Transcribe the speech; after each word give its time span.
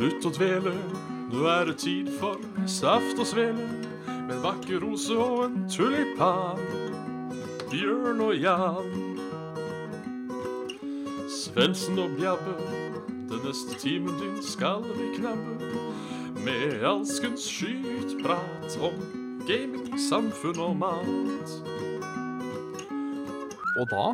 Slutt 0.00 0.24
å 0.24 0.30
dvele, 0.32 0.70
nå 1.28 1.42
er 1.52 1.66
det 1.68 1.74
tid 1.82 2.06
for 2.16 2.40
saft 2.64 3.18
og 3.20 3.26
svele. 3.28 3.66
Med 4.08 4.30
en 4.38 4.40
vakker 4.46 4.80
rose 4.80 5.12
og 5.12 5.42
en 5.44 5.66
tulipan. 5.68 6.62
Bjørn 7.68 8.22
og 8.24 8.32
Jan. 8.40 8.88
Svendsen 11.28 12.00
og 12.00 12.16
Bjabbe, 12.16 12.56
den 13.28 13.44
neste 13.44 13.76
timen 13.84 14.16
din 14.22 14.40
skal 14.40 14.88
vi 14.88 15.12
knabbe. 15.18 15.68
Med 16.48 16.80
alskens 16.80 17.44
skytprat 17.52 18.80
om 18.80 18.96
gaming, 19.44 19.92
samfunn 20.00 20.64
og 20.64 20.78
mat. 20.80 21.56
Og 23.76 23.84
da 23.92 24.06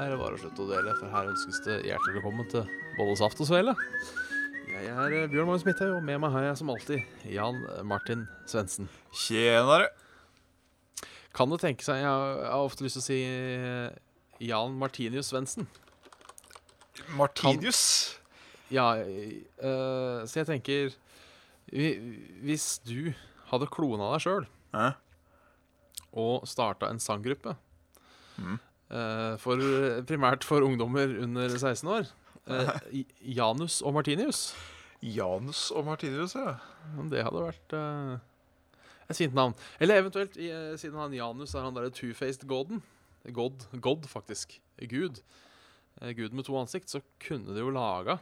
er 0.00 0.14
det 0.14 0.22
bare 0.24 0.32
å 0.32 0.46
slutte 0.46 0.64
å 0.64 0.72
dele, 0.78 0.96
for 0.96 1.12
her 1.12 1.34
ønskes 1.34 1.66
det 1.68 1.82
hjertelig 1.90 2.22
velkommen 2.22 2.54
til 2.56 2.78
både 2.96 3.20
saft 3.20 3.44
og 3.44 3.52
svele. 3.52 3.76
Jeg 4.76 4.92
er 4.92 5.14
eh, 5.22 5.28
Bjørn 5.30 5.46
Magnus 5.48 5.64
Midthaug, 5.64 5.94
og 5.96 6.02
med 6.04 6.18
meg 6.20 6.32
har 6.34 6.50
jeg 6.50 6.56
som 6.60 6.70
alltid 6.72 7.30
Jan 7.32 7.62
Martin 7.88 8.26
Svendsen. 8.50 8.90
Tjenere. 9.16 9.86
Kan 11.36 11.52
det 11.52 11.60
tenke 11.62 11.84
seg 11.84 12.02
Jeg 12.02 12.08
har 12.08 12.64
ofte 12.64 12.84
lyst 12.84 12.98
til 12.98 13.02
å 13.02 13.06
si 13.06 13.18
eh, 13.24 13.96
Jan 14.44 14.76
Martinius 14.76 15.32
Svendsen. 15.32 15.68
Martinius. 17.16 17.82
Ja, 18.68 18.96
Øh, 18.96 20.26
så 20.26 20.40
jeg 20.40 20.46
tenker 20.48 20.94
Hvis 22.42 22.80
du 22.82 23.12
hadde 23.46 23.68
klona 23.70 24.08
deg 24.10 24.24
sjøl 24.24 24.46
eh? 24.74 24.96
og 26.10 26.48
starta 26.50 26.88
en 26.90 26.98
sanggruppe 26.98 27.54
mm. 28.36 28.58
øh, 28.90 29.38
for, 29.38 29.62
Primært 30.08 30.44
for 30.44 30.66
ungdommer 30.66 31.14
under 31.22 31.48
16 31.48 31.88
år. 31.88 32.10
Eh, 32.46 33.04
Janus 33.36 33.80
og 33.82 33.94
Martinius. 33.96 34.48
Janus 35.04 35.68
og 35.76 35.86
Martinius, 35.86 36.34
ja. 36.38 36.56
Det 37.10 37.24
hadde 37.26 37.44
vært 37.44 37.76
eh, 37.76 38.16
et 39.10 39.18
fint 39.18 39.36
navn. 39.36 39.54
Eller 39.80 40.02
eventuelt, 40.02 40.36
i, 40.40 40.50
eh, 40.50 40.76
siden 40.80 40.98
han 41.00 41.14
Janus 41.14 41.54
er 41.54 41.66
han 41.66 41.76
derre 41.76 41.92
two-faced 41.94 42.46
goden 42.50 42.82
God, 43.34 43.66
God, 43.82 44.06
faktisk. 44.06 44.60
Gud. 44.78 45.22
Eh, 46.00 46.12
Gud 46.14 46.32
med 46.32 46.46
to 46.46 46.56
ansikt. 46.58 46.90
Så 46.90 47.00
kunne 47.22 47.54
de 47.54 47.62
jo 47.64 47.72
laga 47.74 48.18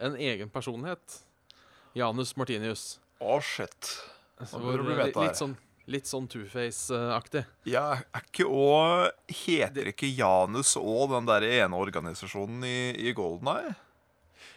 en 0.00 0.16
egen 0.16 0.50
personlighet. 0.50 1.20
Janus 1.94 2.36
Martinius. 2.38 2.98
Å, 3.20 3.38
shit. 3.44 3.92
Så 4.40 4.58
Nå 4.58 4.70
bør 4.70 4.80
det 4.80 4.86
bli 4.86 4.94
eh, 4.94 5.02
meta 5.04 5.20
her. 5.20 5.28
litt 5.28 5.40
sånn, 5.40 5.56
litt 5.90 6.06
sånn 6.08 6.28
two-face-aktig. 6.30 7.42
Ja, 7.68 7.96
er 8.14 8.22
ikke 8.28 8.46
òg 8.46 9.10
Heter 9.42 9.86
ikke 9.90 10.08
Janus 10.14 10.76
og 10.80 11.10
den 11.12 11.26
der 11.28 11.42
ene 11.48 11.76
organisasjonen 11.80 12.62
i, 12.66 12.92
i 13.08 13.12
Golden 13.16 13.48
Eye? 13.52 13.72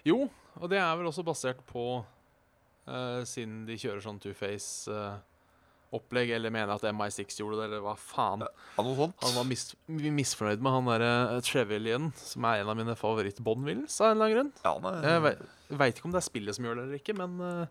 Jo, 0.08 0.18
og 0.60 0.70
det 0.72 0.80
er 0.82 0.96
vel 1.00 1.08
også 1.10 1.24
basert 1.26 1.62
på 1.70 1.84
uh, 2.04 3.22
Siden 3.28 3.64
de 3.68 3.78
kjører 3.80 4.02
sånn 4.04 4.20
two-face-opplegg, 4.22 6.30
eller 6.38 6.50
mener 6.54 6.74
at 6.76 6.86
MI6 6.90 7.40
gjorde 7.42 7.58
det, 7.62 7.66
eller 7.70 7.82
hva 7.86 7.96
faen. 8.00 8.42
Ja, 8.46 8.84
noe 8.86 8.96
sånt? 8.98 9.18
Han 9.24 9.36
var 9.38 9.46
mis 9.50 9.64
misfornøyd 9.88 10.62
med 10.64 10.72
han 10.76 10.90
derre 10.92 11.12
Trevelyan, 11.46 12.06
som 12.20 12.42
er 12.50 12.56
en 12.64 12.72
av 12.74 12.78
mine 12.80 12.96
favoritt-Bond-vills 13.00 13.96
av 14.02 14.06
en 14.12 14.16
eller 14.18 14.26
annen 14.26 14.38
grunn. 14.38 14.52
Ja, 14.66 14.74
nei. 14.86 14.96
Jeg 15.08 15.20
ve- 15.28 15.42
veit 15.84 15.96
ikke 16.00 16.08
om 16.10 16.14
det 16.16 16.22
er 16.22 16.28
spillet 16.30 16.54
som 16.58 16.66
gjør 16.68 16.76
det 16.82 16.86
eller 16.88 17.00
ikke, 17.02 17.16
men 17.18 17.32
uh, 17.42 17.66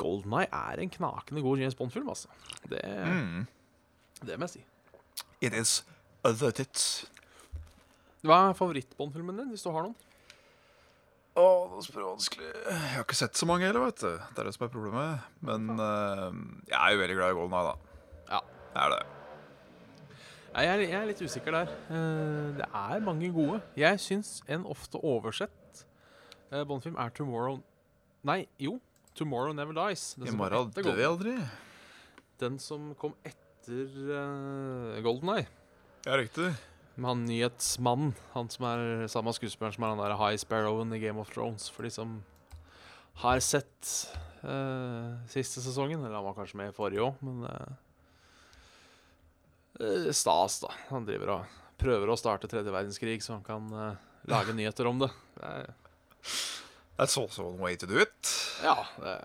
Golden 0.00 0.32
Eye 0.40 0.48
er 0.52 0.82
en 0.82 0.90
knakende 0.92 1.42
god 1.44 1.58
James 1.62 1.74
Bond-film, 1.78 2.08
altså. 2.12 2.28
Det, 2.68 2.80
Mm. 2.84 3.46
det 4.26 4.38
må 4.38 4.44
jeg 4.48 4.50
si. 4.58 4.64
It 5.40 5.54
is 5.54 5.78
other 6.24 6.50
tits. 6.50 7.06
Hva 8.26 8.48
er 8.50 8.56
favoritt-Bond-filmen 8.58 9.36
din, 9.38 9.48
hvis 9.52 9.62
du 9.62 9.70
har 9.70 9.82
noen? 9.86 9.94
Å, 11.36 11.42
det 11.68 11.90
er 11.92 12.00
vanskelig. 12.06 12.46
Jeg 12.64 12.92
har 12.94 13.02
ikke 13.04 13.14
sett 13.18 13.36
så 13.36 13.44
mange 13.48 13.66
heller, 13.68 13.82
vet 13.84 14.00
du. 14.00 14.08
Det 14.32 14.40
er 14.40 14.48
det 14.48 14.54
som 14.56 14.64
er 14.66 14.70
problemet. 14.72 15.26
Men 15.44 15.68
uh, 15.76 16.32
jeg 16.70 16.78
er 16.80 16.94
jo 16.94 17.02
veldig 17.02 17.16
glad 17.18 17.34
i 17.34 17.36
Golden 17.36 17.56
Eye, 17.58 17.66
da. 17.68 17.74
Ja. 18.32 18.40
Det 18.72 18.82
er 18.86 18.94
det. 18.94 19.02
Jeg 20.56 20.70
er, 20.72 20.82
jeg 20.86 20.96
er 21.02 21.06
litt 21.10 21.20
usikker 21.20 21.52
der. 21.58 21.72
Uh, 21.90 22.56
det 22.56 22.64
er 22.72 23.04
mange 23.04 23.28
gode. 23.36 23.60
Jeg 23.76 24.00
syns 24.00 24.38
en 24.48 24.64
ofte 24.72 24.96
oversett 25.04 25.84
uh, 26.54 26.62
Bond-film 26.64 26.96
er 26.96 27.12
Tomorrow 27.12 27.60
Nei, 28.26 28.46
jo. 28.58 28.78
Tomorrow 29.16 29.56
Never 29.56 29.76
Dies. 29.76 30.14
Den 30.14 30.28
I 30.28 30.30
som 30.30 30.38
kom 30.38 30.44
morgen 30.44 30.72
dør 30.76 31.00
jeg 31.00 31.08
aldri. 31.08 31.34
Den 32.42 32.58
som 32.60 32.90
kom 33.00 33.16
etter 33.24 33.88
uh, 34.12 35.00
Golden 35.04 35.32
Eye. 35.38 35.46
Ja, 36.04 36.18
riktig. 36.20 36.52
Med 36.96 37.08
han 37.10 37.24
nyhetsmannen. 37.28 38.14
Han 38.36 38.48
som 38.52 38.68
er 38.68 39.08
samme 39.12 39.32
skuespilleren 39.36 39.74
som 39.76 39.86
er 39.86 39.94
han 39.94 40.04
der 40.04 40.16
High 40.20 40.38
Sparrowen 40.40 40.92
i 40.96 41.00
Game 41.02 41.20
of 41.20 41.32
Thrones. 41.32 41.68
For 41.72 41.88
de 41.88 41.92
som 41.92 42.18
har 43.22 43.40
sett 43.40 43.92
uh, 44.44 45.16
siste 45.32 45.64
sesongen. 45.64 46.04
Eller 46.04 46.18
han 46.18 46.28
var 46.28 46.36
kanskje 46.36 46.60
med 46.60 46.72
i 46.72 46.76
forrige 46.76 47.04
òg, 47.06 47.14
men 47.24 47.46
eh, 47.48 47.72
Stas, 50.12 50.60
da. 50.64 50.70
Han 50.90 51.06
driver 51.08 51.28
og 51.38 51.56
prøver 51.80 52.08
å 52.08 52.16
starte 52.20 52.48
tredje 52.50 52.72
verdenskrig, 52.72 53.18
så 53.24 53.36
han 53.36 53.44
kan 53.46 53.66
uh, 53.72 53.96
lage 54.28 54.54
nyheter 54.56 54.88
om 54.88 55.00
det. 55.02 55.10
det 55.36 55.50
er, 55.50 55.74
That's 56.96 57.16
also 57.20 57.50
one 57.50 57.60
way 57.60 57.76
to 57.76 57.86
do 57.86 57.98
it. 58.00 58.30
ja, 58.64 58.76
det, 59.02 59.16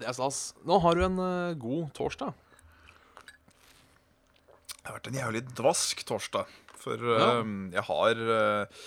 det 0.00 0.08
er 0.08 0.16
stas. 0.16 0.40
Nå 0.68 0.78
har 0.84 0.96
du 0.98 1.04
en 1.06 1.18
uh, 1.20 1.54
god 1.60 1.90
torsdag. 1.96 2.34
Det 4.80 4.88
har 4.88 4.96
vært 4.98 5.08
en 5.10 5.18
jævlig 5.20 5.42
dvask 5.56 6.04
torsdag. 6.08 6.50
For 6.80 6.96
Ja. 6.96 7.40
uh, 7.40 7.48
jeg 7.72 7.84
har 7.84 8.20
uh, 8.24 8.82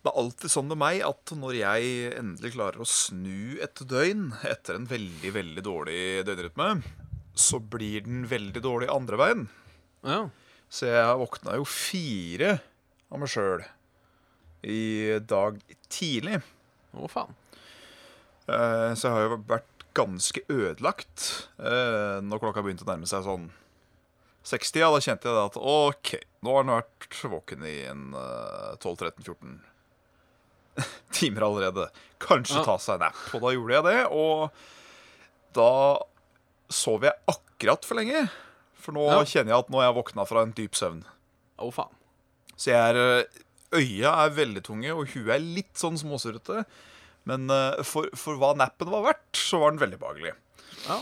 Det 0.00 0.08
er 0.10 0.16
alltid 0.22 0.50
sånn 0.50 0.70
med 0.70 0.80
meg 0.80 1.02
at 1.06 1.30
når 1.36 1.58
jeg 1.60 1.90
endelig 2.18 2.54
klarer 2.56 2.80
å 2.82 2.88
snu 2.88 3.58
et 3.62 3.82
døgn 3.90 4.30
etter 4.48 4.78
en 4.78 4.86
veldig, 4.90 5.32
veldig 5.36 5.62
dårlig 5.66 5.98
døgnrytme, 6.26 6.70
så 7.36 7.60
blir 7.60 8.06
den 8.06 8.22
veldig 8.30 8.62
dårlig 8.64 8.88
andre 8.90 9.18
veien. 9.20 9.42
Ja. 10.06 10.22
Så 10.72 10.88
jeg 10.88 11.18
våkna 11.20 11.58
jo 11.60 11.66
fire 11.68 12.56
av 13.10 13.20
meg 13.20 13.28
sjøl 13.32 13.62
i 14.64 15.18
dag 15.24 15.60
tidlig. 15.88 16.40
Å, 16.94 17.06
faen. 17.10 17.34
Eh, 18.50 18.90
Så 18.98 19.06
jeg 19.08 19.14
har 19.14 19.26
jo 19.28 19.38
vært 19.48 19.66
ganske 19.94 20.42
ødelagt 20.48 21.24
eh, 21.58 22.20
når 22.22 22.38
klokka 22.42 22.62
begynte 22.62 22.84
å 22.86 22.90
nærme 22.92 23.08
seg 23.10 23.24
sånn 23.26 23.48
60. 24.46 24.80
Ja, 24.80 24.90
da 24.94 25.00
kjente 25.04 25.28
jeg 25.28 25.36
at 25.50 25.56
OK, 25.60 26.12
nå 26.46 26.54
har 26.56 26.64
den 26.64 26.74
vært 26.78 27.18
våken 27.34 27.64
i 27.68 27.74
en 27.90 28.04
eh, 28.16 28.76
12-13-14 28.82 29.58
timer 31.18 31.42
allerede. 31.48 31.88
Kanskje 32.22 32.60
Ja. 32.60 32.64
ta 32.64 32.76
seg 32.80 32.94
en 33.00 33.06
nap. 33.08 33.18
Og 33.34 33.42
da 33.44 33.52
gjorde 33.56 33.74
jeg 33.76 33.84
det, 33.88 33.98
og 34.12 34.50
da 35.56 35.70
sov 36.70 37.02
jeg 37.04 37.16
akkurat 37.28 37.84
for 37.84 37.98
lenge. 38.00 38.28
For 38.80 38.92
nå 38.96 39.08
Ja. 39.10 39.20
kjenner 39.28 39.52
jeg 39.52 39.58
at 39.66 39.70
nå 39.74 39.80
er 39.82 39.88
jeg 39.90 39.98
våkna 39.98 40.26
fra 40.28 40.42
en 40.46 40.52
dyp 40.56 40.72
søvn. 40.78 41.02
Å, 41.60 41.68
faen. 41.74 41.92
Så 42.56 42.70
jeg 42.72 42.80
er, 42.80 42.96
eh, 42.96 43.24
øya 43.76 44.12
er 44.24 44.36
veldig 44.36 44.62
tunge, 44.66 44.94
og 44.94 45.10
huet 45.14 45.34
er 45.34 45.42
litt 45.42 45.74
sånn 45.78 45.98
småsurrete. 46.00 46.64
Men 47.28 47.50
eh, 47.52 47.82
for, 47.86 48.08
for 48.18 48.40
hva 48.40 48.54
nappen 48.58 48.90
var 48.92 49.04
verdt, 49.10 49.28
så 49.36 49.60
var 49.62 49.74
den 49.74 49.82
veldig 49.82 50.00
behagelig. 50.00 50.32
Ja. 50.86 51.00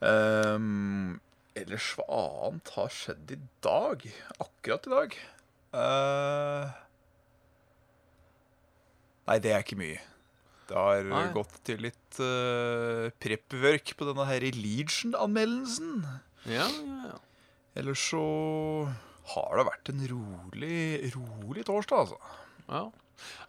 Um, 0.00 1.18
ellers 1.58 1.90
hva 1.98 2.06
annet 2.46 2.70
har 2.76 2.92
skjedd 2.94 3.34
i 3.34 3.40
dag? 3.64 4.06
Akkurat 4.40 4.86
i 4.86 4.94
dag? 4.94 5.18
Uh, 5.74 6.70
nei, 9.28 9.36
det 9.42 9.52
er 9.52 9.66
ikke 9.66 9.80
mye. 9.80 9.98
Det 10.70 10.78
har 10.78 11.02
Nei. 11.02 11.24
gått 11.34 11.56
til 11.66 11.82
litt 11.82 12.20
uh, 12.22 13.10
prep-work 13.22 13.92
på 13.98 14.06
denne 14.06 14.26
her 14.28 14.46
Legion-anmeldelsen. 14.54 16.04
Ja, 16.46 16.68
ja, 16.70 16.98
ja. 17.10 17.18
Ellers 17.80 18.02
så 18.12 18.22
har 19.34 19.56
det 19.60 19.66
vært 19.68 19.90
en 19.92 20.02
rolig, 20.10 21.12
rolig 21.14 21.64
torsdag, 21.68 22.04
altså. 22.04 22.18
Ja. 22.70 22.82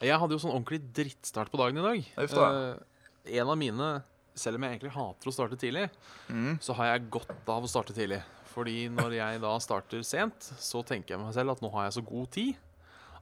Jeg 0.04 0.20
hadde 0.20 0.36
jo 0.36 0.42
sånn 0.44 0.54
ordentlig 0.56 0.82
drittstart 0.98 1.52
på 1.54 1.60
dagen 1.62 1.78
i 1.80 1.86
dag. 1.86 2.08
Da. 2.34 2.48
Eh, 2.52 3.38
en 3.40 3.52
av 3.54 3.58
mine, 3.60 3.90
selv 4.36 4.58
om 4.60 4.66
jeg 4.66 4.76
egentlig 4.80 4.94
hater 4.96 5.30
å 5.32 5.34
starte 5.36 5.60
tidlig, 5.60 5.90
Mm. 6.30 6.58
så 6.60 6.74
har 6.76 6.86
jeg 6.98 7.10
godt 7.12 7.32
av 7.50 7.64
å 7.64 7.70
starte 7.70 7.94
tidlig. 7.96 8.22
Fordi 8.52 8.90
når 8.92 9.14
jeg 9.16 9.40
da 9.42 9.54
starter 9.64 10.04
sent, 10.04 10.40
så 10.60 10.84
tenker 10.84 11.16
jeg 11.16 11.20
meg 11.24 11.34
selv 11.34 11.52
at 11.54 11.62
nå 11.64 11.72
har 11.72 11.86
jeg 11.88 12.02
så 12.02 12.06
god 12.06 12.32
tid 12.32 12.56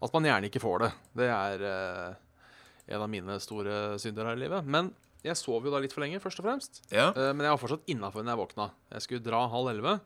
at 0.02 0.14
man 0.14 0.24
gjerne 0.24 0.50
ikke 0.50 0.62
får 0.64 0.80
det. 0.80 0.92
Det 1.22 1.28
er 1.30 1.62
eh, 1.62 2.14
en 2.96 3.02
av 3.06 3.10
mine 3.12 3.36
store 3.40 4.00
synder 4.00 4.26
her 4.26 4.38
i 4.40 4.44
livet. 4.48 4.66
Men 4.66 4.94
jeg 5.22 5.36
sov 5.38 5.66
jo 5.68 5.70
da 5.74 5.78
litt 5.84 5.94
for 5.94 6.02
lenge, 6.02 6.18
først 6.24 6.40
og 6.40 6.46
fremst. 6.48 6.82
Ja. 6.90 7.10
Eh, 7.12 7.34
men 7.36 7.46
jeg 7.46 7.52
var 7.54 7.62
fortsatt 7.62 7.86
innafor 7.92 8.24
når 8.24 8.34
jeg 8.34 8.42
våkna. 8.48 8.70
Jeg 8.96 9.02
skulle 9.06 9.26
dra 9.28 9.44
halv 9.52 9.70
elleve. 9.70 10.00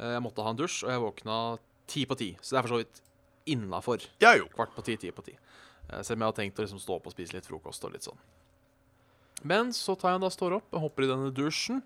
Eh, 0.00 0.14
jeg 0.16 0.22
måtte 0.24 0.42
ha 0.42 0.50
en 0.50 0.56
dusj, 0.58 0.82
og 0.86 0.90
jeg 0.90 1.04
våkna 1.04 1.36
ti 1.90 2.04
på 2.08 2.16
ti. 2.18 2.30
Så 2.40 2.54
det 2.54 2.60
er 2.60 2.66
for 2.68 2.74
så 2.76 2.80
vidt 2.82 3.00
innafor. 3.50 4.04
Ja 4.22 4.34
jo. 4.38 4.46
Kvart 4.54 4.74
på 4.76 4.84
ti, 4.86 4.96
ti 5.00 5.10
på 5.14 5.24
ti. 5.26 5.34
Eh, 5.90 6.02
Selv 6.06 6.18
om 6.18 6.24
jeg 6.26 6.32
har 6.32 6.38
tenkt 6.38 6.60
å 6.60 6.66
liksom 6.66 6.82
stå 6.82 6.98
opp 6.98 7.08
og 7.10 7.14
spise 7.16 7.36
litt 7.36 7.48
frokost 7.48 7.84
og 7.88 7.94
litt 7.96 8.06
sånn. 8.06 8.20
Men 9.48 9.70
så 9.72 9.94
tar 9.96 10.14
jeg 10.14 10.22
da 10.24 10.28
står 10.32 10.58
opp, 10.58 10.68
og 10.76 10.82
hopper 10.84 11.06
i 11.06 11.08
denne 11.10 11.30
dusjen 11.32 11.80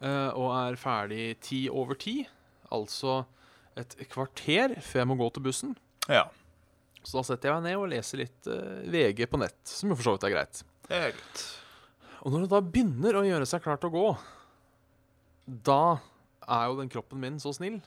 eh, 0.00 0.30
og 0.32 0.48
er 0.56 0.78
ferdig 0.80 1.34
ti 1.44 1.66
over 1.68 1.98
ti. 2.00 2.22
Altså 2.74 3.20
et 3.78 3.94
kvarter 4.10 4.74
før 4.82 5.02
jeg 5.04 5.08
må 5.10 5.16
gå 5.20 5.28
til 5.36 5.44
bussen. 5.44 5.76
Ja. 6.10 6.24
Så 7.04 7.20
da 7.20 7.26
setter 7.28 7.50
jeg 7.52 7.60
meg 7.60 7.68
ned 7.68 7.78
og 7.78 7.90
leser 7.92 8.22
litt 8.24 8.48
eh, 8.50 8.88
VG 8.90 9.28
på 9.30 9.38
nett, 9.40 9.60
som 9.68 9.92
jo 9.92 9.98
for 10.00 10.08
så 10.08 10.16
vidt 10.16 10.26
er 10.26 10.34
greit. 10.34 10.62
Det 10.88 10.96
er 10.98 11.12
greit. 11.14 11.44
Og 12.24 12.32
når 12.34 12.46
det 12.46 12.50
da 12.50 12.62
begynner 12.64 13.20
å 13.20 13.26
gjøre 13.28 13.46
seg 13.46 13.62
klart 13.62 13.84
å 13.86 13.92
gå, 13.92 14.06
da 15.68 15.82
er 16.48 16.64
jo 16.72 16.78
den 16.80 16.90
kroppen 16.92 17.20
min 17.22 17.38
så 17.40 17.52
snill 17.54 17.78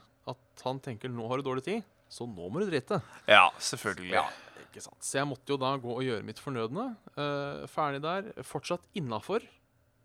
at 0.61 0.67
han 0.69 0.79
tenker 0.83 1.09
nå 1.11 1.25
har 1.31 1.41
du 1.41 1.47
dårlig 1.49 1.65
tid, 1.65 1.85
så 2.11 2.27
nå 2.29 2.47
må 2.51 2.61
du 2.61 2.69
drite. 2.69 3.01
Ja, 3.29 3.47
selvfølgelig. 3.57 4.13
Ja, 4.13 4.25
ikke 4.67 4.83
sant. 4.83 4.99
Så 5.03 5.17
jeg 5.17 5.29
måtte 5.29 5.53
jo 5.55 5.57
da 5.61 5.73
gå 5.81 5.95
og 5.95 6.03
gjøre 6.05 6.25
mitt 6.27 6.41
fornødne. 6.43 6.91
Uh, 7.17 7.65
ferdig 7.71 8.01
der. 8.05 8.29
Fortsatt 8.45 8.85
innafor. 8.99 9.43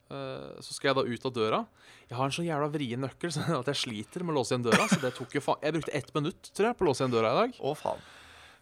Eh, 0.06 0.58
så 0.62 0.70
skal 0.70 0.93
jeg 0.93 0.97
da 1.00 1.03
ut 1.03 1.25
av 1.26 1.32
døra. 1.35 1.58
Jeg 2.06 2.14
har 2.14 2.29
en 2.29 2.35
så 2.37 2.44
jævla 2.47 2.69
vrien 2.70 3.00
nøkkel 3.03 3.32
så 3.35 3.43
at 3.58 3.70
jeg 3.73 3.81
sliter 3.81 4.23
med 4.23 4.37
å 4.37 4.38
låse 4.38 4.55
igjen 4.55 4.67
døra. 4.69 4.87
Så 4.87 5.00
det 5.03 5.11
tok 5.17 5.35
jo 5.35 5.43
faen 5.43 5.64
Jeg 5.67 5.75
brukte 5.75 5.94
ett 5.99 6.12
minutt 6.14 6.50
tror 6.55 6.69
jeg, 6.70 6.79
på 6.79 6.87
å 6.87 6.88
låse 6.93 7.02
igjen 7.02 7.14
døra 7.17 7.32
i 7.35 7.41
dag. 7.41 7.56
Å, 7.59 7.73
faen. 7.75 8.05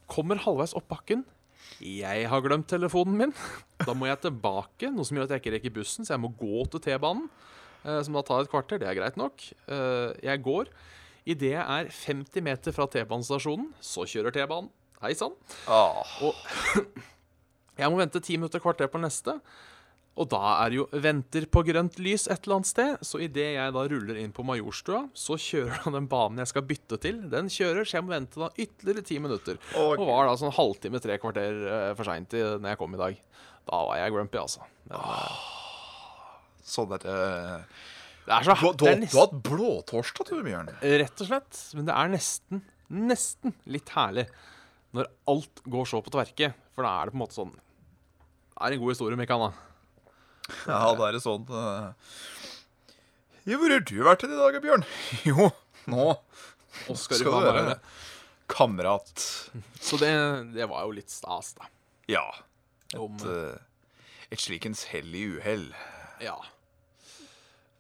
Kommer 0.09 0.41
halvveis 0.41 0.73
opp 0.81 0.89
bakken. 0.89 1.27
Jeg 1.85 2.25
har 2.33 2.45
glemt 2.45 2.69
telefonen 2.73 3.21
min. 3.27 3.37
Da 3.85 3.93
må 3.93 4.09
jeg 4.09 4.23
tilbake, 4.25 4.89
noe 4.95 5.05
som 5.05 5.19
gjør 5.19 5.27
at 5.29 5.35
jeg 5.35 5.43
ikke 5.43 5.53
rekker 5.59 5.77
bussen, 5.83 6.07
så 6.09 6.15
jeg 6.15 6.23
må 6.25 6.31
gå 6.41 6.65
til 6.73 6.81
T-banen. 6.87 7.27
eh, 7.85 8.01
Som 8.07 8.17
da 8.17 8.25
tar 8.25 8.47
et 8.47 8.53
kvarter. 8.53 8.81
Det 8.81 8.89
er 8.89 8.97
greit 8.97 9.21
nok. 9.21 9.45
Jeg 10.25 10.45
går. 10.49 10.73
Idet 11.25 11.55
jeg 11.55 11.65
er 11.65 11.87
50 11.89 12.45
meter 12.45 12.75
fra 12.77 12.85
T-banestasjonen, 12.93 13.71
så 13.81 14.05
kjører 14.05 14.35
T-banen. 14.35 14.69
Hei 15.01 15.15
sann. 15.17 15.33
Og 15.69 16.35
Jeg 17.81 17.91
må 17.91 17.99
vente 17.99 18.21
ti 18.23 18.37
minutter, 18.39 18.61
kvarter 18.63 18.91
på 18.93 19.01
neste. 19.03 19.39
Og 20.15 20.29
da 20.31 20.43
er 20.61 20.71
det 20.71 20.77
jo 20.79 20.85
venter 21.03 21.47
på 21.51 21.65
grønt 21.67 21.97
lys 21.99 22.29
et 22.31 22.45
eller 22.45 22.61
annet 22.61 22.71
sted. 22.71 23.01
Så 23.03 23.19
idet 23.25 23.49
jeg 23.57 23.73
da 23.75 23.87
ruller 23.91 24.21
inn 24.21 24.35
på 24.37 24.45
Majorstua, 24.47 25.01
så 25.17 25.35
kjører 25.41 25.81
da 25.83 25.95
den 25.97 26.07
banen 26.13 26.45
jeg 26.45 26.53
skal 26.53 26.67
bytte 26.69 27.01
til, 27.03 27.19
den 27.33 27.51
kjører, 27.51 27.83
så 27.89 27.99
jeg 27.99 28.07
må 28.07 28.15
vente 28.15 28.45
da 28.45 28.53
ytterligere 28.53 29.09
ti 29.09 29.19
minutter. 29.25 29.59
Okay. 29.73 29.97
Og 29.97 30.07
var 30.13 30.29
da 30.29 30.37
sånn 30.39 30.55
halvtime, 30.55 31.03
tre 31.03 31.19
kvarter 31.23 31.59
uh, 31.65 31.91
for 31.99 32.07
seint 32.07 32.37
når 32.37 32.69
jeg 32.71 32.83
kom 32.85 32.95
i 32.95 33.01
dag. 33.01 33.19
Da 33.65 33.83
var 33.89 33.99
jeg 33.99 34.15
grumpy, 34.15 34.43
altså. 34.45 34.69
Men, 34.87 35.01
oh. 35.01 35.51
Sånn 36.65 36.95
er 36.97 37.03
eh, 37.11 37.83
det 38.25 38.33
er 38.39 38.47
så 38.47 38.55
Du, 38.55 38.61
har- 38.65 38.73
du, 38.73 38.85
det 38.85 38.91
er 38.91 38.95
du 38.95 39.01
nesten, 39.05 39.19
har 39.19 39.27
hatt 39.27 39.43
blåtorsdag, 39.49 40.31
du, 40.31 40.43
Bjørn. 40.47 40.71
Rett 40.83 41.21
og 41.25 41.29
slett. 41.29 41.61
Men 41.77 41.89
det 41.91 41.95
er 41.99 42.13
nesten, 42.15 42.63
nesten 42.91 43.55
litt 43.67 43.91
herlig 43.97 44.27
når 44.95 45.09
alt 45.29 45.61
går 45.67 45.89
så 45.91 46.01
på 46.07 46.13
tverke. 46.15 46.53
For 46.77 46.87
da 46.87 46.93
er 47.03 47.11
det 47.11 47.15
på 47.15 47.19
en 47.19 47.23
måte 47.25 47.37
sånn 47.37 47.53
Det 47.55 48.63
er 48.63 48.73
en 48.77 48.81
god 48.85 48.93
historie, 48.95 49.19
Mikael. 49.19 49.49
da. 49.49 49.53
Ja, 50.69 50.81
da 50.95 51.09
er 51.09 51.17
det 51.17 51.23
sånn 51.25 51.45
eh. 51.51 51.93
Ja, 53.45 53.59
hvor 53.61 53.73
har 53.75 53.83
du 53.85 53.97
vært 54.07 54.25
i 54.25 54.31
dag, 54.33 54.57
Bjørn? 54.65 54.85
Jo, 55.29 55.51
nå 55.93 56.07
Oscar 56.91 57.19
skal 57.21 57.35
du 57.35 57.45
være 57.45 57.77
kamerat. 58.51 59.21
Så 59.85 59.99
det, 60.01 60.11
det 60.55 60.67
var 60.71 60.85
jo 60.89 60.95
litt 60.97 61.13
stas, 61.13 61.53
da. 61.59 61.69
Ja. 62.11 62.25
Om, 62.97 63.15
Et, 63.21 63.27
eh, 63.29 64.33
et 64.35 64.41
slikens 64.43 64.85
hell 64.93 65.13
i 65.17 65.27
uhell. 65.37 65.69
ja. 66.25 66.37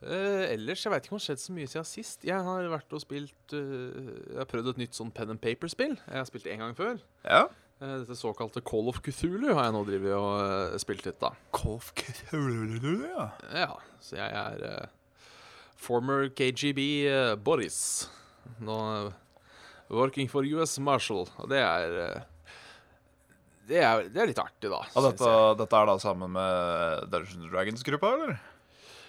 Eh, 0.04 0.52
ellers, 0.52 0.82
jeg 0.84 0.92
veit 0.92 1.06
ikke 1.06 1.14
om 1.14 1.20
det 1.20 1.22
har 1.22 1.28
skjedd 1.30 1.42
så 1.42 1.54
mye 1.56 1.70
siden 1.70 1.88
sist. 1.88 2.24
Jeg 2.28 2.46
har 2.46 2.66
vært 2.72 2.92
og 2.92 3.00
spilt 3.00 3.54
uh, 3.56 4.10
Jeg 4.28 4.40
har 4.42 4.48
prøvd 4.50 4.74
et 4.74 4.80
nytt 4.82 4.98
sånn 4.98 5.12
pen 5.14 5.32
and 5.32 5.40
paper-spill. 5.40 5.94
Jeg 5.96 6.20
har 6.20 6.28
spilt 6.28 6.44
det 6.44 6.52
en 6.56 6.64
gang 6.66 6.76
før. 6.76 6.98
Ja. 7.24 7.46
Uh, 7.80 7.94
dette 8.02 8.18
såkalte 8.18 8.60
Call 8.68 8.90
of 8.92 9.00
Cthulhu 9.04 9.54
har 9.54 9.68
jeg 9.68 9.76
nå 9.76 9.82
drevet 9.88 10.18
og 10.18 10.76
spilt 10.82 11.08
litt, 11.08 11.18
da. 11.22 11.32
Call 11.56 11.78
of 11.78 11.90
Cthulhu, 11.96 12.92
ja. 13.08 13.30
Ja, 13.64 13.72
så 14.04 14.20
jeg 14.20 14.44
er 14.44 14.92
former 15.80 16.28
KGB 16.36 16.84
Boris. 17.44 17.80
Nå 18.64 18.78
working 19.88 20.28
for 20.28 20.44
US 20.44 20.78
Marshal. 20.80 21.26
Og 21.40 21.50
det 21.52 21.60
er 21.64 22.24
det 23.64 23.80
er, 23.80 24.08
det 24.12 24.20
er 24.20 24.28
litt 24.28 24.40
artig, 24.40 24.68
da. 24.68 24.82
Og 24.92 25.06
dette, 25.06 25.28
dette 25.56 25.78
er 25.78 25.88
da 25.88 25.94
sammen 26.02 26.34
med 26.34 27.06
Dungeons 27.12 27.48
Dragons-gruppa, 27.48 28.10
eller? 28.18 28.42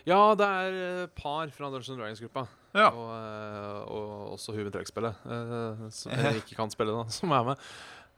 Ja, 0.05 0.19
det 0.37 0.45
er 0.45 0.75
et 1.05 1.13
par 1.17 1.49
fra 1.49 1.71
Dungeons 1.73 1.97
Dragons-gruppa. 1.97 2.43
Ja. 2.77 2.89
Og, 2.93 3.09
eh, 3.15 3.77
og 3.95 4.33
også 4.35 4.53
Huven 4.53 4.69
Trøkk-spillet, 4.75 5.21
eh, 5.25 5.85
som 5.95 6.13
jeg 6.13 6.35
ikke 6.43 6.57
kan 6.59 6.73
spille, 6.73 6.93
da, 6.93 7.05
som 7.15 7.33
er 7.33 7.47
med. 7.47 7.63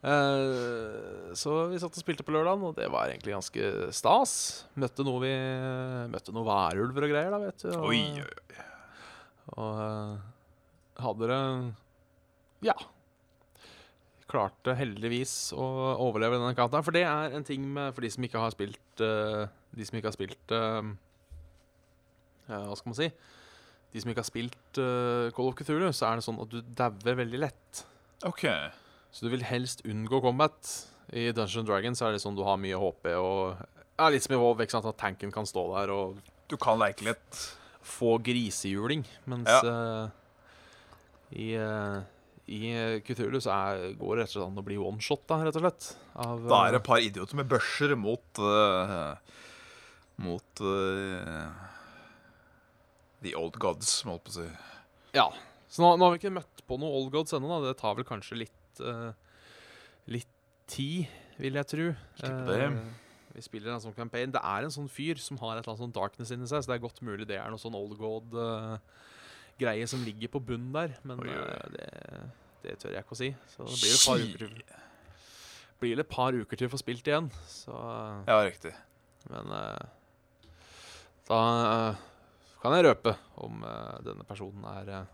Eh, 0.08 1.32
så 1.38 1.54
vi 1.72 1.80
satt 1.82 1.96
og 1.96 2.04
spilte 2.04 2.26
på 2.28 2.34
lørdagen, 2.36 2.66
og 2.68 2.76
det 2.78 2.90
var 2.94 3.08
egentlig 3.10 3.34
ganske 3.38 3.72
stas. 3.96 4.34
Møtte 4.78 5.06
noe 5.08 5.24
vi 5.24 5.32
Møtte 6.12 6.36
noen 6.36 6.48
værulver 6.50 7.08
og 7.08 7.14
greier, 7.16 7.32
da, 7.34 7.40
vet 7.46 7.64
du. 7.64 7.72
Og, 7.78 7.88
Oi, 7.94 8.04
oi, 8.20 8.28
oi. 8.28 8.68
og 9.56 9.82
eh, 9.88 10.14
hadde 11.08 11.32
det 11.32 11.42
Ja. 12.68 12.78
Klarte 14.28 14.74
heldigvis 14.76 15.54
å 15.56 15.64
overleve 16.04 16.36
denne 16.42 16.56
kampen. 16.58 16.84
For 16.84 16.92
det 16.92 17.06
er 17.08 17.32
en 17.38 17.46
ting 17.48 17.64
med 17.72 17.94
For 17.96 18.04
de 18.04 18.10
som 18.12 18.26
ikke 18.28 18.42
har 18.44 18.52
spilt 18.52 19.04
eh, 19.06 19.46
De 19.78 19.86
som 19.88 19.96
ikke 19.96 20.10
har 20.12 20.18
spilt 20.18 20.52
eh, 20.58 20.90
Hva 22.48 22.76
skal 22.80 22.92
man 22.92 22.98
si? 23.00 23.10
De 23.94 24.02
som 24.04 24.12
ikke 24.12 24.24
har 24.24 24.28
spilt 24.28 24.80
uh, 24.82 25.30
Call 25.36 25.48
of 25.52 25.56
Cthulhu, 25.60 25.88
så 25.96 26.10
er 26.10 26.20
det 26.20 26.26
sånn 26.28 26.40
at 26.44 26.52
du 26.52 26.60
dauer 26.76 27.18
veldig 27.22 27.40
lett. 27.46 27.84
OK. 28.28 28.44
Så 29.12 29.26
du 29.26 29.32
vil 29.32 29.46
helst 29.48 29.84
unngå 29.88 30.20
combat. 30.24 30.72
I 31.16 31.30
Dungeons 31.32 31.68
Dragons 31.70 32.02
er 32.04 32.12
det 32.18 32.20
sånn 32.24 32.36
du 32.36 32.44
har 32.44 32.58
mye 32.60 32.76
HP 32.76 33.14
og 33.16 33.56
ja, 33.98 34.10
Litt 34.12 34.26
som 34.26 34.36
i 34.36 34.40
WoW, 34.42 34.60
ikke 34.62 34.76
sant? 34.76 34.86
at 34.90 34.98
tanken 35.00 35.32
kan 35.34 35.48
stå 35.48 35.64
der 35.72 35.94
og 35.96 36.18
Du 36.52 36.58
kan 36.60 36.78
leke 36.82 37.06
litt. 37.08 37.40
få 37.88 38.18
grisehjuling. 38.20 39.06
Mens 39.32 39.48
eh, 39.48 40.10
i, 41.40 41.48
uh, 41.56 42.04
i 42.52 42.60
eh, 42.76 42.98
Cthulhu 43.08 43.40
så 43.44 43.54
er, 43.56 43.86
går 44.00 44.20
det 44.20 44.26
rett 44.26 44.34
og 44.34 44.36
slett 44.36 44.50
an 44.52 44.60
å 44.60 44.66
bli 44.68 44.78
one-shot, 44.80 45.24
rett 45.32 45.56
og 45.56 45.64
slett. 45.64 45.88
Av, 46.20 46.44
Da 46.44 46.60
er 46.68 46.76
det 46.76 46.82
eh, 46.82 46.84
et 46.84 46.88
par 46.92 47.00
idioter 47.08 47.40
med 47.40 47.50
børser 47.52 47.96
mot 48.00 48.44
uh, 48.44 49.16
Mot 50.24 50.62
eh, 50.66 51.48
The 53.26 53.34
Old 53.40 53.58
Gods, 53.62 53.92
må 54.06 54.18
jeg 54.18 54.26
på 54.26 54.34
å 54.34 54.38
si. 54.38 54.48
Ja. 55.18 55.28
Så 55.68 55.84
nå, 55.84 55.96
nå 55.98 56.08
har 56.08 56.14
vi 56.14 56.22
ikke 56.22 56.36
møtt 56.38 56.64
på 56.68 56.78
noe 56.80 57.00
Old 57.00 57.12
Gods 57.16 57.36
ennå. 57.36 57.60
Det 57.66 57.76
tar 57.80 57.98
vel 57.98 58.08
kanskje 58.08 58.44
litt 58.44 58.84
uh, 58.84 59.12
Litt 60.08 60.30
tid, 60.72 61.10
vil 61.42 61.58
jeg 61.60 61.68
tro. 61.68 61.90
Slipper 62.20 62.62
det. 62.62 62.70
Uh, 62.78 63.08
vi 63.38 63.44
spiller 63.46 63.76
en 63.76 63.84
sånn 63.84 63.94
campaign. 63.94 64.32
Det 64.34 64.42
er 64.42 64.66
en 64.66 64.74
sånn 64.74 64.90
fyr 64.90 65.20
som 65.22 65.38
har 65.44 65.54
et 65.54 65.62
eller 65.62 65.76
annet 65.76 65.84
sånn 65.84 65.94
darkness 65.94 66.32
inni 66.34 66.48
seg, 66.50 66.64
så 66.64 66.72
det 66.72 66.78
er 66.80 66.86
godt 66.88 67.04
mulig 67.06 67.28
det 67.30 67.38
er 67.38 67.52
noe 67.54 67.62
sånn 67.62 67.76
Old 67.78 67.94
God-greie 68.00 69.86
som 69.92 70.02
ligger 70.06 70.32
på 70.34 70.42
bunnen 70.48 70.72
der. 70.74 70.96
Men 71.06 71.22
Oi, 71.22 71.30
eh, 71.36 71.68
det, 71.76 71.88
det 72.64 72.74
tør 72.82 72.96
jeg 72.96 73.06
ikke 73.06 73.14
å 73.14 73.20
si. 73.20 73.30
Så 73.54 73.68
det 73.68 73.78
blir 73.84 73.94
et 73.94 74.08
par 74.08 74.24
uker 74.24 74.40
til 74.48 74.56
blir 75.78 75.94
det 75.94 76.08
et 76.08 76.10
par 76.10 76.34
uker 76.34 76.58
til 76.58 76.66
å 76.66 76.74
få 76.74 76.80
spilt 76.82 77.06
igjen. 77.06 77.30
Så 77.46 77.74
Ja, 78.26 78.40
riktig. 78.42 78.74
Men 79.30 79.54
eh, 79.54 79.86
da 81.30 81.42
eh, 81.68 82.06
kan 82.62 82.76
jeg 82.78 82.86
røpe 82.88 83.14
om 83.44 83.62
eh, 83.66 83.98
denne 84.06 84.26
personen 84.28 84.64
er 84.72 84.92
eh, 84.94 85.14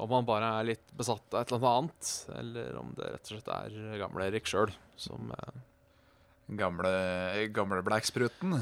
Om 0.00 0.14
han 0.16 0.28
bare 0.28 0.52
er 0.60 0.68
litt 0.70 0.92
besatt 0.96 1.34
av 1.34 1.42
et 1.42 1.52
eller 1.52 1.66
annet, 1.70 2.12
eller 2.40 2.78
om 2.80 2.92
det 2.96 3.10
rett 3.10 3.26
og 3.26 3.34
slett 3.34 3.50
er 3.56 3.98
gamle 4.00 4.28
Erik 4.30 4.48
sjøl 4.48 4.72
som 5.00 5.32
eh, 5.36 5.58
Gamle, 6.58 6.90
gamle 7.54 7.78
Blackspruten. 7.86 8.56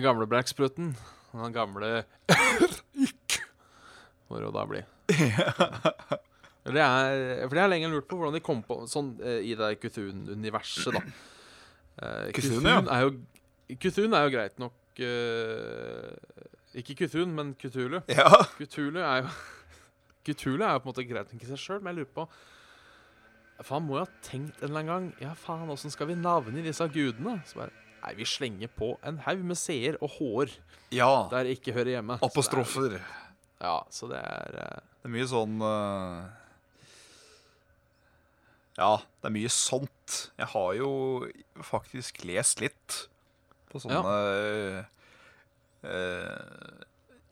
Gamle 0.00 0.24
Blackspruten. 0.24 0.94
Den 1.34 1.52
gamle 1.52 1.90
Må 4.26 4.38
det 4.38 4.46
jo 4.46 4.52
da 4.56 4.62
bli. 4.70 4.80
Det 6.66 6.80
er, 6.80 7.42
for 7.44 7.52
det 7.52 7.60
har 7.60 7.68
jeg 7.68 7.72
lenge 7.74 7.90
lurt 7.92 8.08
på 8.08 8.16
hvordan 8.16 8.38
de 8.38 8.40
kom 8.42 8.62
på 8.64 8.78
sånn 8.88 9.12
i 9.20 9.52
det 9.54 9.68
Kuthun-universet, 9.82 10.96
da. 10.96 11.02
Kuthun, 12.32 12.64
Cthulhu 12.64 12.88
er 12.96 13.04
jo 13.04 13.12
Kuthun 13.84 14.16
er 14.16 14.26
jo 14.26 14.32
greit 14.34 14.58
nok 14.62 15.00
eh, 15.02 16.10
Ikke 16.76 16.94
Kuthun, 17.00 17.32
men 17.36 17.54
Kutulu. 17.56 18.02
Ja. 18.12 18.28
Kutulu 18.58 19.00
er 19.00 19.22
jo 19.24 19.30
Kutulu 20.26 20.62
er 20.66 20.74
jo 20.76 20.82
på 20.84 20.88
en 20.88 20.92
måte 20.92 21.06
greit 21.08 21.32
nok 21.32 21.42
i 21.46 21.48
seg 21.48 21.60
sjøl, 21.62 21.80
men 21.80 21.92
jeg 21.94 22.02
lurer 22.02 22.14
på 22.18 22.28
Faen, 23.64 23.86
må 23.88 23.94
jo 23.96 24.02
ha 24.04 24.08
tenkt 24.26 24.58
en 24.60 24.66
eller 24.68 24.82
annen 24.82 24.90
gang 24.90 25.04
Ja, 25.22 25.30
faen, 25.40 25.70
åssen 25.72 25.88
skal 25.94 26.10
vi 26.10 26.16
navne 26.20 26.60
disse 26.66 26.84
gudene? 26.92 27.38
Så 27.48 27.62
bare 27.62 27.72
Nei, 28.02 28.12
vi 28.18 28.26
slenger 28.28 28.68
på 28.76 28.90
en 29.08 29.16
haug 29.24 29.40
med 29.48 29.56
c-er 29.58 29.96
og 30.04 30.12
h-er 30.18 30.52
ja. 30.94 31.08
der 31.32 31.48
ikke 31.50 31.72
hører 31.74 31.96
hjemme. 31.96 32.18
Så 32.20 32.26
er- 32.26 32.30
Apostrofer. 32.30 32.98
Ja, 33.64 33.78
så 33.90 34.06
det 34.12 34.20
er 34.20 34.58
uh, 34.60 34.82
Det 35.00 35.08
er 35.08 35.14
mye 35.16 35.26
sånn 35.30 35.56
uh, 35.64 36.26
Ja, 38.76 38.90
det 39.22 39.30
er 39.30 39.34
mye 39.38 39.50
sånt. 39.50 40.16
Jeg 40.36 40.50
har 40.52 40.74
jo 40.76 40.90
faktisk 41.64 42.20
lest 42.28 42.60
litt 42.60 42.98
på 43.72 43.80
sånne 43.82 44.12
eh, 44.36 44.82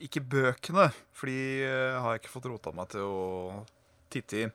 Ikke 0.05 0.19
bøkene, 0.19 0.89
for 1.15 1.31
de 1.31 1.63
eh, 1.63 1.95
har 2.01 2.15
jeg 2.15 2.23
ikke 2.23 2.33
fått 2.33 2.49
rota 2.51 2.73
meg 2.75 2.89
til 2.91 3.05
å 3.07 3.63
titte 4.11 4.41
i. 4.43 4.47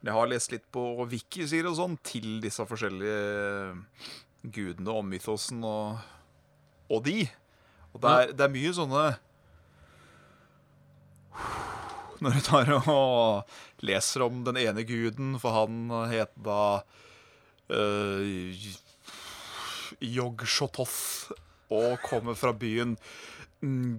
Men 0.00 0.10
jeg 0.10 0.16
har 0.18 0.30
lest 0.30 0.52
litt 0.52 0.66
på 0.74 0.82
wikisider 1.08 1.70
og 1.70 1.78
sånn 1.78 1.94
til 2.06 2.40
disse 2.42 2.66
forskjellige 2.66 3.76
gudene 4.54 4.92
og 4.92 5.06
mythosen 5.06 5.62
og, 5.66 6.02
og 6.90 7.06
de. 7.06 7.22
Og 7.94 8.02
det 8.02 8.12
er, 8.12 8.34
det 8.36 8.46
er 8.46 8.52
mye 8.52 8.74
sånne 8.76 9.06
når 12.24 12.36
du 12.36 12.44
tar 12.46 12.70
og 12.78 13.84
leser 13.84 14.24
om 14.24 14.40
den 14.46 14.56
ene 14.60 14.84
guden, 14.88 15.34
for 15.40 15.52
han 15.52 15.90
het 16.08 16.32
da 16.40 16.80
uh, 17.68 18.20
Yog-Sothoth 20.00 21.34
og 21.72 21.98
kommer 22.04 22.34
fra 22.38 22.52
byen 22.56 22.96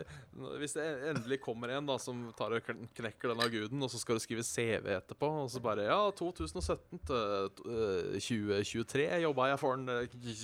Hvis 0.62 0.76
det 0.78 0.84
endelig 1.10 1.40
kommer 1.42 1.72
en 1.74 1.88
da 1.90 1.96
som 2.02 2.20
tar 2.38 2.54
og 2.54 2.62
kn- 2.66 2.86
knekker 2.98 3.32
denne 3.34 3.48
guden, 3.50 3.82
og 3.82 3.90
så 3.90 3.98
skal 4.02 4.20
du 4.20 4.22
skrive 4.22 4.44
CV 4.46 4.92
etterpå, 4.94 5.30
og 5.44 5.50
så 5.50 5.62
bare 5.64 5.88
Ja, 5.88 6.00
2017 6.14 7.02
til 7.10 7.50
eh, 7.74 8.20
2023 8.22 9.08
jobba 9.24 9.50
jeg 9.50 9.60
for 9.64 9.74
en 9.80 9.90
eh, 9.90 10.06
Nei, 10.14 10.36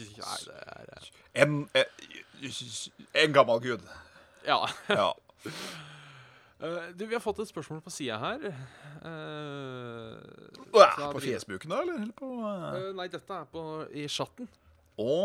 det 0.50 0.58
er 0.58 0.94
eh, 0.98 1.10
En, 1.46 1.58
en, 1.78 2.54
en 3.24 3.34
gammel 3.38 3.62
gud. 3.70 3.90
Ja. 4.48 4.64
Ja. 4.90 5.12
Eh, 6.64 6.94
du, 6.96 7.02
vi 7.10 7.16
har 7.16 7.20
fått 7.20 7.42
et 7.44 7.50
spørsmål 7.50 7.82
på 7.84 7.92
sida 7.92 8.16
her. 8.22 8.44
Uh, 9.04 10.14
fra 10.72 11.10
På 11.12 11.20
fjesbuken, 11.20 11.74
da? 11.74 11.82
Eller, 11.84 11.98
eller 12.06 12.14
på 12.16 12.30
uh... 12.40 12.70
Eh, 12.78 12.86
nei, 12.96 13.10
dette 13.12 13.36
er 13.36 13.50
på, 13.52 13.64
i 13.92 14.06
chatten. 14.08 14.48
Å, 14.96 15.18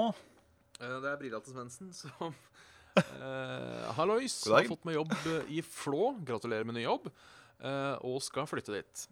Uh, 0.79 1.01
det 1.03 1.09
er 1.11 1.17
Brillate 1.19 1.51
Svendsen 1.51 1.89
som 1.91 2.35
uh, 2.99 3.93
Hallois. 3.97 4.37
Har 4.50 4.69
fått 4.69 4.87
meg 4.88 4.99
jobb 4.99 5.14
eh, 5.19 5.52
i 5.59 5.62
Flå. 5.64 6.12
Gratulerer 6.26 6.67
med 6.69 6.78
ny 6.78 6.85
jobb. 6.85 7.09
Uh, 7.59 7.97
og 8.07 8.21
skal 8.25 8.49
flytte 8.50 8.76
dit. 8.76 9.05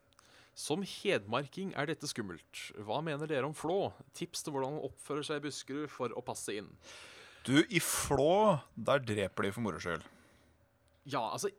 Som 0.57 0.85
hedmarking 0.87 1.75
er 1.77 1.91
dette 1.91 2.09
skummelt. 2.09 2.63
Hva 2.87 3.03
mener 3.05 3.29
dere 3.29 3.49
om 3.49 3.57
Flå? 3.57 3.91
Tips 4.17 4.47
til 4.47 4.55
hvordan 4.55 4.79
man 4.79 4.87
oppfører 4.89 5.27
seg 5.27 5.41
i 5.41 5.47
Buskerud 5.49 5.91
for 5.93 6.15
å 6.17 6.25
passe 6.25 6.57
inn. 6.57 6.71
Du, 7.47 7.59
i 7.69 7.83
Flå, 7.83 8.57
der 8.75 9.03
dreper 9.05 9.47
de 9.47 9.53
for 9.55 9.67
moro 9.67 9.83
skyld. 9.83 10.07
Ja, 11.07 11.29
altså 11.29 11.53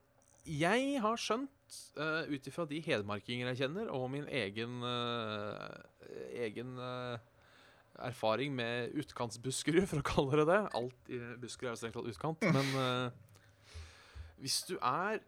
Jeg 0.47 0.97
har 1.03 1.19
skjønt, 1.19 1.51
uh, 1.99 2.23
ut 2.27 2.47
ifra 2.47 2.65
de 2.67 2.81
hedmarkinger 2.83 3.51
jeg 3.51 3.63
kjenner, 3.65 3.91
og 3.91 4.09
min 4.11 4.27
egen 4.31 4.81
uh, 4.83 5.77
egen 6.37 6.77
eh, 6.79 7.19
erfaring 8.05 8.53
med 8.55 8.91
utkantsbuskerud, 9.01 9.87
for 9.91 9.99
å 10.01 10.05
kalle 10.07 10.37
det 10.41 10.47
det 10.51 10.59
Alt 10.77 11.09
i 11.13 11.19
Buskerud 11.41 11.69
er 11.69 11.73
jo 11.75 11.79
strengt 11.81 11.97
tatt 11.97 12.11
utkant, 12.11 12.45
men 12.53 12.67
uh, 12.77 13.09
hvis 14.43 14.59
du 14.69 14.75
er 14.81 15.19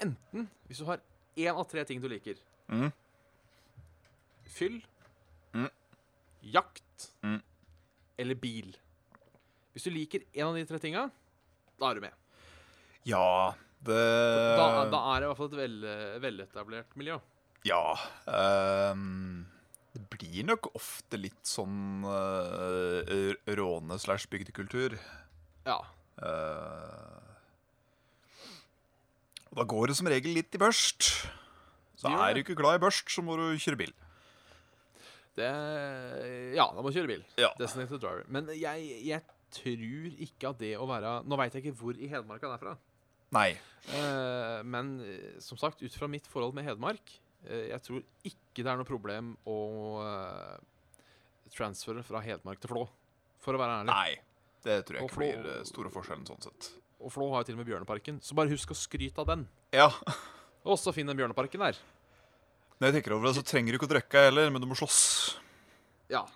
Enten 0.00 0.46
hvis 0.68 0.78
du 0.80 0.86
har 0.88 1.00
én 1.36 1.52
av 1.52 1.66
tre 1.68 1.82
ting 1.84 2.00
du 2.00 2.08
liker 2.08 2.38
Mm. 2.70 2.92
Fyll, 4.46 4.76
Mm. 5.54 5.66
jakt 6.54 7.08
Mm. 7.26 7.40
eller 8.18 8.34
bil. 8.38 8.76
Hvis 9.74 9.84
du 9.84 9.90
liker 9.90 10.20
én 10.34 10.46
av 10.46 10.54
de 10.54 10.64
tre 10.66 10.78
tinga, 10.78 11.10
da 11.80 11.90
er 11.90 11.94
du 11.94 12.00
med. 12.00 12.12
Ja, 13.04 13.54
det 13.82 13.98
Da, 14.56 14.84
da 14.90 15.00
er 15.16 15.20
det 15.20 15.24
i 15.26 15.30
hvert 15.32 15.36
fall 15.40 15.50
et 15.50 15.58
vel, 15.58 15.76
veletablert 16.22 16.96
miljø. 16.96 17.18
Ja. 17.64 17.94
det 18.26 19.46
blir 20.10 20.46
nok 20.48 20.70
ofte 20.76 21.18
litt 21.20 21.46
sånn 21.46 22.04
uh, 22.04 23.32
råne 23.58 23.98
slash 24.02 24.28
bygdekultur. 24.32 24.96
Ja. 25.66 25.78
Uh, 26.20 27.20
og 29.50 29.62
da 29.62 29.66
går 29.70 29.90
det 29.90 29.98
som 29.98 30.10
regel 30.10 30.36
litt 30.36 30.54
i 30.54 30.60
børst. 30.62 31.10
Så 31.98 32.08
Det 32.08 32.16
er 32.16 32.36
du 32.36 32.42
ikke 32.42 32.58
glad 32.58 32.78
i 32.78 32.82
børst, 32.82 33.10
så 33.12 33.22
må 33.24 33.36
du 33.38 33.46
kjøre 33.60 33.82
bil. 33.82 33.94
Det 35.38 35.50
Ja, 36.56 36.66
da 36.74 36.80
må 36.80 36.90
du 36.90 36.96
kjøre 36.96 37.12
bil. 37.12 37.24
Ja. 37.40 37.52
Designated 37.58 38.02
driver. 38.02 38.26
Men 38.28 38.50
jeg, 38.56 38.92
jeg 39.06 39.22
tror 39.54 40.14
ikke 40.26 40.52
at 40.52 40.60
det 40.62 40.74
å 40.78 40.86
være 40.90 41.20
Nå 41.26 41.38
veit 41.38 41.54
jeg 41.54 41.64
ikke 41.64 41.78
hvor 41.80 41.98
i 41.98 42.08
Hedmark 42.10 42.46
han 42.46 42.54
er 42.54 42.62
fra. 42.62 42.76
Nei. 43.34 43.50
Uh, 43.94 44.60
men 44.66 44.96
som 45.42 45.58
sagt, 45.60 45.82
ut 45.82 45.94
fra 45.96 46.10
mitt 46.10 46.26
forhold 46.30 46.56
med 46.56 46.66
Hedmark 46.66 47.18
Jeg 47.48 47.80
tror 47.86 48.02
ikke 48.28 48.62
det 48.64 48.68
er 48.68 48.76
noe 48.80 48.88
problem 48.88 49.30
å 49.48 49.56
uh, 50.04 50.56
transfere 51.54 52.02
fra 52.04 52.20
Hedmark 52.24 52.60
til 52.60 52.70
Flå. 52.72 52.82
For 53.40 53.56
å 53.56 53.60
være 53.62 53.78
ærlig. 53.80 53.94
Nei. 53.94 54.18
Det 54.60 54.74
tror 54.84 54.98
jeg 54.98 55.04
Og 55.06 55.08
ikke 55.08 55.16
Flå- 55.16 55.30
blir 55.40 55.64
store 55.70 55.92
forskjellen 55.94 56.26
sånn 56.28 56.42
sett. 56.44 56.68
Og 57.00 57.08
Flå 57.14 57.30
har 57.32 57.40
jo 57.40 57.48
til 57.48 57.56
og 57.56 57.62
med 57.62 57.70
Bjørneparken. 57.70 58.18
Så 58.20 58.36
bare 58.36 58.52
husk 58.52 58.74
å 58.74 58.76
skryte 58.76 59.22
av 59.22 59.30
den. 59.32 59.46
Ja. 59.72 59.88
Og 60.68 60.76
så 60.76 60.92
finn 60.92 61.08
den 61.08 61.16
Bjørneparken 61.16 61.62
der. 61.64 61.78
Når 62.76 62.90
jeg 62.90 62.98
tenker 62.98 63.14
over 63.16 63.30
det, 63.30 63.34
så 63.38 63.44
trenger 63.46 63.72
du 63.72 63.78
ikke 63.78 63.88
å 63.88 63.92
drikke 63.94 64.26
heller, 64.28 64.52
men 64.52 64.60
du 64.60 64.68
må 64.68 64.76
slåss. 64.76 65.00
Ja. 66.12 66.26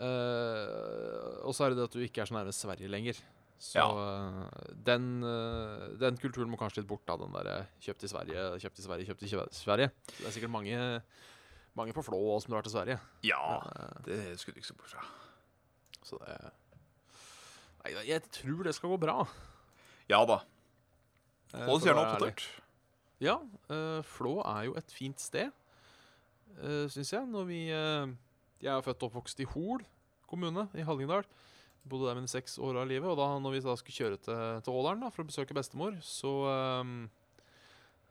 Uh, 0.00 1.42
og 1.44 1.52
så 1.54 1.66
er 1.66 1.74
det 1.74 1.80
det 1.82 1.88
at 1.90 1.96
du 1.98 2.04
ikke 2.06 2.22
er 2.22 2.30
så 2.30 2.36
nærme 2.38 2.54
Sverige 2.54 2.88
lenger. 2.90 3.18
Så 3.60 3.76
ja. 3.76 3.86
den, 4.88 5.08
eh, 5.26 5.82
den 6.00 6.16
kulturen 6.16 6.48
må 6.48 6.56
kanskje 6.56 6.80
litt 6.80 6.88
bort 6.88 7.02
da. 7.04 7.18
den 7.20 7.34
derre 7.34 7.56
kjøpt 7.84 8.06
i 8.06 8.08
Sverige, 8.08 8.44
kjøpt 8.62 8.78
i 8.80 8.84
Sverige, 8.86 9.08
kjøpt 9.10 9.24
i 9.26 9.58
Sverige. 9.58 9.90
Det 10.16 10.24
er 10.30 10.32
sikkert 10.32 10.54
mange, 10.54 10.78
mange 11.76 11.92
på 11.92 12.04
Flå 12.06 12.20
som 12.40 12.54
drar 12.54 12.64
til 12.64 12.72
Sverige. 12.72 12.96
Ja, 13.28 13.42
Eh, 13.60 13.98
det 14.06 14.16
skulle 14.40 14.56
du 14.56 14.62
ikke 14.62 14.70
se 14.72 14.78
bort 14.80 14.94
fra. 14.94 15.04
så 16.02 16.16
det 16.24 16.38
Nei, 17.84 17.92
jeg 18.08 18.22
tror 18.32 18.64
det 18.64 18.74
skal 18.76 18.90
gå 18.92 18.98
bra. 19.00 19.18
Ja 20.08 20.24
da. 20.28 20.40
eh, 21.54 21.64
Hold 21.68 21.76
oss 21.78 21.84
gjerne 21.88 22.02
oppdatert. 22.06 22.42
Ja, 23.20 23.36
eh, 23.68 24.00
Flå 24.04 24.38
er 24.44 24.64
jo 24.70 24.74
et 24.80 24.90
fint 24.92 25.20
sted, 25.20 25.52
syns 26.88 27.12
jeg. 27.12 27.28
Når 27.28 27.44
vi 27.48 27.60
eh, 27.70 28.08
Jeg 28.60 28.72
er 28.74 28.82
født 28.84 29.02
og 29.04 29.10
oppvokst 29.12 29.40
i 29.40 29.48
Hol 29.52 29.84
kommune 30.28 30.66
i 30.76 30.84
Hallingdal. 30.84 31.24
Bodde 31.88 32.06
der 32.10 32.18
mine 32.18 32.28
seks 32.30 32.58
år 32.60 32.76
av 32.82 32.88
livet. 32.90 33.08
Og 33.08 33.16
da 33.18 33.30
når 33.40 33.54
vi 33.56 33.60
da 33.64 33.76
skulle 33.80 33.96
kjøre 33.96 34.18
til, 34.20 34.60
til 34.66 34.76
Ådalen 34.76 35.00
da, 35.06 35.08
for 35.14 35.24
å 35.24 35.30
besøke 35.30 35.56
bestemor, 35.56 35.96
så 36.04 36.32
um, 36.82 37.08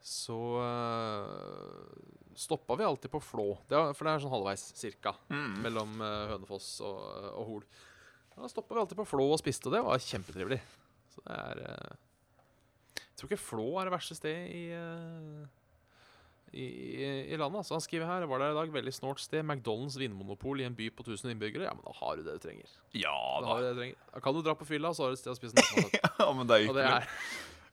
Så 0.01 0.35
uh, 0.63 2.33
stoppa 2.39 2.75
vi 2.79 2.85
alltid 2.87 3.11
på 3.11 3.19
Flå. 3.21 3.49
Det 3.67 3.75
er, 3.77 3.93
for 3.93 4.07
det 4.07 4.13
er 4.15 4.23
sånn 4.23 4.31
halvveis, 4.33 4.63
cirka, 4.79 5.13
Mm. 5.29 5.57
mellom 5.65 5.95
uh, 6.01 6.29
Hønefoss 6.33 6.69
og, 6.87 6.99
og 7.35 7.45
Hol. 7.49 7.65
Da 8.39 8.47
stoppa 8.47 8.73
vi 8.77 8.79
alltid 8.85 8.99
på 9.01 9.07
Flå 9.11 9.25
og 9.33 9.39
spiste, 9.41 9.67
og 9.67 9.75
det 9.75 9.83
var 9.83 9.99
kjempetrivelig. 9.99 10.61
Så 11.13 11.25
det 11.25 11.35
er 11.35 11.63
uh, 11.67 11.95
Jeg 12.95 13.15
tror 13.19 13.27
ikke 13.33 13.43
Flå 13.43 13.65
er 13.81 13.89
det 13.89 13.95
verste 13.97 14.15
stedet 14.15 14.53
i, 14.55 14.61
eh, 14.71 15.47
i, 16.51 16.67
i, 17.33 17.37
landet. 17.37 17.67
Så 17.67 17.75
han 17.75 17.83
skriver 17.83 18.09
her 18.09 18.25
var 18.29 18.41
der 18.41 18.53
i 18.53 18.57
dag 18.57 18.73
veldig 18.73 18.93
snålt 18.95 19.21
sted. 19.23 19.45
McDonald's 19.45 19.97
vinmonopol 19.99 20.61
i 20.61 20.67
en 20.67 20.77
by 20.77 20.89
på 20.95 21.05
1000 21.05 21.33
innbyggere. 21.33 21.67
Ja, 21.67 21.75
men 21.77 21.85
da 21.85 21.93
har 21.99 22.17
du 22.17 22.25
det 22.25 22.39
du 22.39 22.43
trenger. 22.47 22.73
Ja 22.97 23.19
Da 23.41 23.51
har 23.51 23.61
du 23.61 23.67
det 23.67 23.75
du 23.75 23.81
trenger. 23.83 24.23
Kan 24.25 24.37
du 24.37 24.41
dra 24.45 24.55
på 24.57 24.67
fylla, 24.69 24.93
så 24.93 25.05
har 25.05 25.13
du 25.13 25.19
et 25.19 25.23
sted 25.23 25.33
å 25.33 25.37
spise 25.39 25.57
nattmat. 25.59 25.99
ja, 26.23 26.31
men 26.35 26.49
det 26.49 26.59
er 26.59 26.65
jo 26.65 27.05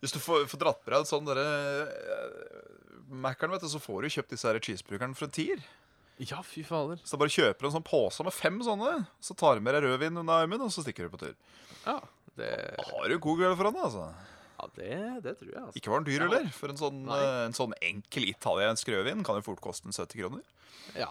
Hvis 0.02 0.14
du 0.16 0.20
får, 0.20 0.46
får 0.52 0.62
dratt 0.62 0.84
på 0.84 0.92
deg 0.92 1.00
en 1.00 1.08
sånn 1.08 1.28
derre 1.28 1.48
uh, 1.88 3.50
vet 3.52 3.64
du, 3.64 3.68
så 3.72 3.80
får 3.80 4.02
du 4.02 4.14
kjøpt 4.16 4.34
disse 4.34 4.48
her 4.48 4.60
cheeseburgerne 4.60 5.16
for 5.16 5.28
en 5.28 5.36
tier. 5.36 5.64
Ja, 6.16 6.40
fy 6.44 6.62
fader. 6.64 7.00
Så 7.04 7.16
da 7.16 7.20
bare 7.24 7.32
kjøper 7.32 7.60
du 7.60 7.68
en 7.68 7.76
sånn 7.76 7.86
pose 7.86 8.24
med 8.24 8.34
fem 8.34 8.56
sånne, 8.64 9.02
så 9.20 9.36
tar 9.36 9.58
du 9.58 9.64
med 9.64 9.76
deg 9.76 9.84
rødvin 9.84 10.22
under 10.22 10.44
armen, 10.44 10.62
og 10.64 10.72
så 10.72 10.84
stikker 10.84 11.08
du 11.08 11.12
på 11.12 11.20
tur. 11.26 11.34
Ja, 11.84 12.00
det, 12.36 12.52
Da 12.76 12.86
har 12.88 13.08
du 13.08 13.18
god 13.20 13.42
kveld 13.42 13.58
foran 13.58 13.76
deg, 13.76 13.84
altså. 13.88 14.35
Ja, 14.56 14.68
det, 14.76 14.98
det 15.24 15.32
tror 15.38 15.50
jeg, 15.50 15.62
altså. 15.62 15.78
Ikke 15.80 15.92
var 15.92 16.02
den 16.02 16.08
dyr, 16.08 16.24
heller. 16.24 16.46
For 16.56 16.72
en 16.72 16.78
sånn, 16.80 17.00
eh, 17.12 17.40
en 17.44 17.56
sånn 17.56 17.74
enkel 17.84 18.28
italiensk 18.30 18.88
rødvin 18.92 19.24
kan 19.26 19.40
jo 19.40 19.44
fort 19.44 19.60
koste 19.64 19.90
en 19.90 19.96
70 19.96 20.22
kroner. 20.22 20.46
Ja. 20.96 21.10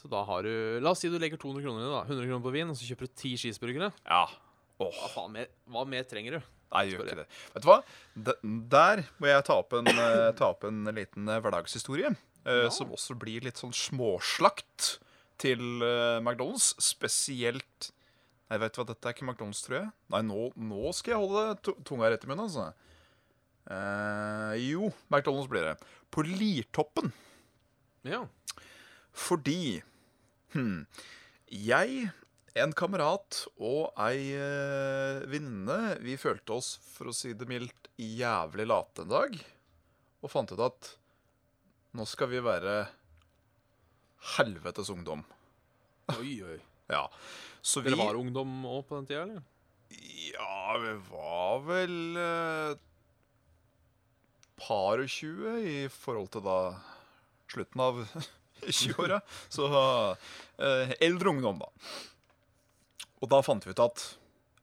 Så 0.00 0.08
da 0.08 0.22
har 0.24 0.46
du 0.46 0.80
La 0.80 0.94
oss 0.94 1.02
si 1.04 1.10
du 1.12 1.18
legger 1.20 1.40
200 1.40 1.66
kroner 1.66 1.84
i 1.84 1.90
da. 1.90 2.00
100 2.06 2.24
kroner 2.24 2.44
på 2.46 2.54
vin, 2.54 2.72
og 2.72 2.78
så 2.78 2.88
kjøper 2.88 3.10
du 3.10 3.18
ti 3.20 3.34
cheeseburgere. 3.40 3.90
Ja. 4.06 4.24
Oh. 4.80 4.88
Hva 4.88 5.12
faen 5.12 5.36
mer, 5.36 5.52
hva 5.68 5.84
mer 5.88 6.08
trenger 6.08 6.38
du? 6.38 6.48
nei, 6.70 6.84
gjør 6.86 7.02
ikke 7.02 7.18
det. 7.18 7.28
Vet 7.50 7.64
du 7.64 7.66
hva? 7.66 7.78
Der 8.72 9.00
må 9.18 9.26
jeg 9.26 9.44
ta 9.48 9.56
opp 9.58 9.74
en, 9.74 9.90
eh, 9.90 10.28
ta 10.38 10.52
opp 10.54 10.64
en 10.68 10.84
liten 10.94 11.26
eh, 11.26 11.40
hverdagshistorie. 11.42 12.14
Ja. 12.46 12.70
Som 12.72 12.94
også 12.94 13.18
blir 13.20 13.44
litt 13.44 13.58
sånn 13.60 13.74
småslakt 13.76 14.94
til 15.42 15.60
McDonald's. 16.22 16.70
Spesielt 16.80 17.90
Nei, 18.50 18.58
vet 18.58 18.74
du 18.74 18.80
hva, 18.80 18.86
dette 18.88 19.06
er 19.06 19.14
ikke 19.14 19.26
McDonald's, 19.28 19.62
tror 19.62 19.76
jeg. 19.78 19.90
Nei, 20.10 20.22
nå, 20.26 20.48
nå 20.58 20.90
skal 20.96 21.14
jeg 21.14 21.22
holde 21.22 21.74
tunga 21.86 22.10
rett 22.10 22.24
i 22.26 22.30
munnen, 22.30 22.48
altså. 22.48 22.70
Eh, 23.70 24.54
jo, 24.64 24.88
McDonald's 25.06 25.46
blir 25.50 25.68
det. 25.68 25.76
På 26.10 26.24
Lirtoppen. 26.26 27.12
Ja. 28.02 28.24
Fordi 29.14 29.80
hm, 30.54 30.82
jeg, 31.46 32.10
en 32.58 32.74
kamerat 32.74 33.44
og 33.60 33.92
ei 34.00 34.32
eh, 34.38 35.20
venninne 35.30 35.98
Vi 36.02 36.16
følte 36.18 36.56
oss, 36.56 36.72
for 36.94 37.10
å 37.10 37.14
si 37.14 37.34
det 37.38 37.46
mildt, 37.50 37.90
jævlig 38.00 38.66
late 38.66 39.04
en 39.06 39.12
dag. 39.14 39.38
Og 40.24 40.32
fant 40.32 40.50
ut 40.50 40.64
at 40.66 40.94
nå 41.94 42.06
skal 42.06 42.30
vi 42.30 42.42
være 42.42 42.80
helvetes 44.36 44.90
ungdom. 44.90 45.22
Oi, 46.18 46.34
oi. 46.42 46.58
Ja. 46.90 47.04
Så 47.62 47.82
vi 47.84 47.90
Dere 47.92 48.00
var 48.00 48.18
ungdom 48.18 48.52
òg 48.68 48.84
på 48.88 48.96
den 48.98 49.08
tida, 49.08 49.24
eller? 49.26 49.42
Ja, 50.30 50.76
vi 50.80 50.92
var 51.10 51.60
vel 51.66 51.96
eh, 52.20 52.74
par 54.60 55.02
og 55.02 55.10
tjue 55.10 55.56
i 55.66 55.74
forhold 55.92 56.30
til 56.34 56.44
da 56.46 56.58
slutten 57.50 57.82
av 57.84 58.00
20-åra. 58.64 59.20
Så 59.52 59.66
eh, 59.72 60.94
eldre 61.02 61.34
ungdom, 61.34 61.60
da. 61.60 61.70
Og 63.20 63.28
da 63.32 63.42
fant 63.44 63.66
vi 63.66 63.74
ut 63.74 63.82
at 63.84 64.04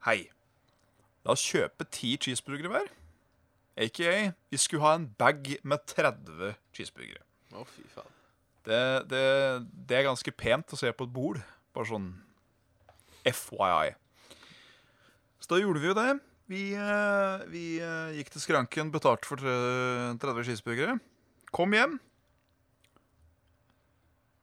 hei, 0.08 0.20
la 1.26 1.36
oss 1.36 1.44
kjøpe 1.46 1.86
ti 1.94 2.16
cheeseburgere 2.18 2.72
hver. 2.74 2.94
Aka, 3.78 4.14
vi 4.50 4.58
skulle 4.58 4.82
ha 4.88 4.96
en 4.98 5.10
bag 5.20 5.52
med 5.62 5.84
30 5.92 6.56
cheeseburgere. 6.74 7.22
Å, 7.54 7.62
fy 7.70 7.84
faen. 7.94 8.14
Det, 8.68 8.80
det, 9.12 9.26
det 9.88 10.00
er 10.00 10.08
ganske 10.10 10.32
pent 10.36 10.74
å 10.74 10.80
se 10.80 10.90
på 10.98 11.06
et 11.06 11.14
bord. 11.14 11.38
Bare 11.78 11.88
sånn 11.92 12.08
FYI. 13.28 13.94
Så 15.44 15.52
da 15.54 15.62
gjorde 15.62 15.84
vi 15.84 15.92
jo 15.92 15.98
det. 15.98 16.10
Vi, 16.48 16.64
eh, 16.80 17.46
vi 17.52 17.64
eh, 17.84 18.16
gikk 18.18 18.32
til 18.34 18.44
skranken, 18.44 18.92
betalte 18.94 19.28
for 19.28 19.42
30 19.44 20.48
cheeseburgere. 20.48 20.98
Kom 21.56 21.76
hjem. 21.76 21.98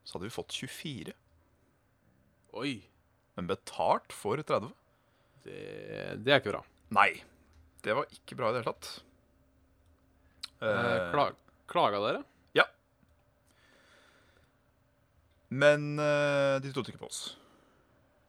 Så 0.05 0.19
hadde 0.19 0.29
vi 0.29 0.35
fått 0.35 0.53
24, 0.53 1.15
Oi. 2.61 2.75
men 3.35 3.49
betalt 3.49 4.13
for 4.13 4.37
30. 4.37 4.69
Det, 5.45 5.61
det 6.21 6.33
er 6.35 6.43
ikke 6.43 6.53
bra. 6.53 6.61
Nei, 6.95 7.11
det 7.85 7.97
var 7.97 8.13
ikke 8.13 8.37
bra 8.39 8.51
i 8.51 8.55
det 8.55 8.61
hele 8.63 8.73
tatt. 8.73 8.91
Eh, 10.65 11.11
klag, 11.13 11.41
klaga 11.69 12.01
dere? 12.05 12.21
Ja. 12.57 12.69
men 15.55 15.99
eh, 16.03 16.61
de 16.63 16.71
stolte 16.73 16.93
ikke 16.93 17.03
på 17.05 17.11
oss. 17.11 17.23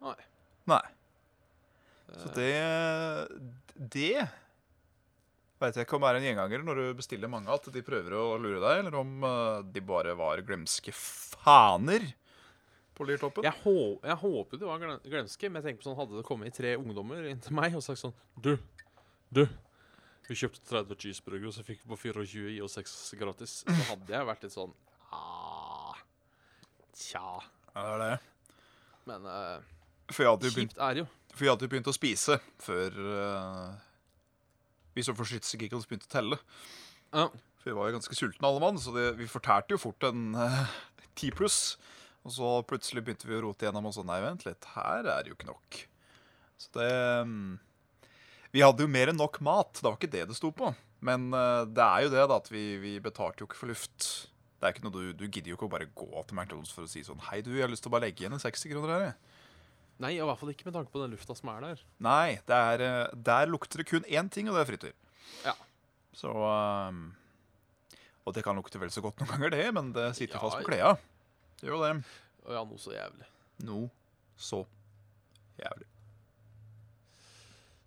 Nei. 0.03 0.15
Nei. 0.69 0.81
Så 2.15 2.31
det 2.35 2.51
Det 3.75 4.27
veit 5.59 5.77
jeg 5.77 5.87
ikke 5.87 5.97
om 5.97 6.03
det 6.03 6.11
er 6.11 6.19
en 6.19 6.27
gjenganger 6.27 6.63
når 6.65 6.79
du 6.79 6.85
bestiller 6.99 7.31
mange, 7.31 7.49
at 7.51 7.67
de 7.73 7.81
prøver 7.85 8.13
å 8.19 8.35
lure 8.41 8.59
deg, 8.61 8.83
eller 8.83 8.97
om 8.99 9.23
eh, 9.25 9.59
de 9.73 9.83
bare 9.87 10.13
var 10.19 10.41
glemske 10.45 10.93
faner 10.95 12.05
på 12.95 13.07
Liertoppen. 13.07 13.43
Jeg, 13.43 13.55
hå 13.63 13.75
jeg 14.03 14.17
håper 14.21 14.61
det 14.61 14.67
var 14.69 14.83
glemske, 15.03 15.49
men 15.49 15.59
jeg 15.59 15.69
tenker 15.69 15.81
på 15.81 15.89
sånn, 15.89 15.97
hadde 15.99 16.19
det 16.19 16.27
kommet 16.27 16.55
tre 16.55 16.75
ungdommer 16.79 17.27
inn 17.31 17.41
til 17.43 17.55
meg 17.57 17.75
og 17.75 17.83
sagt 17.83 18.03
sånn 18.03 18.15
Du, 18.35 18.53
du. 19.33 19.45
Vi 20.29 20.37
kjøpte 20.39 20.63
30 20.65 20.97
cheeseburgere, 21.01 21.51
og 21.51 21.55
så 21.55 21.65
fikk 21.65 21.83
vi 21.83 21.91
på 21.91 21.99
24 22.01 22.53
i 22.55 22.61
og 22.65 22.71
6 22.73 22.93
gratis. 23.19 23.59
Så 23.67 23.89
hadde 23.91 24.15
jeg 24.15 24.27
vært 24.29 24.45
litt 24.47 24.55
sånn 24.55 24.73
ah, 25.13 25.99
Tja. 26.95 27.25
Ja, 27.75 27.83
det 27.83 27.91
er 27.91 28.03
det. 28.05 28.15
Men 29.05 29.27
eh, 29.29 29.74
For 30.11 30.25
jeg 30.25 30.35
hadde 30.35 30.49
jo 30.49 30.55
begynt, 30.55 30.77
er 30.77 31.01
jo. 31.01 31.05
for 31.33 31.47
jeg 31.47 31.55
hadde 31.55 31.67
jo 31.67 31.73
begynt 31.73 31.89
å 31.89 31.95
spise 31.95 32.37
før 32.61 32.99
uh, 33.01 33.69
vi 34.95 35.03
så 35.03 35.15
for 35.15 35.27
shits 35.27 35.55
begynte 35.57 36.07
å 36.07 36.11
telle. 36.11 36.39
Ja. 37.11 37.27
For 37.59 37.71
vi 37.71 37.75
var 37.75 37.89
jo 37.89 37.97
ganske 37.97 38.15
sultne 38.15 38.47
alle 38.47 38.61
mann, 38.63 38.79
så 38.79 38.93
det, 38.95 39.09
vi 39.19 39.27
fortærte 39.27 39.75
jo 39.75 39.81
fort 39.81 40.05
en 40.07 40.35
eh, 40.39 40.75
ti 41.19 41.31
pluss. 41.35 41.75
Og 42.25 42.33
så 42.37 42.51
plutselig 42.69 43.03
begynte 43.05 43.27
vi 43.27 43.35
å 43.37 43.43
rote 43.43 43.67
gjennom 43.67 43.89
og 43.89 43.95
sånn 43.97 44.07
nei, 44.09 44.21
vent 44.23 44.45
litt, 44.47 44.67
her 44.75 45.03
er 45.03 45.25
det 45.25 45.31
jo 45.31 45.37
ikke 45.37 45.49
nok. 45.49 45.81
Så 46.61 46.71
det 46.77 46.91
um, 47.25 47.57
Vi 48.55 48.63
hadde 48.63 48.85
jo 48.85 48.89
mer 48.89 49.11
enn 49.11 49.19
nok 49.19 49.41
mat, 49.43 49.81
det 49.81 49.89
var 49.89 49.97
ikke 49.99 50.13
det 50.13 50.23
det 50.29 50.37
sto 50.37 50.53
på. 50.55 50.71
Men 51.05 51.27
uh, 51.35 51.67
det 51.67 51.83
er 51.83 52.05
jo 52.05 52.13
det, 52.15 52.23
da, 52.31 52.39
at 52.39 52.49
vi, 52.53 52.63
vi 52.81 52.95
betalte 53.03 53.43
jo 53.43 53.49
ikke 53.49 53.59
for 53.59 53.73
luft. 53.73 54.07
Det 54.55 54.69
er 54.69 54.73
ikke 54.73 54.87
noe 54.87 54.95
du, 54.95 55.11
du 55.13 55.25
gidder 55.27 55.51
jo 55.51 55.59
ikke 55.59 55.67
å 55.67 55.75
bare 55.75 55.91
gå 55.91 56.23
til 56.23 56.37
McDonald's 56.37 56.73
for 56.73 56.87
å 56.87 56.89
si 56.89 57.03
sånn 57.05 57.21
Hei, 57.27 57.41
du, 57.45 57.51
jeg 57.53 57.67
har 57.67 57.73
lyst 57.73 57.83
til 57.85 57.91
å 57.91 57.97
bare 57.97 58.07
legge 58.07 58.23
igjen 58.23 58.37
en 58.37 58.41
60 58.41 58.71
kroner 58.71 58.93
her, 58.95 59.09
jeg. 59.09 59.34
Nei, 60.03 60.11
i 60.17 60.23
hvert 60.27 60.39
fall 60.41 60.51
ikke 60.51 60.65
med 60.67 60.75
tanke 60.75 60.91
på 60.91 60.99
den 61.01 61.13
lufta 61.15 61.35
som 61.37 61.49
er 61.53 61.61
der. 61.63 61.81
Nei, 62.03 62.35
det 62.49 62.55
er, 62.57 62.81
eh, 62.83 63.13
der 63.15 63.47
lukter 63.47 63.79
det 63.79 63.87
kun 63.87 64.03
én 64.11 64.27
ting, 64.29 64.49
og 64.49 64.57
det 64.57 64.63
er 64.65 64.69
frityr. 64.73 64.95
Ja. 65.45 65.53
Så 66.15 66.31
um, 66.35 67.13
Og 68.27 68.33
det 68.35 68.43
kan 68.43 68.55
lukte 68.59 68.79
vel 68.81 68.91
så 68.91 69.01
godt 69.05 69.19
noen 69.21 69.31
ganger, 69.31 69.49
det, 69.55 69.65
men 69.75 69.93
det 69.95 70.09
sitter 70.17 70.35
Ja, 70.35 70.43
fast 70.43 70.59
på 70.59 70.67
klærne. 70.71 70.97
Det 71.61 71.69
gjør 71.69 71.77
jo 71.77 71.83
det. 71.85 71.93
Og 72.45 72.53
ja, 72.57 72.63
noe 72.67 72.81
så 72.81 72.91
jævlig. 72.95 73.27
Noe 73.63 73.89
så 74.35 74.63
jævlig. 75.61 75.87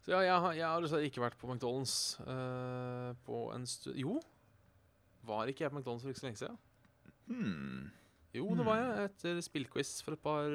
Så 0.05 0.15
ja, 0.15 0.21
jeg, 0.25 0.41
har- 0.41 0.57
jeg 0.57 0.65
har 0.67 0.81
dessverre 0.81 1.05
ikke 1.11 1.21
vært 1.27 1.37
på 1.41 1.51
McDonald's 1.53 1.97
uh, 2.25 3.13
på 3.27 3.43
en 3.53 3.67
stund 3.69 3.99
Jo. 4.01 4.21
Var 5.29 5.51
ikke 5.53 5.67
jeg 5.67 5.73
på 5.75 5.81
McDonald's 5.83 6.07
for 6.07 6.09
ikke 6.15 6.23
så 6.23 6.27
lenge 6.31 6.41
siden? 6.41 6.59
Hmm. 7.29 7.91
Jo, 8.33 8.47
det 8.57 8.65
var 8.65 8.79
jeg. 8.81 9.11
Etter 9.11 9.41
spillquiz 9.45 9.91
for 10.05 10.17
et 10.17 10.23
par 10.25 10.49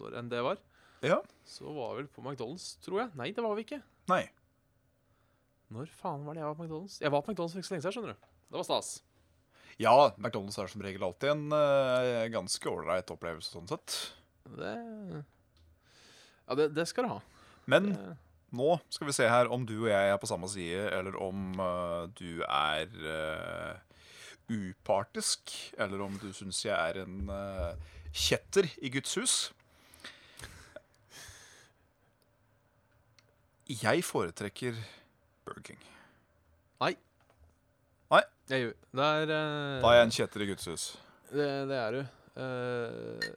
Når 0.00 0.18
enn 0.20 0.30
det 0.32 0.42
var. 0.44 0.60
Ja. 1.02 1.18
Så 1.44 1.66
var 1.74 1.96
vi 1.96 2.02
vel 2.02 2.10
på 2.14 2.22
McDonald's, 2.22 2.76
tror 2.84 3.02
jeg. 3.02 3.12
Nei, 3.18 3.32
det 3.34 3.42
var 3.44 3.56
vi 3.58 3.66
ikke. 3.66 3.80
Nei. 4.10 4.24
Når 5.72 5.90
faen 5.96 6.26
var 6.26 6.36
det 6.36 6.42
jeg 6.42 6.50
var 6.50 6.58
på 6.58 6.66
McDonald's? 6.66 6.98
Jeg 7.02 7.12
var 7.12 7.24
på 7.24 7.32
McDonald's 7.32 7.56
for 7.56 7.62
ikke 7.62 7.70
så 7.70 7.74
lenge 7.74 7.84
siden, 7.86 7.96
skjønner 7.96 8.14
du. 8.14 8.30
Det 8.52 8.60
var 8.60 8.66
stas. 8.68 8.90
Ja, 9.80 9.94
McDonald's 10.20 10.58
er 10.60 10.68
som 10.70 10.84
regel 10.84 11.04
alltid 11.06 11.32
en 11.32 11.46
uh, 11.54 12.26
ganske 12.32 12.68
ålreit 12.70 13.12
opplevelse 13.14 13.54
sånn 13.54 13.70
sett. 13.70 13.96
Det 14.58 14.74
Ja, 16.42 16.56
det, 16.58 16.72
det 16.76 16.84
skal 16.90 17.06
du 17.06 17.14
ha. 17.14 17.22
Men 17.70 17.92
Det, 17.94 18.16
nå 18.52 18.74
skal 18.92 19.08
vi 19.08 19.16
se 19.16 19.28
her 19.30 19.48
om 19.54 19.64
du 19.66 19.76
og 19.78 19.88
jeg 19.90 20.12
er 20.12 20.20
på 20.20 20.28
samme 20.28 20.50
side, 20.52 20.84
eller 20.92 21.16
om 21.16 21.54
uh, 21.56 22.04
du 22.18 22.44
er 22.44 22.92
uh, 23.00 23.80
upartisk, 24.52 25.54
eller 25.80 26.04
om 26.04 26.18
du 26.20 26.28
syns 26.36 26.60
jeg 26.66 26.76
er 26.76 27.06
en 27.06 27.32
kjetter 28.12 28.68
i 28.84 28.90
Guds 28.92 29.14
hus. 29.16 29.36
Jeg 33.72 34.04
foretrekker 34.04 34.76
Burger 35.46 35.62
King. 35.70 35.80
jeg 38.52 38.66
gjør 38.66 38.74
Det 38.92 39.04
er 39.06 39.30
eh, 39.32 39.80
Da 39.82 39.90
er 39.90 39.96
jeg 39.98 40.06
en 40.06 40.14
kjetter 40.16 40.44
i 40.44 40.48
Guds 40.50 40.68
hus. 40.68 40.84
Det, 41.32 41.48
det 41.70 41.78
er 41.78 41.94
du. 41.96 42.00
Eh, 42.42 43.28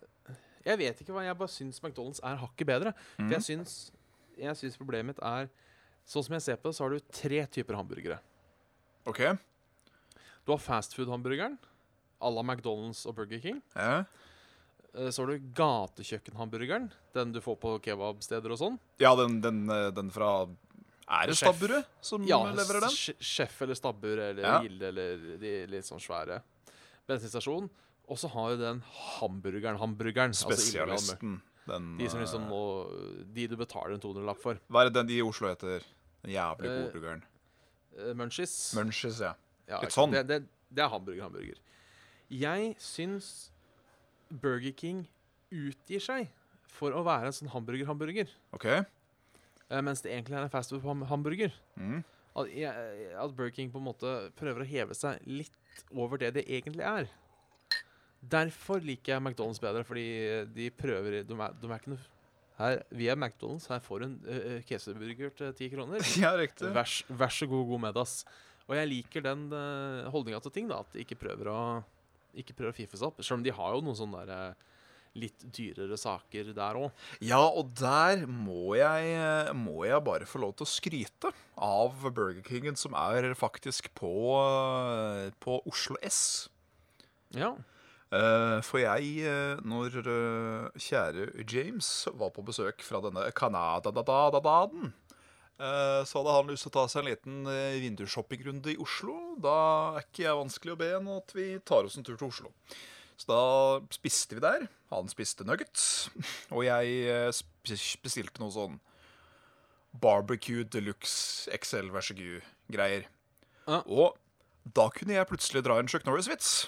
jeg 0.65 0.81
vet 0.81 1.01
ikke 1.01 1.13
hva 1.15 1.23
jeg 1.27 1.37
bare 1.39 1.53
syns 1.53 1.79
McDonald's 1.83 2.21
er 2.25 2.39
hakket 2.41 2.67
bedre. 2.67 2.93
Mhm. 3.17 3.27
For 3.29 3.35
jeg 3.37 3.45
syns, 3.49 3.75
jeg 4.39 4.59
syns 4.59 4.79
problemet 4.81 5.13
mitt 5.13 5.23
er 5.23 5.51
Sånn 6.05 6.21
som 6.21 6.35
jeg 6.35 6.43
ser 6.45 6.57
på 6.61 6.69
det, 6.69 6.75
så 6.77 6.83
har 6.85 6.93
du 6.93 7.05
tre 7.17 7.39
typer 7.49 7.73
hamburgere. 7.79 8.19
OK. 9.09 9.23
Du 10.45 10.51
har 10.51 10.59
fastfood-hamburgeren 10.61 11.55
à 12.21 12.29
la 12.29 12.43
McDonald's 12.45 13.07
og 13.09 13.15
Burger 13.17 13.41
King. 13.41 13.57
Ja. 13.73 14.03
Eh, 14.95 15.09
Så 15.11 15.23
har 15.25 15.27
du 15.33 15.39
gatekjøkkenhamburgeren, 15.57 16.89
den 17.13 17.31
du 17.35 17.41
får 17.43 17.57
på 17.59 17.73
kebabsteder 17.83 18.51
og 18.55 18.59
sånn. 18.61 18.77
Ja, 19.01 19.15
den, 19.19 19.41
den, 19.43 19.65
eh, 19.69 19.89
den 19.91 20.09
fra 20.13 20.47
Er 21.07 21.27
det 21.29 21.35
stabburet 21.37 21.85
som 22.01 22.23
Ja, 22.25 22.39
leverer 22.49 22.81
den? 22.87 22.89
sj- 22.89 23.17
Sjef 23.21 23.61
eller 23.61 23.75
Stabbur 23.75 24.17
eller 24.17 24.41
Ja. 24.41 24.61
Gilde 24.63 24.87
eller 24.87 25.37
de 25.37 25.67
litt 25.67 25.85
sånn 25.85 25.99
svære. 26.01 26.41
Bensinstasjon. 27.07 27.69
Og 28.07 28.17
så 28.17 28.29
har 28.29 28.51
jo 28.51 28.57
den 28.57 28.81
hamburgeren, 29.19 29.77
hamburgeren. 29.77 30.29
altså. 30.33 30.49
Spesialisten. 30.53 31.41
Den, 31.67 31.97
De 31.97 32.07
som 32.09 32.19
liksom 32.21 32.43
eh, 32.43 32.49
må 32.49 32.61
De 33.33 33.47
du 33.47 33.55
betaler 33.57 33.93
en 33.95 33.99
200-lapp 34.01 34.37
for. 34.41 34.59
Hva 34.69 34.81
er 34.81 34.89
det 34.89 34.93
den 34.93 35.07
de 35.07 35.17
i 35.17 35.21
Oslo 35.25 35.47
heter? 35.49 35.81
Den 36.23 36.31
jævlig 36.33 36.69
gode 36.69 36.91
burgeren. 36.93 37.23
Uh, 37.97 38.13
Munchies. 38.13 38.73
Munchies, 38.75 39.19
ja. 39.21 39.33
Ja, 39.67 39.79
Litt 39.81 39.91
sånn. 39.93 40.11
Det, 40.11 40.27
det, 40.27 40.39
det 40.73 40.83
er 40.83 40.89
hamburger, 40.89 41.23
hamburger. 41.23 41.57
Jeg 42.29 42.75
syns 42.81 43.51
Burger 44.29 44.73
King 44.77 45.05
utgir 45.53 46.03
seg 46.03 46.29
for 46.75 46.95
å 46.95 47.03
være 47.05 47.29
en 47.29 47.35
sånn 47.35 47.51
hamburger-hamburger. 47.53 48.31
OK. 48.55 48.65
eh, 49.69 49.81
mens 49.85 50.03
det 50.03 50.11
egentlig 50.13 50.37
er 50.37 50.47
en 50.47 50.53
fast 50.53 50.73
food-hamburger. 50.73 51.53
Mm. 51.79 52.01
At, 52.35 52.49
at 52.51 53.35
Burger 53.35 53.53
King 53.55 53.71
på 53.71 53.79
en 53.79 53.87
måte 53.87 54.15
prøver 54.35 54.65
å 54.65 54.67
heve 54.67 54.97
seg 54.97 55.21
litt 55.29 55.85
over 55.93 56.19
det 56.19 56.33
det 56.39 56.47
egentlig 56.49 56.83
er. 56.87 57.07
Derfor 58.25 58.81
liker 58.83 59.15
jeg 59.15 59.21
McDonald's 59.21 59.61
bedre, 59.61 59.85
fordi 59.85 60.05
de 60.55 60.71
prøver 60.73 61.21
De 61.27 61.35
er, 61.37 61.57
de 61.61 61.69
er 61.69 61.79
ikke 61.79 61.93
noe 61.93 62.11
her, 62.55 62.81
Vi 62.95 63.09
er 63.11 63.17
McDonald's. 63.19 63.67
Her 63.67 63.81
får 63.83 64.01
du 64.01 64.05
en 64.07 64.15
uh, 64.25 64.59
keseburger 64.67 65.33
til 65.35 65.55
ti 65.57 65.69
kroner. 65.73 66.03
Ja, 66.23 66.33
riktig. 66.39 66.71
Vær, 66.75 66.91
vær 67.09 67.33
så 67.33 67.47
god, 67.51 67.65
god 67.67 67.83
middag. 67.89 68.13
Og 68.65 68.77
jeg 68.79 68.89
liker 68.89 69.25
den 69.25 69.49
uh, 69.51 70.07
holdninga 70.13 70.39
til 70.43 70.53
ting, 70.55 70.69
da. 70.71 70.79
At 70.81 70.95
de 70.95 71.03
ikke 71.03 71.19
prøver 71.19 71.51
å 71.51 71.59
Ikke 72.35 72.55
prøver 72.55 72.73
å 72.73 72.77
fiffe 72.77 72.99
seg 72.99 73.09
opp. 73.09 73.21
Selv 73.23 73.39
om 73.39 73.45
de 73.45 73.53
har 73.55 73.75
jo 73.75 73.83
noen 73.85 73.97
sånne 73.97 74.23
der, 74.27 74.55
eh, 74.55 74.71
litt 75.15 75.45
dyrere 75.55 75.97
saker 75.97 76.51
der 76.55 76.79
òg. 76.79 76.91
Ja, 77.23 77.39
og 77.47 77.73
der 77.79 78.25
må 78.27 78.75
jeg, 78.75 79.13
eh, 79.15 79.53
må 79.55 79.85
jeg 79.87 80.03
bare 80.03 80.27
få 80.27 80.41
lov 80.43 80.57
til 80.57 80.65
å 80.65 80.73
skryte 80.73 81.31
av 81.57 82.03
Burger 82.11 82.43
Kingen, 82.43 82.75
som 82.75 82.93
er 82.93 83.33
faktisk 83.33 83.93
på, 83.95 84.11
eh, 84.41 85.31
på 85.39 85.61
Oslo 85.65 85.95
S. 86.03 86.49
Ja. 87.31 87.55
For 88.15 88.79
jeg, 88.79 89.25
når 89.65 89.97
kjære 90.79 91.43
James 91.51 92.07
var 92.15 92.29
på 92.31 92.45
besøk 92.45 92.79
fra 92.79 93.01
denne 93.01 93.25
Canada-daden, 93.35 94.93
så 96.03 96.19
hadde 96.19 96.33
han 96.35 96.49
lyst 96.51 96.65
til 96.65 96.73
å 96.73 96.75
ta 96.75 96.83
seg 96.91 97.03
en 97.03 97.09
liten 97.09 97.37
eh, 97.47 97.77
vindusshoppingrunde 97.83 98.73
i 98.73 98.79
Oslo. 98.81 99.15
Da 99.39 99.55
er 99.95 100.03
ikke 100.03 100.25
jeg 100.25 100.41
vanskelig 100.41 100.75
å 100.75 100.79
be 100.81 100.89
enn 100.97 101.07
at 101.13 101.31
vi 101.37 101.47
tar 101.63 101.87
oss 101.87 101.95
en 101.95 102.07
tur 102.07 102.17
til 102.19 102.27
Oslo. 102.27 102.51
Så 103.15 103.29
da 103.29 103.43
spiste 103.95 104.35
vi 104.35 104.43
der. 104.43 104.67
Han 104.91 105.07
spiste 105.11 105.47
nuggets. 105.47 106.09
Og 106.51 106.65
jeg 106.67 106.99
eh, 107.07 107.41
bestilte 108.03 108.43
noe 108.43 108.51
sånn 108.51 108.77
barbecue 110.03 110.65
deluxe 110.67 111.47
XL 111.55 111.87
vær 111.93 112.03
så 112.03 112.17
god-greier. 112.17 113.07
Ja. 113.65 113.79
Og 113.87 114.19
da 114.75 114.89
kunne 114.91 115.15
jeg 115.15 115.29
plutselig 115.29 115.63
dra 115.63 115.79
en 115.79 115.87
Chuck 115.87 116.03
Norris-vits. 116.07 116.67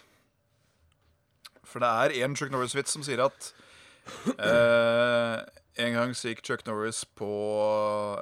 For 1.67 1.84
det 1.84 1.91
er 1.91 2.15
en 2.23 2.38
Chuck 2.39 2.54
Norris-vits 2.54 2.95
som 2.95 3.04
sier 3.04 3.26
at 3.26 3.52
eh, 4.39 5.43
En 5.77 5.93
gang 5.93 6.15
så 6.17 6.31
gikk 6.31 6.41
Chuck 6.45 6.63
Norris 6.65 7.03
på 7.17 7.27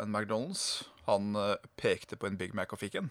en 0.01 0.11
McDonald's. 0.11 0.83
Han 1.07 1.35
eh, 1.39 1.55
pekte 1.79 2.17
på 2.19 2.27
en 2.27 2.35
Big 2.39 2.55
Mac 2.57 2.73
og 2.75 2.81
fikk 2.81 2.97
en. 2.99 3.07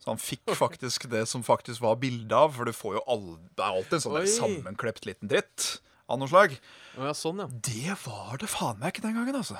Så 0.00 0.12
han 0.12 0.22
fikk 0.22 0.54
faktisk 0.64 1.08
det 1.10 1.24
som 1.28 1.42
faktisk 1.46 1.82
var 1.82 1.98
bildet 2.02 2.36
av, 2.36 2.54
for 2.56 2.68
du 2.68 2.76
får 2.76 3.00
jo 3.00 3.04
all, 3.10 3.26
det 3.58 3.64
er 3.64 3.80
alltid 3.80 3.98
en 3.98 4.04
sånn 4.06 4.30
sammenklept 4.36 5.08
liten 5.08 5.32
dritt 5.32 5.80
av 6.10 6.20
noe 6.20 6.30
slag. 6.30 6.56
Ja, 6.96 7.12
sånn, 7.16 7.42
ja. 7.42 7.48
Det 7.50 7.98
var 8.04 8.38
det 8.40 8.50
faen 8.50 8.80
meg 8.80 8.94
ikke 8.94 9.08
den 9.08 9.18
gangen, 9.18 9.40
altså. 9.42 9.58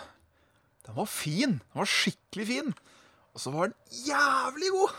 Den 0.87 0.97
var 0.97 1.11
fin. 1.11 1.59
Den 1.59 1.83
var 1.83 1.91
skikkelig 1.91 2.47
fin. 2.49 2.73
Og 3.35 3.43
så 3.43 3.53
var 3.55 3.71
den 3.71 4.07
jævlig 4.07 4.71
god. 4.75 4.97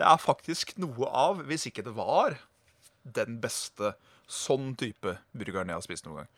Det 0.00 0.08
er 0.08 0.20
faktisk 0.20 0.74
noe 0.82 1.08
av, 1.08 1.44
hvis 1.48 1.68
ikke 1.70 1.84
det 1.86 1.94
var, 1.96 2.40
den 3.04 3.38
beste 3.42 3.92
sånn 4.26 4.72
type 4.80 5.18
burgeren 5.36 5.68
jeg 5.68 5.76
har 5.76 5.84
spist 5.84 6.06
noen 6.08 6.22
gang. 6.22 6.30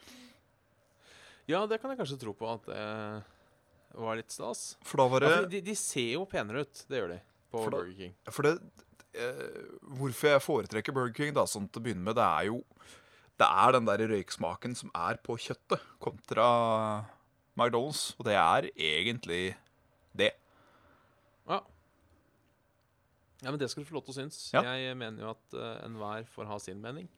Ja, 1.47 1.61
det 1.71 1.79
kan 1.81 1.93
jeg 1.93 2.01
kanskje 2.01 2.19
tro 2.19 2.33
på 2.35 2.49
at 2.51 2.65
det 2.67 4.03
var 4.03 4.19
litt 4.19 4.35
stas. 4.35 4.75
For 4.85 4.99
da 4.99 5.07
var 5.09 5.23
Ja, 5.23 5.29
det 5.31 5.37
for 5.45 5.53
de, 5.55 5.61
de 5.69 5.75
ser 5.79 6.11
jo 6.17 6.25
penere 6.29 6.65
ut, 6.67 6.83
det 6.91 6.99
gjør 7.01 7.13
de, 7.15 7.21
på 7.55 7.63
da- 7.65 7.71
Burger 7.79 7.95
King. 8.01 8.15
For 8.35 8.49
det 8.49 8.55
eh, 9.15 9.61
Hvorfor 10.01 10.33
jeg 10.35 10.43
foretrekker 10.45 10.97
Burger 10.97 11.15
King, 11.17 11.35
da, 11.39 11.47
sånn 11.49 11.69
til 11.71 11.81
å 11.81 11.85
begynne 11.87 12.03
med, 12.09 12.19
det 12.19 12.27
er 12.27 12.49
jo 12.51 12.59
Det 13.39 13.47
er 13.47 13.73
den 13.77 13.87
der 13.87 14.03
røyksmaken 14.11 14.75
som 14.77 14.91
er 14.97 15.19
på 15.23 15.37
kjøttet, 15.39 15.81
kontra 16.03 16.49
McDonald's. 17.57 18.15
Og 18.19 18.25
det 18.27 18.35
er 18.41 18.67
egentlig 18.75 19.55
det. 20.17 20.31
Ja. 21.47 21.59
Ja, 23.43 23.51
men 23.51 23.61
det 23.61 23.69
skal 23.71 23.85
du 23.85 23.89
få 23.89 23.99
lov 23.99 24.05
til 24.07 24.15
å 24.15 24.19
synes. 24.23 24.39
Ja. 24.55 24.63
Jeg 24.77 24.97
mener 24.97 25.27
jo 25.27 25.31
at 25.35 25.57
uh, 25.59 25.85
enhver 25.87 26.25
får 26.33 26.49
ha 26.49 26.59
sin 26.63 26.81
mening. 26.83 27.09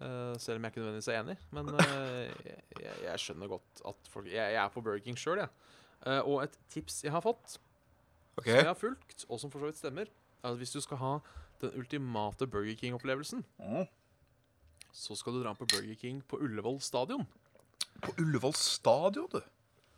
Uh, 0.00 0.32
selv 0.40 0.56
om 0.56 0.64
jeg 0.64 0.72
ikke 0.72 0.80
nødvendigvis 0.84 1.10
er 1.12 1.18
enig. 1.20 1.36
Men 1.56 1.72
uh, 1.74 1.82
jeg, 2.48 2.94
jeg 3.04 3.22
skjønner 3.24 3.50
godt 3.50 3.82
at 3.90 4.10
folk 4.12 4.30
Jeg, 4.30 4.54
jeg 4.54 4.60
er 4.62 4.70
på 4.72 4.80
Burger 4.84 5.02
King 5.04 5.18
sjøl, 5.18 5.42
jeg. 5.42 5.50
Uh, 6.06 6.20
og 6.22 6.36
et 6.46 6.54
tips 6.72 7.02
jeg 7.04 7.12
har 7.12 7.20
fått, 7.24 7.58
okay. 8.38 8.54
som 8.54 8.60
jeg 8.62 8.70
har 8.70 8.78
fulgt, 8.78 9.24
og 9.28 9.40
som 9.42 9.52
for 9.52 9.60
så 9.60 9.68
vidt 9.72 9.80
stemmer, 9.82 10.12
er 10.40 10.52
at 10.54 10.56
hvis 10.60 10.72
du 10.72 10.80
skal 10.80 11.00
ha 11.02 11.14
den 11.60 11.74
ultimate 11.76 12.46
Burger 12.48 12.76
King-opplevelsen, 12.80 13.44
Mm. 13.60 13.84
så 14.96 15.14
skal 15.18 15.36
du 15.36 15.42
dra 15.42 15.52
på 15.52 15.66
Burger 15.68 15.94
King 16.00 16.22
på 16.24 16.38
Ullevål 16.40 16.80
stadion. 16.80 17.26
På 18.00 18.14
Ullevål 18.18 18.54
stadion, 18.56 19.28
du. 19.34 19.42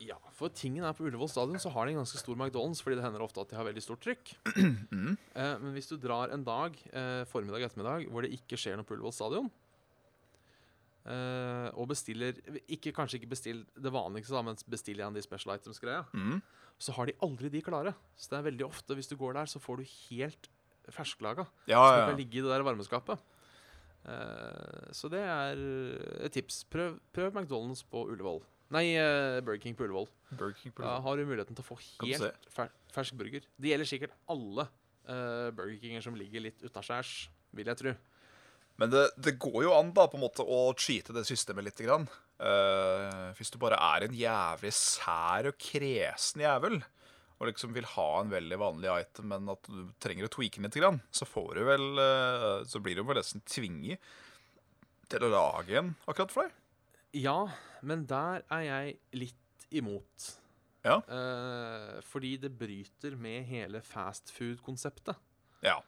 Ja, 0.02 0.16
for 0.34 0.50
tingen 0.50 0.82
er 0.88 0.94
på 0.98 1.04
Ullevål 1.06 1.28
stadion 1.30 1.60
så 1.62 1.70
har 1.70 1.86
de 1.86 1.92
en 1.94 2.00
ganske 2.00 2.18
stor 2.18 2.34
McDonald's, 2.34 2.80
fordi 2.82 2.96
det 2.98 3.04
hender 3.04 3.22
ofte 3.22 3.42
at 3.44 3.52
de 3.52 3.58
har 3.58 3.66
veldig 3.68 3.82
stort 3.84 4.02
trykk. 4.02 4.32
Mm. 4.92 5.16
Eh, 5.34 5.52
men 5.62 5.72
hvis 5.76 5.86
du 5.92 5.96
drar 6.00 6.32
en 6.34 6.42
dag, 6.44 6.74
eh, 6.92 7.22
formiddag 7.30 7.62
ettermiddag, 7.68 8.08
hvor 8.10 8.24
det 8.26 8.32
ikke 8.34 8.58
skjer 8.60 8.76
noe 8.80 8.84
på 8.88 8.96
Ullevål 8.96 9.14
stadion, 9.14 9.50
eh, 11.06 11.68
og 11.74 11.88
bestiller 11.92 12.36
ikke, 12.68 12.92
Kanskje 12.96 13.20
ikke 13.20 13.30
bestill 13.32 13.62
det 13.76 13.92
vanligste, 13.94 14.34
da, 14.36 14.42
men 14.46 14.58
bestiller 14.70 15.04
gjerne 15.04 15.18
de 15.20 15.24
special 15.24 15.54
items-greia, 15.56 16.04
Mm. 16.14 16.42
så 16.78 16.92
har 16.96 17.06
de 17.06 17.16
aldri 17.22 17.48
de 17.50 17.62
klare. 17.62 17.94
Så 18.16 18.30
det 18.30 18.38
er 18.40 18.50
veldig 18.50 18.66
ofte, 18.68 18.94
hvis 18.98 19.08
du 19.08 19.16
går 19.16 19.34
der, 19.34 19.46
så 19.46 19.60
får 19.62 19.76
du 19.78 19.84
helt 20.10 20.48
fersklaga. 20.90 21.46
Ja, 21.70 21.78
Som 21.88 21.98
ja. 21.98 22.06
kan 22.10 22.16
ligge 22.18 22.38
i 22.38 22.42
det 22.42 22.50
der 22.50 22.62
varmeskapet. 22.66 23.18
Eh, 24.04 24.90
så 24.90 25.08
det 25.08 25.20
er 25.22 25.54
et 26.26 26.32
tips. 26.32 26.64
Prøv, 26.68 26.98
prøv 27.14 27.30
McDonald's 27.32 27.84
på 27.88 28.08
Ullevål. 28.10 28.42
Nei, 28.72 28.86
eh, 28.96 29.40
Burger 29.44 29.60
King 29.60 29.76
på 29.76 29.84
Ullevål. 29.84 30.08
Burger 30.32 30.56
King 30.60 30.72
på 30.72 30.84
Da 30.84 30.96
har 31.04 31.18
du 31.18 31.26
muligheten 31.28 31.56
til 31.56 31.64
å 31.64 31.66
få 31.66 31.76
helt 31.80 32.48
fer 32.52 32.72
fersk 32.92 33.16
burger. 33.20 33.44
Det 33.56 33.72
gjelder 33.72 33.88
sikkert 33.88 34.16
alle 34.32 34.66
uh, 35.08 35.48
Burger 35.56 35.78
Kinger 35.80 36.04
som 36.04 36.16
ligger 36.16 36.44
litt 36.44 36.64
utaskjærs, 36.64 37.12
vil 37.56 37.68
jeg 37.68 37.80
tro. 37.80 37.94
Men 38.80 38.92
det, 38.92 39.04
det 39.20 39.36
går 39.40 39.62
jo 39.66 39.74
an 39.76 39.92
da 39.96 40.06
på 40.08 40.18
en 40.18 40.24
måte 40.24 40.44
å 40.44 40.72
cheate 40.80 41.14
det 41.16 41.24
systemet 41.28 41.68
litt. 41.68 41.80
Grann. 41.84 42.08
Uh, 42.40 43.30
hvis 43.38 43.52
du 43.52 43.60
bare 43.62 43.78
er 43.92 44.06
en 44.06 44.16
jævlig 44.16 44.72
sær 44.76 45.50
og 45.52 45.60
kresen 45.60 46.44
jævel, 46.44 46.80
og 47.38 47.48
liksom 47.48 47.74
vil 47.74 47.88
ha 47.94 48.08
en 48.20 48.32
veldig 48.32 48.58
vanlig 48.60 48.92
item, 49.04 49.28
men 49.32 49.52
at 49.52 49.68
du 49.68 49.84
trenger 50.02 50.28
å 50.28 50.32
tweake 50.32 50.60
den 50.60 50.68
litt, 50.68 50.80
grann, 50.80 51.00
så 51.14 51.28
får 51.28 51.58
du 51.58 51.64
vel 51.66 51.86
uh, 51.98 52.62
Så 52.68 52.80
blir 52.82 52.98
du 52.98 53.04
vel 53.06 53.18
nesten 53.20 53.44
tvinget 53.48 54.02
til 55.12 55.26
å 55.26 55.32
lage 55.32 55.80
en 55.80 55.94
akkurat 56.08 56.32
for 56.32 56.46
deg. 56.46 56.61
Ja, 57.12 57.50
men 57.84 58.06
der 58.08 58.44
er 58.48 58.62
jeg 58.64 58.94
litt 59.12 59.66
imot. 59.72 60.28
Ja. 60.82 60.98
Eh, 61.06 61.98
fordi 62.08 62.36
det 62.42 62.54
bryter 62.58 63.16
med 63.20 63.44
hele 63.46 63.82
fast 63.84 64.32
food-konseptet. 64.34 65.18
Ja. 65.62 65.78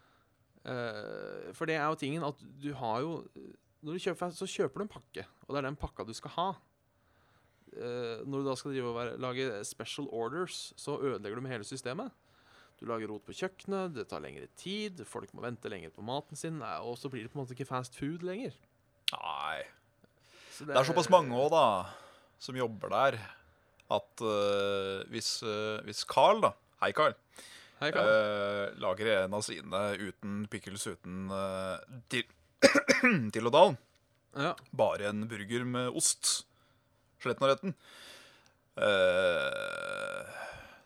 Eh, 0.65 1.51
for 1.57 1.69
det 1.69 1.79
er 1.79 1.89
jo 1.89 1.99
tingen 2.01 2.25
at 2.25 2.39
du 2.41 2.71
har 2.79 3.03
jo 3.05 3.19
Når 3.85 3.99
du 3.99 4.01
kjøper 4.01 4.17
fast, 4.17 4.39
så 4.41 4.47
kjøper 4.49 4.81
du 4.81 4.85
en 4.87 4.95
pakke, 4.95 5.27
og 5.45 5.51
det 5.53 5.59
er 5.61 5.67
den 5.67 5.77
pakka 5.77 6.07
du 6.09 6.15
skal 6.17 6.33
ha. 6.39 6.47
Eh, 7.77 8.23
når 8.25 8.41
du 8.41 8.47
da 8.49 8.55
skal 8.57 8.73
drive 8.73 8.89
og 8.89 8.97
være, 8.97 9.19
lage 9.21 9.65
special 9.69 10.07
orders, 10.09 10.73
så 10.81 10.97
ødelegger 10.97 11.37
du 11.37 11.45
med 11.45 11.53
hele 11.53 11.69
systemet. 11.69 12.09
Du 12.81 12.87
lager 12.89 13.13
rot 13.13 13.27
på 13.27 13.37
kjøkkenet, 13.37 13.93
det 13.93 14.07
tar 14.09 14.25
lengre 14.25 14.49
tid, 14.57 15.05
folk 15.05 15.35
må 15.37 15.45
vente 15.45 15.69
lenger 15.69 15.93
på 15.93 16.01
maten 16.07 16.39
sin, 16.39 16.63
og 16.63 16.97
så 16.97 17.11
blir 17.13 17.27
det 17.27 17.35
på 17.35 17.37
en 17.37 17.45
måte 17.45 17.53
ikke 17.53 17.69
fast 17.69 17.99
food 17.99 18.25
lenger. 18.25 18.57
Så 20.55 20.69
Det 20.69 20.77
er 20.79 20.87
såpass 20.87 21.11
mange 21.11 21.35
òg, 21.35 21.51
da, 21.51 21.65
som 22.39 22.55
jobber 22.59 22.93
der, 22.93 23.19
at 23.95 24.23
uh, 24.23 25.03
hvis, 25.11 25.37
uh, 25.43 25.83
hvis 25.87 26.05
Carl, 26.09 26.45
da 26.45 26.55
Hei, 26.85 26.93
Carl. 26.95 27.15
Hei, 27.81 27.91
Carl. 27.95 28.07
Uh, 28.07 28.79
lager 28.83 29.11
en 29.17 29.35
av 29.35 29.45
sine 29.47 29.83
uten 29.99 30.45
pickles, 30.53 30.87
uten 30.87 31.31
uh, 31.33 31.81
til, 32.13 32.27
til 33.35 33.51
og 33.51 33.55
dal. 33.55 33.77
ja. 34.37 34.55
Bare 34.77 35.11
en 35.11 35.27
burger 35.31 35.65
med 35.67 35.97
ost. 35.97 36.45
Skjeletten 37.23 37.47
Uh, 37.47 37.51
retten. 37.55 37.79
Eh, 38.75 40.31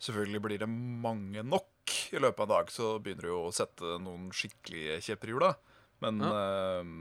selvfølgelig 0.04 0.42
blir 0.44 0.60
det 0.60 0.68
mange 0.68 1.42
nok 1.42 1.94
i 2.12 2.20
løpet 2.20 2.42
av 2.44 2.48
en 2.48 2.52
dag, 2.52 2.72
så 2.72 2.90
begynner 3.00 3.26
du 3.26 3.30
jo 3.32 3.44
å 3.46 3.54
sette 3.54 3.96
noen 4.02 4.28
skikkelige 4.34 5.00
kjepper 5.08 5.30
i 5.30 5.34
hjula. 5.34 5.52
Men 6.04 6.20
eh, 6.24 6.92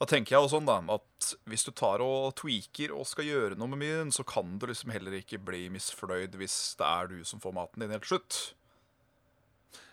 Da 0.00 0.06
tenker 0.08 0.32
jeg 0.32 0.46
jo 0.46 0.48
sånn 0.48 0.64
da, 0.64 0.78
at 0.94 1.32
hvis 1.50 1.66
du 1.66 1.74
tar 1.76 2.00
og 2.00 2.30
tweaker 2.40 2.94
og 2.96 3.04
skal 3.08 3.26
gjøre 3.26 3.58
noe 3.60 3.68
med 3.68 3.82
menyen, 3.82 4.12
så 4.14 4.24
kan 4.24 4.54
du 4.56 4.64
liksom 4.70 4.94
heller 4.94 5.18
ikke 5.18 5.36
bli 5.44 5.66
misfornøyd 5.74 6.38
hvis 6.40 6.56
det 6.80 6.86
er 6.88 7.10
du 7.10 7.18
som 7.28 7.42
får 7.42 7.52
maten 7.58 7.84
din 7.84 7.92
helt 7.92 8.08
slutt. 8.08 8.38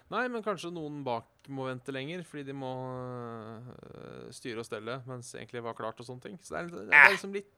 Nei, 0.08 0.24
men 0.32 0.46
kanskje 0.46 0.72
noen 0.72 1.02
bak 1.04 1.50
må 1.52 1.65
vente 1.67 1.91
lenger 1.91 2.24
fordi 2.28 2.46
de 2.48 2.56
må 2.56 2.72
øh, 2.88 4.30
styre 4.36 4.63
og 4.63 4.67
stelle 4.67 5.02
mens 5.08 5.34
egentlig 5.36 5.65
var 5.65 5.76
klart 5.76 6.00
og 6.00 6.08
sånne 6.08 6.24
ting. 6.24 6.39
Så 6.39 6.56
det 6.56 6.62
er, 6.62 6.72
det 6.88 6.96
er 6.96 7.12
liksom 7.12 7.36
litt 7.36 7.52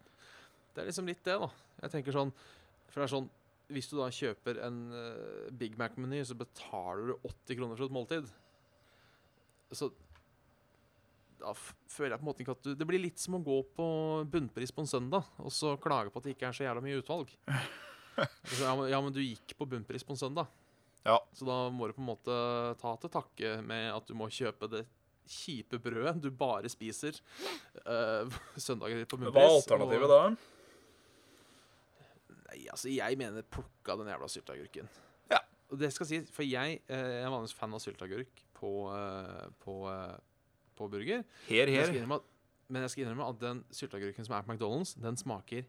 Det 0.73 0.81
er 0.81 0.89
liksom 0.89 1.09
litt 1.09 1.21
det, 1.25 1.37
da. 1.43 1.49
Jeg 1.83 1.93
tenker 1.93 2.17
sånn 2.17 2.33
For 2.89 2.97
det 2.97 3.05
er 3.05 3.13
sånn 3.13 3.29
Hvis 3.69 3.89
du 3.91 3.97
da 3.99 4.09
kjøper 4.09 4.61
en 4.65 4.77
uh, 4.89 5.49
Big 5.53 5.77
Mac-meny, 5.77 6.23
så 6.25 6.37
betaler 6.37 7.11
du 7.11 7.29
80 7.29 7.59
kroner 7.59 7.77
for 7.77 7.85
et 7.85 7.93
måltid. 7.93 8.29
Så 9.69 9.91
da 11.39 11.53
føler 11.55 12.13
jeg 12.13 12.21
på 12.21 12.25
en 12.25 12.29
måte 12.29 12.43
ikke 12.43 12.55
at 12.57 12.65
du 12.65 12.71
Det 12.77 12.87
blir 12.87 13.01
litt 13.01 13.21
som 13.21 13.37
å 13.37 13.43
gå 13.43 13.59
på 13.75 13.85
bunnpris 14.31 14.73
på 14.75 14.83
en 14.83 14.91
søndag 14.91 15.27
og 15.39 15.53
så 15.55 15.75
klage 15.81 16.11
på 16.11 16.21
at 16.21 16.27
det 16.27 16.35
ikke 16.35 16.49
er 16.49 16.57
så 16.57 16.65
jævla 16.67 16.83
mye 16.85 17.03
utvalg. 17.03 17.35
Ja, 18.59 18.73
men, 18.75 18.89
ja, 18.91 18.97
men 18.99 19.13
du 19.15 19.21
gikk 19.23 19.53
på 19.55 19.63
bunnpris 19.69 20.03
på 20.03 20.11
en 20.11 20.19
søndag. 20.19 20.49
Ja. 21.07 21.13
Så 21.31 21.45
da 21.47 21.69
må 21.71 21.87
du 21.87 21.93
på 21.95 22.01
en 22.03 22.09
måte 22.09 22.33
ta 22.81 22.91
til 22.99 23.11
takke 23.13 23.53
med 23.63 23.93
at 23.93 24.09
du 24.09 24.11
må 24.19 24.27
kjøpe 24.27 24.67
det 24.67 24.81
kjipe 25.29 25.79
brødet 25.79 26.17
du 26.19 26.27
bare 26.33 26.67
spiser 26.67 27.15
øh, 27.93 28.39
søndager 28.57 29.05
på 29.07 29.21
Hva 29.21 29.31
er 29.45 29.53
alternativet 29.53 30.11
da? 30.11 30.21
Nei, 32.49 32.63
altså, 32.73 32.89
jeg 32.91 33.19
mener 33.19 33.45
plukka 33.45 33.95
den 33.99 34.09
jævla 34.09 34.29
sylteagurken. 34.33 34.89
Ja. 35.29 35.39
Og 35.69 35.77
det 35.77 35.91
skal 35.93 36.09
sies, 36.09 36.31
for 36.33 36.47
jeg, 36.47 36.79
eh, 36.89 37.09
jeg 37.19 37.27
er 37.27 37.29
vanligvis 37.29 37.53
fan 37.57 37.75
av 37.77 37.83
sylteagurk 37.83 38.41
på, 38.57 38.71
eh, 38.95 39.45
på, 39.61 39.75
eh, 39.91 40.15
på 40.79 40.89
burger. 40.91 41.25
Her, 41.49 41.69
Men 41.69 41.75
jeg 41.75 42.07
at, 42.15 42.29
men 42.69 42.85
jeg 42.85 42.93
skal 42.93 43.05
innrømme 43.05 43.27
at 43.33 43.41
den 43.41 43.61
sylteagurken 43.73 44.27
som 44.27 44.37
er 44.37 44.45
på 44.47 44.55
McDonald's, 44.55 44.95
den 45.01 45.19
smaker 45.19 45.67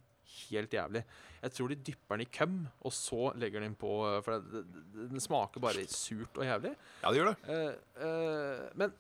helt 0.48 0.74
jævlig. 0.74 1.02
Jeg 1.40 1.54
tror 1.56 1.72
de 1.72 1.78
dypper 1.88 2.18
den 2.18 2.26
i 2.26 2.30
køm, 2.30 2.58
og 2.86 2.94
så 2.94 3.32
legger 3.40 3.64
den 3.64 3.74
på 3.78 3.90
eh, 4.06 4.20
For 4.24 4.38
det, 4.38 4.62
det, 4.68 5.08
den 5.10 5.22
smaker 5.22 5.62
bare 5.62 5.86
surt 5.90 6.38
og 6.38 6.46
jævlig. 6.46 6.74
Ja, 7.02 7.10
det 7.10 7.20
gjør 7.20 7.32
det. 7.32 7.56
Eh, 7.56 8.06
eh, 8.06 8.62
men 8.78 8.94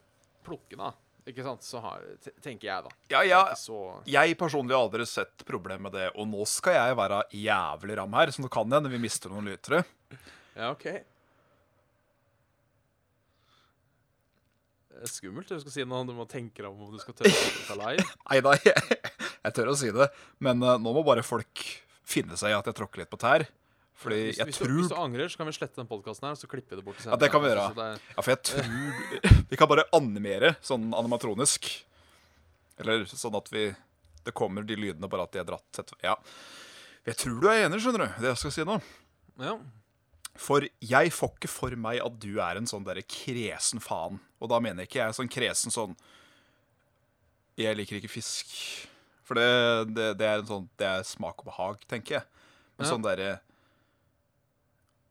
plukke, 0.46 0.78
da. 0.80 0.90
Ikke 1.28 1.44
sant? 1.44 1.62
Så 1.66 1.78
har, 1.84 2.02
tenker 2.42 2.66
jeg, 2.70 2.86
da. 2.86 2.90
Ja, 3.12 3.20
ja, 3.26 3.40
så 3.58 4.00
Jeg 4.08 4.38
personlig 4.40 4.74
har 4.74 4.86
aldri 4.86 5.06
sett 5.06 5.44
problem 5.46 5.84
med 5.86 5.94
det, 5.94 6.08
og 6.16 6.26
nå 6.30 6.46
skal 6.48 6.78
jeg 6.78 6.98
være 6.98 7.22
jævlig 7.36 8.00
ram 8.00 8.18
her, 8.18 8.32
som 8.34 8.46
nå 8.46 8.50
kan 8.52 8.72
hende 8.72 8.90
vi 8.90 9.02
mister 9.02 9.32
noen 9.32 9.52
lyttere. 9.52 9.84
Ja, 10.56 10.72
OK. 10.72 10.88
Det 10.88 10.96
er 10.96 11.04
skummelt 15.10 15.48
det 15.48 15.60
du 15.60 15.64
skal 15.64 15.74
si 15.74 15.84
nå. 15.88 16.02
Du 16.08 16.12
må 16.16 16.26
tenke 16.30 16.62
deg 16.62 16.68
om 16.70 16.82
om 16.88 16.92
du 16.94 17.00
skal 17.02 17.14
tørre 17.18 17.30
å 17.32 17.62
ta 17.68 17.76
live. 17.80 18.04
Nei 18.30 18.40
da, 18.44 18.56
jeg, 18.66 18.98
jeg 19.46 19.56
tør 19.56 19.72
å 19.72 19.78
si 19.78 19.90
det, 19.94 20.10
men 20.44 20.62
uh, 20.66 20.76
nå 20.82 20.92
må 20.96 21.04
bare 21.06 21.24
folk 21.26 21.64
finne 22.10 22.36
seg 22.40 22.50
i 22.52 22.56
at 22.58 22.66
jeg 22.70 22.76
tråkker 22.80 23.04
litt 23.04 23.10
på 23.12 23.20
tær. 23.22 23.46
Fordi 24.00 24.16
Hvis, 24.30 24.38
jeg 24.40 24.48
hvis, 24.48 24.58
du, 24.64 24.70
hvis 24.78 24.88
du 24.88 24.96
angrer, 24.96 25.28
så 25.28 25.36
kan 25.42 25.48
vi 25.50 25.52
slette 25.52 25.76
den 25.76 25.88
podkasten 25.90 26.24
her, 26.24 26.32
og 26.32 26.40
så 26.40 26.48
klippe 26.48 26.72
det 26.78 26.84
bort. 26.86 26.96
til 27.02 27.10
Ja, 27.12 27.18
det 27.20 27.28
kan 27.30 27.42
vi 27.44 27.50
gjøre. 27.50 27.66
Altså, 27.68 27.84
er- 27.84 28.14
Ja, 28.16 28.22
for 28.24 28.32
jeg 28.32 28.42
tror 28.48 29.44
Vi 29.50 29.58
kan 29.60 29.68
bare 29.68 29.84
animere 29.98 30.54
sånn 30.64 30.86
animatronisk. 30.96 31.68
Eller 32.80 33.04
sånn 33.10 33.36
at 33.36 33.50
vi 33.52 33.66
Det 34.24 34.32
kommer 34.36 34.64
de 34.64 34.76
lydene, 34.80 35.08
bare 35.12 35.26
at 35.28 35.36
de 35.36 35.42
er 35.42 35.48
dratt 35.52 35.82
Ja. 36.04 36.16
Jeg 37.08 37.16
tror 37.20 37.40
du 37.44 37.48
er 37.52 37.66
enig, 37.66 37.82
skjønner 37.84 38.06
du, 38.08 38.16
det 38.24 38.32
jeg 38.32 38.40
skal 38.40 38.52
si 38.56 38.64
nå. 38.68 38.80
ja. 39.40 39.54
For 40.38 40.64
jeg 40.80 41.10
får 41.12 41.32
ikke 41.36 41.50
for 41.50 41.74
meg 41.76 41.98
at 42.04 42.14
du 42.22 42.38
er 42.40 42.56
en 42.60 42.68
sånn 42.70 42.84
derre 42.86 43.02
kresen 43.02 43.80
faen. 43.82 44.20
Og 44.40 44.48
da 44.52 44.60
mener 44.62 44.86
ikke 44.86 45.00
jeg 45.02 45.16
sånn 45.18 45.28
kresen 45.32 45.74
sånn 45.74 45.96
Jeg 47.60 47.76
liker 47.76 47.98
ikke 47.98 48.08
fisk. 48.12 48.52
For 49.26 49.36
det, 49.36 49.48
det, 49.94 50.06
det 50.18 50.26
er 50.26 50.38
en 50.40 50.46
sånn 50.48 50.68
Det 50.80 50.86
er 50.86 51.02
smak 51.06 51.42
og 51.42 51.50
behag, 51.50 51.82
tenker 51.90 52.20
jeg. 52.20 52.24
Men 52.78 52.86
Ja. 52.86 52.92
sånn 52.94 53.04
derre 53.04 53.32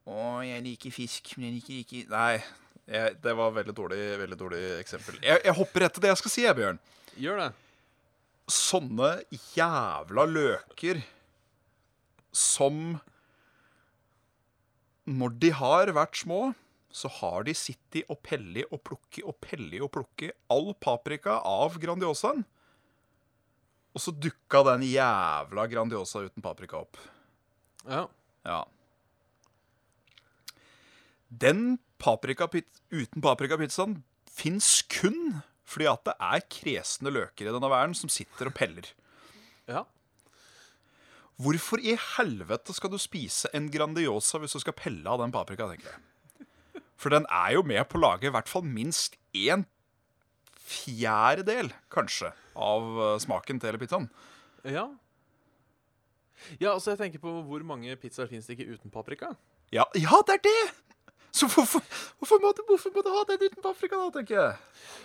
Å, 0.09 0.39
jeg 0.41 0.63
liker 0.65 0.91
fisk, 0.95 1.35
men 1.37 1.49
jeg 1.51 1.59
liker 1.59 1.83
ikke 1.83 2.09
Nei. 2.09 2.39
Jeg, 2.89 3.19
det 3.21 3.35
var 3.37 3.51
veldig 3.53 3.75
dårlig, 3.77 3.99
veldig 4.17 4.37
dårlig 4.39 4.61
eksempel. 4.79 5.19
Jeg, 5.21 5.43
jeg 5.45 5.53
hopper 5.59 5.83
rett 5.85 5.93
til 5.93 6.01
det 6.01 6.09
jeg 6.09 6.21
skal 6.23 6.31
si, 6.33 6.41
jeg, 6.47 6.55
Bjørn. 6.57 6.79
Gjør 7.21 7.37
det. 7.43 7.49
Sånne 8.49 9.09
jævla 9.53 10.23
løker 10.25 11.03
som 12.33 12.95
Når 15.09 15.35
de 15.41 15.49
har 15.57 15.89
vært 15.97 16.19
små, 16.21 16.51
så 16.93 17.09
har 17.19 17.45
de 17.47 17.53
sittet 17.57 18.09
og 18.09 18.19
pellet 18.25 18.69
og 18.73 18.81
plukket 18.85 19.25
og 19.25 19.37
pellet 19.41 19.81
og 19.85 19.91
plukket 19.93 20.35
all 20.53 20.71
paprika 20.81 21.39
av 21.45 21.77
Grandiosaen. 21.81 22.43
Og 23.93 24.03
så 24.03 24.13
dukka 24.13 24.61
den 24.67 24.85
jævla 24.85 25.65
Grandiosa 25.69 26.21
uten 26.27 26.45
paprika 26.45 26.81
opp. 26.81 26.99
Ja. 27.87 28.05
Ja. 28.45 28.63
Den 31.29 31.77
paprika 32.01 32.47
uten 32.49 33.21
paprikapizzaen 33.21 33.99
fins 34.29 34.79
kun 34.89 35.41
fordi 35.69 35.85
at 35.85 36.01
det 36.07 36.15
er 36.17 36.45
kresne 36.49 37.11
løker 37.13 37.45
i 37.45 37.51
denne 37.53 37.69
verden 37.69 37.93
som 37.97 38.09
sitter 38.09 38.49
og 38.49 38.55
peller. 38.57 38.87
ja. 39.69 39.85
Hvorfor 41.39 41.79
i 41.79 41.95
helvete 41.95 42.75
skal 42.75 42.91
du 42.91 42.97
spise 42.99 43.47
en 43.55 43.69
Grandiosa 43.71 44.41
hvis 44.41 44.57
du 44.57 44.59
skal 44.59 44.75
pelle 44.75 45.07
av 45.07 45.21
den 45.21 45.31
paprika, 45.31 45.69
tenker 45.71 45.93
jeg. 45.93 46.01
For 46.99 47.13
den 47.15 47.27
er 47.31 47.53
jo 47.55 47.63
med 47.63 47.85
på 47.87 47.95
å 47.95 48.03
lage 48.03 48.27
i 48.27 48.33
hvert 48.33 48.49
fall 48.51 48.65
minst 48.67 49.15
en 49.31 49.63
fjerdedel, 50.69 51.71
kanskje, 51.93 52.33
av 52.59 52.89
eh, 53.05 53.13
smaken 53.23 53.61
til 53.61 53.71
hele 53.71 53.79
pizzaen. 53.81 54.09
Ja. 54.67 54.89
Ja, 56.59 56.73
altså 56.73 56.93
jeg 56.93 56.99
tenker 57.05 57.23
på 57.23 57.31
hvor 57.47 57.63
mange 57.67 57.95
pizzaer 57.99 58.29
fins 58.31 58.47
det 58.47 58.57
ikke 58.57 58.75
uten 58.75 58.93
paprika? 58.93 59.31
Ja, 59.71 59.87
ja, 59.95 60.19
det 60.27 60.39
er 60.39 60.45
det! 60.49 60.88
Så 61.31 61.47
hvorfor, 61.51 61.83
hvorfor, 62.17 62.39
må 62.41 62.51
du, 62.57 62.61
hvorfor 62.67 62.93
må 62.95 63.03
du 63.05 63.09
ha 63.13 63.23
den 63.29 63.43
uten 63.45 63.61
paprika, 63.63 63.99
da, 63.99 64.09
tenker 64.15 64.35
jeg. 64.39 64.55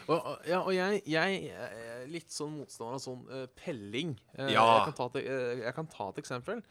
Og, 0.09 0.29
ja, 0.49 0.61
og 0.63 0.73
jeg, 0.75 1.03
jeg 1.11 1.51
er 1.53 2.07
litt 2.11 2.33
sånn 2.33 2.55
motstander 2.61 2.97
av 2.97 3.03
sånn 3.05 3.25
uh, 3.29 3.45
pelling. 3.61 4.15
Uh, 4.39 4.49
Ja. 4.49 4.65
Jeg, 4.65 4.87
kan 4.89 4.97
ta 5.01 5.09
et, 5.13 5.29
uh, 5.29 5.53
jeg 5.61 5.77
kan 5.77 5.91
ta 5.93 6.09
et 6.13 6.23
eksempel. 6.25 6.65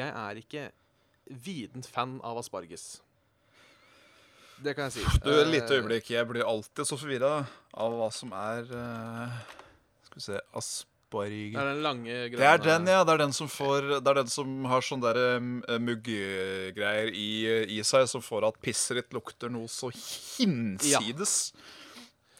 Jeg 0.00 0.10
er 0.10 0.42
ikke 0.42 0.66
vident 1.46 1.86
fan 1.88 2.18
av 2.26 2.40
asparges. 2.42 2.88
Det 4.58 4.74
kan 4.74 4.88
jeg 4.88 4.98
si. 4.98 5.18
Du, 5.22 5.30
et 5.36 5.52
lite 5.52 5.78
øyeblikk. 5.78 6.10
Jeg 6.10 6.26
blir 6.26 6.46
alltid 6.48 6.88
så 6.88 6.98
forvirra 6.98 7.32
av 7.78 7.94
hva 7.94 8.08
som 8.10 8.32
er 8.34 8.66
Skal 10.08 10.18
vi 10.18 10.24
se 10.24 10.40
Det 11.08 11.18
Asparger 11.24 11.58
er 11.62 11.68
den 11.72 11.82
lange, 11.82 12.16
grønne 12.32 12.38
Det 12.42 12.48
er 12.52 12.58
den, 12.64 12.86
ja. 12.92 13.00
Det 13.04 13.12
er 13.14 13.20
den 13.24 13.32
som 13.32 13.48
får 13.48 13.86
Det 14.02 14.10
er 14.12 14.18
den 14.20 14.28
som 14.32 14.64
har 14.68 14.84
sånne 14.84 15.08
derre 15.08 15.78
muggegreier 15.80 17.10
i, 17.16 17.28
i 17.78 17.82
seg, 17.86 18.06
som 18.10 18.20
får 18.24 18.46
at 18.50 18.60
pisset 18.62 19.00
ditt 19.00 19.12
lukter 19.16 19.48
noe 19.52 19.68
så 19.72 19.88
hinsides. 19.92 21.36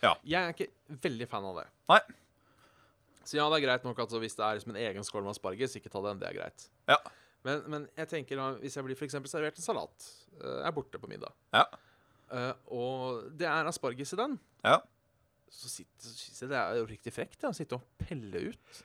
Jeg 0.03 0.39
er 0.39 0.53
ikke 0.53 0.69
veldig 1.03 1.27
fan 1.31 1.47
av 1.49 1.63
det. 1.63 1.67
Nei. 1.91 2.01
Så 3.29 3.37
ja, 3.37 3.49
det 3.51 3.59
er 3.59 3.65
greit 3.67 3.85
nok 3.85 3.99
at 4.05 4.13
hvis 4.23 4.37
det 4.39 4.45
er 4.47 4.57
liksom 4.61 4.73
en 4.77 4.83
egen 4.85 5.05
skål 5.05 5.25
med 5.27 5.35
asparges, 5.35 5.75
ikke 5.77 5.91
ta 5.93 6.01
den. 6.07 6.21
Det 6.23 6.29
er 6.31 6.37
greit. 6.39 6.69
Ja. 6.89 6.97
Men, 7.45 7.65
men 7.71 7.89
jeg 7.99 8.09
tenker 8.11 8.41
hvis 8.63 8.77
jeg 8.79 8.85
blir 8.87 8.97
for 8.99 9.05
eksempel 9.09 9.31
servert 9.31 9.59
en 9.61 9.65
salat, 9.65 10.07
eh, 10.41 10.63
er 10.69 10.73
borte 10.77 10.99
på 11.01 11.09
middag, 11.11 11.33
Ja. 11.55 11.65
eh, 12.35 12.53
og 12.75 13.29
det 13.39 13.47
er 13.49 13.69
asparges 13.69 14.13
i 14.17 14.19
den, 14.21 14.39
Ja. 14.65 14.79
Så 15.51 15.71
sitter- 15.71 16.05
så 16.09 16.15
synes 16.15 16.43
jeg 16.43 16.51
det 16.53 16.59
er 16.61 16.79
jo 16.81 16.87
riktig 16.91 17.13
frekt 17.15 17.45
å 17.49 17.53
sitte 17.57 17.79
og 17.79 17.85
pelle 18.01 18.43
ut. 18.51 18.83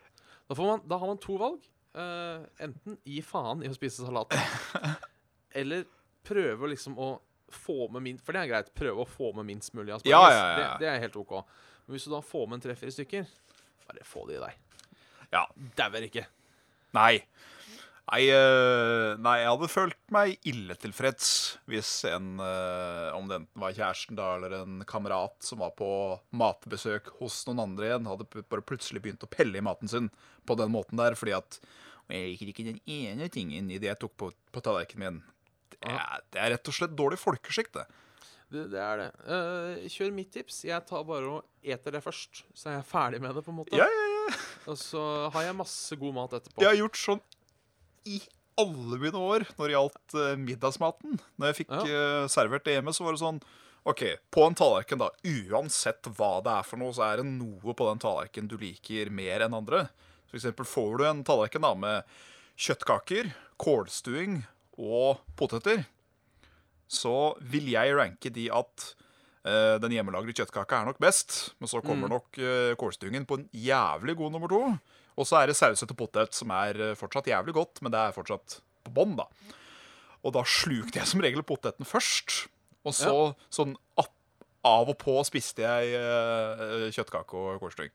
Da, 0.50 0.56
får 0.56 0.68
man, 0.70 0.84
da 0.90 0.98
har 1.02 1.08
man 1.12 1.22
to 1.24 1.38
valg. 1.40 1.66
Uh, 1.94 2.42
enten 2.64 2.96
gi 3.06 3.20
faen 3.22 3.62
i 3.64 3.70
å 3.70 3.76
spise 3.78 4.02
salaten, 4.02 4.40
eller 5.60 5.84
prøve 6.26 6.72
liksom 6.72 6.96
å 6.98 7.12
få 7.54 7.86
med 7.94 8.02
minst 8.02 8.24
For 8.26 8.34
det 8.34 8.42
er 8.42 8.50
greit. 8.50 8.72
Prøve 8.74 9.04
å 9.04 9.10
få 9.10 9.30
med 9.38 9.46
minst 9.52 9.76
mulig 9.78 9.94
asparges. 9.94 10.10
Ja, 10.10 10.24
ja, 10.34 10.46
ja. 10.48 10.56
Det, 10.58 10.86
det 10.86 10.90
er 10.90 11.04
helt 11.04 11.18
OK. 11.22 11.36
Men 11.86 11.94
hvis 11.98 12.08
du 12.08 12.14
da 12.16 12.22
får 12.26 12.48
med 12.50 12.58
en 12.58 12.64
tre-fire 12.66 12.96
stykker, 12.96 13.28
bare 13.86 14.06
få 14.08 14.24
det 14.30 14.40
i 14.40 14.42
deg. 14.42 14.80
ja. 15.36 15.44
Dauer 15.78 16.08
ikke. 16.08 16.26
Nei. 16.98 17.20
Nei, 18.12 18.26
eh, 18.28 19.14
nei, 19.24 19.38
jeg 19.40 19.48
hadde 19.48 19.70
følt 19.72 20.00
meg 20.12 20.48
ille 20.50 20.76
tilfreds 20.76 21.28
hvis 21.72 21.92
en 22.10 22.34
eh, 22.44 23.16
Om 23.16 23.30
det 23.30 23.38
enten 23.40 23.64
var 23.64 23.78
kjæresten 23.78 24.18
da, 24.20 24.34
eller 24.36 24.58
en 24.58 24.84
kamerat 24.88 25.38
som 25.48 25.62
var 25.64 25.72
på 25.80 25.88
matbesøk 26.36 27.14
hos 27.22 27.40
noen 27.48 27.64
andre 27.64 27.88
igjen, 27.88 28.10
hadde 28.12 28.28
bare 28.44 28.66
plutselig 28.68 29.06
begynt 29.06 29.24
å 29.24 29.32
pelle 29.32 29.56
i 29.60 29.64
maten 29.64 29.92
sin 29.92 30.12
på 30.44 30.60
den 30.60 30.74
måten 30.76 31.00
der, 31.00 31.16
fordi 31.16 31.38
at 31.40 31.62
Jeg 32.12 32.34
liker 32.34 32.50
ikke 32.52 32.68
den 32.68 32.82
ene 32.92 33.30
tingen 33.32 33.72
i 33.72 33.80
det 33.80 33.88
jeg 33.88 34.02
tok 34.02 34.18
på, 34.20 34.34
på 34.52 34.62
tallerkenen 34.62 35.22
min. 35.22 35.22
Det 35.72 35.88
er, 35.88 36.24
det 36.36 36.42
er 36.42 36.52
rett 36.58 36.68
og 36.68 36.76
slett 36.76 36.98
dårlig 37.00 37.18
folkeskikk, 37.22 37.72
det. 37.78 37.86
Det, 38.54 38.66
det 38.74 38.82
er 38.84 39.00
det. 39.00 39.08
Uh, 39.24 39.86
kjør 39.90 40.12
mitt 40.14 40.30
tips. 40.36 40.60
Jeg 40.68 40.84
tar 40.86 41.06
bare 41.08 41.32
og 41.40 41.64
eter 41.64 41.96
det 41.96 42.04
først, 42.04 42.44
så 42.54 42.70
er 42.70 42.76
jeg 42.78 42.90
ferdig 42.92 43.22
med 43.24 43.34
det. 43.34 43.46
på 43.46 43.54
en 43.54 43.62
måte 43.62 43.80
Ja, 43.80 43.88
ja, 43.88 44.10
ja. 44.12 44.36
Og 44.70 44.78
så 44.80 45.02
har 45.34 45.48
jeg 45.48 45.56
masse 45.58 45.98
god 46.00 46.16
mat 46.20 46.36
etterpå. 46.38 46.62
Jeg 46.62 46.70
har 46.70 46.80
gjort 46.84 47.00
sånn 47.00 47.24
i 48.06 48.22
alle 48.60 49.00
mine 49.02 49.18
år 49.18 49.46
når 49.58 49.66
det 49.70 49.74
gjaldt 49.76 50.16
eh, 50.22 50.36
middagsmaten. 50.38 51.20
Når 51.40 51.52
jeg 51.52 51.60
fikk 51.64 51.72
Ja. 51.74 51.84
eh, 51.88 52.28
servert 52.32 52.64
det 52.68 52.76
hjemme, 52.78 52.94
så 52.94 53.04
var 53.06 53.16
det 53.16 53.24
sånn 53.24 53.42
OK, 53.86 54.02
på 54.32 54.46
en 54.48 54.56
tallerken, 54.56 55.02
da. 55.02 55.10
Uansett 55.28 56.08
hva 56.16 56.38
det 56.46 56.52
er 56.54 56.64
for 56.64 56.80
noe, 56.80 56.94
så 56.96 57.04
er 57.04 57.18
det 57.20 57.26
noe 57.28 57.74
på 57.76 57.88
den 57.90 58.00
tallerkenen 58.00 58.48
du 58.48 58.56
liker 58.62 59.10
mer 59.12 59.44
enn 59.44 59.54
andre. 59.58 59.90
For 60.32 60.38
eksempel 60.40 60.66
får 60.70 60.98
du 61.02 61.04
en 61.10 61.24
tallerken 61.28 61.66
da 61.66 61.74
med 61.76 62.04
kjøttkaker, 62.56 63.34
kålstuing 63.60 64.46
og 64.80 65.20
poteter, 65.36 65.84
så 66.88 67.34
vil 67.42 67.68
jeg 67.74 67.96
ranke 67.98 68.32
de 68.34 68.48
at 68.54 68.94
den 69.44 69.92
hjemmelagde 69.92 70.32
kjøttkaka 70.38 70.78
er 70.80 70.86
nok 70.88 71.00
best, 71.04 71.54
men 71.60 71.68
så 71.68 71.82
kommer 71.84 72.08
nok 72.08 72.38
kålstyngen 72.80 73.26
på 73.28 73.42
en 73.42 73.48
jævlig 73.52 74.16
god 74.16 74.32
nummer 74.32 74.52
to. 74.52 74.62
Og 75.20 75.28
så 75.30 75.40
er 75.40 75.50
det 75.50 75.58
sausete 75.58 75.96
potet, 75.98 76.34
som 76.36 76.52
er 76.56 76.80
eh, 76.82 76.96
fortsatt 76.98 77.30
jævlig 77.30 77.56
godt, 77.58 77.82
men 77.86 77.94
det 77.94 78.02
er 78.02 78.16
fortsatt 78.16 78.60
på 78.86 78.94
bånn, 78.96 79.16
da. 79.20 79.28
Og 80.24 80.34
da 80.36 80.44
slukte 80.48 81.00
jeg 81.00 81.10
som 81.10 81.22
regel 81.24 81.44
poteten 81.46 81.88
først. 81.88 82.48
Og 82.84 82.96
så 82.96 83.14
sånn 83.54 83.78
av 84.64 84.90
og 84.90 84.96
på 85.00 85.16
spiste 85.28 85.64
jeg 85.64 85.94
eh, 86.00 86.88
kjøttkake 86.96 87.40
og 87.40 87.62
kålstyng. 87.64 87.92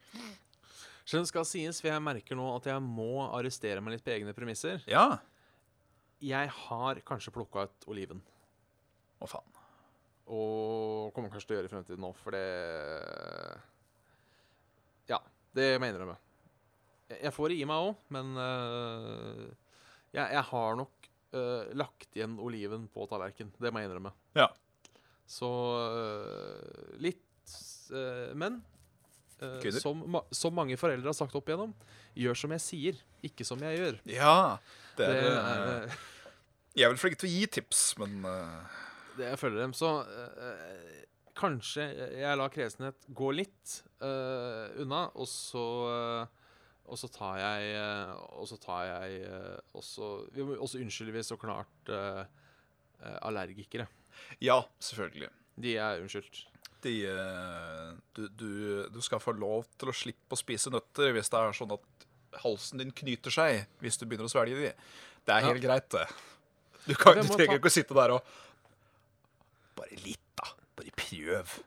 Det 1.09 1.25
skal 1.31 1.47
sies, 1.49 1.81
for 1.81 1.89
jeg 1.91 2.05
merker 2.05 2.37
nå 2.37 2.51
at 2.53 2.69
jeg 2.69 2.85
må 2.85 3.25
arrestere 3.33 3.81
meg 3.81 3.97
litt 3.97 4.05
på 4.05 4.13
egne 4.13 4.35
premisser. 4.37 4.83
Ja. 4.89 5.23
Jeg 6.21 6.53
har 6.53 7.01
kanskje 7.09 7.33
plukka 7.33 7.65
ut 7.69 7.89
oliven. 7.89 8.21
Å, 9.19 9.29
faen. 9.31 9.58
Og 10.29 11.13
kommer 11.17 11.33
kanskje 11.33 11.49
til 11.49 11.57
å 11.57 11.59
gjøre 11.59 11.71
i 11.71 11.73
fremtiden 11.73 12.03
nå, 12.05 12.13
for 12.21 12.37
det 12.37 12.45
Ja, 15.09 15.21
det 15.57 15.71
må 15.79 15.89
jeg 15.89 15.95
innrømme. 15.95 16.19
Jeg 17.09 17.33
får 17.33 17.49
det 17.49 17.57
i 17.57 17.69
meg 17.69 17.87
òg, 17.89 18.01
men 18.13 18.35
uh, 18.37 19.47
jeg, 20.13 20.27
jeg 20.35 20.45
har 20.51 20.77
nok 20.77 21.09
uh, 21.33 21.71
lagt 21.81 22.19
igjen 22.19 22.37
oliven 22.45 22.85
på 22.93 23.07
tallerken. 23.09 23.55
Det 23.57 23.73
må 23.73 23.81
jeg 23.81 23.89
innrømme. 23.89 24.13
Ja. 24.37 24.51
Så 25.29 25.49
uh, 25.49 26.93
litt 27.01 27.25
Men 28.37 28.61
som, 29.81 30.03
ma 30.11 30.21
som 30.35 30.53
mange 30.53 30.77
foreldre 30.77 31.09
har 31.09 31.17
sagt 31.17 31.37
opp 31.39 31.49
igjennom, 31.49 31.73
gjør 32.19 32.37
som 32.37 32.53
jeg 32.57 32.65
sier, 32.65 33.01
ikke 33.25 33.47
som 33.47 33.63
jeg 33.65 33.79
gjør. 33.79 34.01
Ja. 34.11 34.59
Det 34.99 35.07
Det 35.07 35.17
er, 35.17 35.39
er, 35.39 35.63
eh, 35.63 35.83
øh, 35.85 35.91
Jeg 36.75 36.85
er 36.85 36.93
vel 36.93 37.01
flink 37.01 37.19
til 37.19 37.29
å 37.29 37.33
gi 37.33 37.47
tips, 37.47 37.83
men 38.03 38.21
det 38.23 38.35
jeg 39.19 39.39
følger 39.39 39.61
dem. 39.65 39.73
Så 39.77 39.89
øh, 40.07 41.05
kanskje 41.39 41.85
jeg 42.19 42.37
lar 42.41 42.49
kresenhet 42.55 43.07
gå 43.15 43.31
litt 43.35 43.83
øh, 44.03 44.83
unna, 44.83 45.05
og 45.15 45.29
så 45.31 45.65
øh, 45.93 46.27
og 46.89 46.97
så 46.97 47.09
tar 47.13 47.37
jeg 47.37 47.75
Og 48.33 48.47
så 48.49 48.57
tar 48.57 48.85
jeg 48.89 49.27
også, 49.77 50.07
vi 50.33 50.43
må- 50.43 50.57
også 50.57 50.79
unnskylder 50.81 51.13
vi 51.13 51.23
så 51.23 51.37
klart 51.37 51.91
allergikere. 53.23 53.87
Ja, 54.43 54.61
selvfølgelig. 54.81 55.29
De 55.63 55.75
er 55.77 56.01
unnskyldt. 56.03 56.41
De, 56.83 56.93
eh, 57.11 57.93
du, 58.15 58.29
du, 58.29 58.49
du 58.95 59.01
skal 59.03 59.21
få 59.21 59.33
lov 59.35 59.65
til 59.79 59.91
å 59.91 59.95
slippe 59.95 60.37
å 60.37 60.39
spise 60.39 60.71
nøtter 60.71 61.13
hvis 61.17 61.31
det 61.33 61.39
er 61.41 61.57
sånn 61.59 61.75
at 61.75 62.07
halsen 62.45 62.79
din 62.83 62.93
knyter 62.95 63.35
seg 63.35 63.65
hvis 63.83 63.99
du 63.99 64.07
begynner 64.07 64.29
å 64.29 64.33
svelge 64.33 64.59
de. 64.61 64.73
Det 65.27 65.35
er 65.35 65.43
Ja. 65.43 65.49
helt 65.53 65.63
greit, 65.65 65.89
det. 65.91 66.05
Du, 66.87 66.95
kan, 66.95 67.19
du 67.19 67.27
trenger 67.29 67.57
ta- 67.57 67.59
ikke 67.61 67.69
å 67.73 67.75
sitte 67.75 67.95
der 67.99 68.15
og 68.17 68.23
Bare 69.79 69.99
litt, 70.05 70.25
da. 70.39 70.53
Bare 70.79 70.95
prøv. 70.99 71.59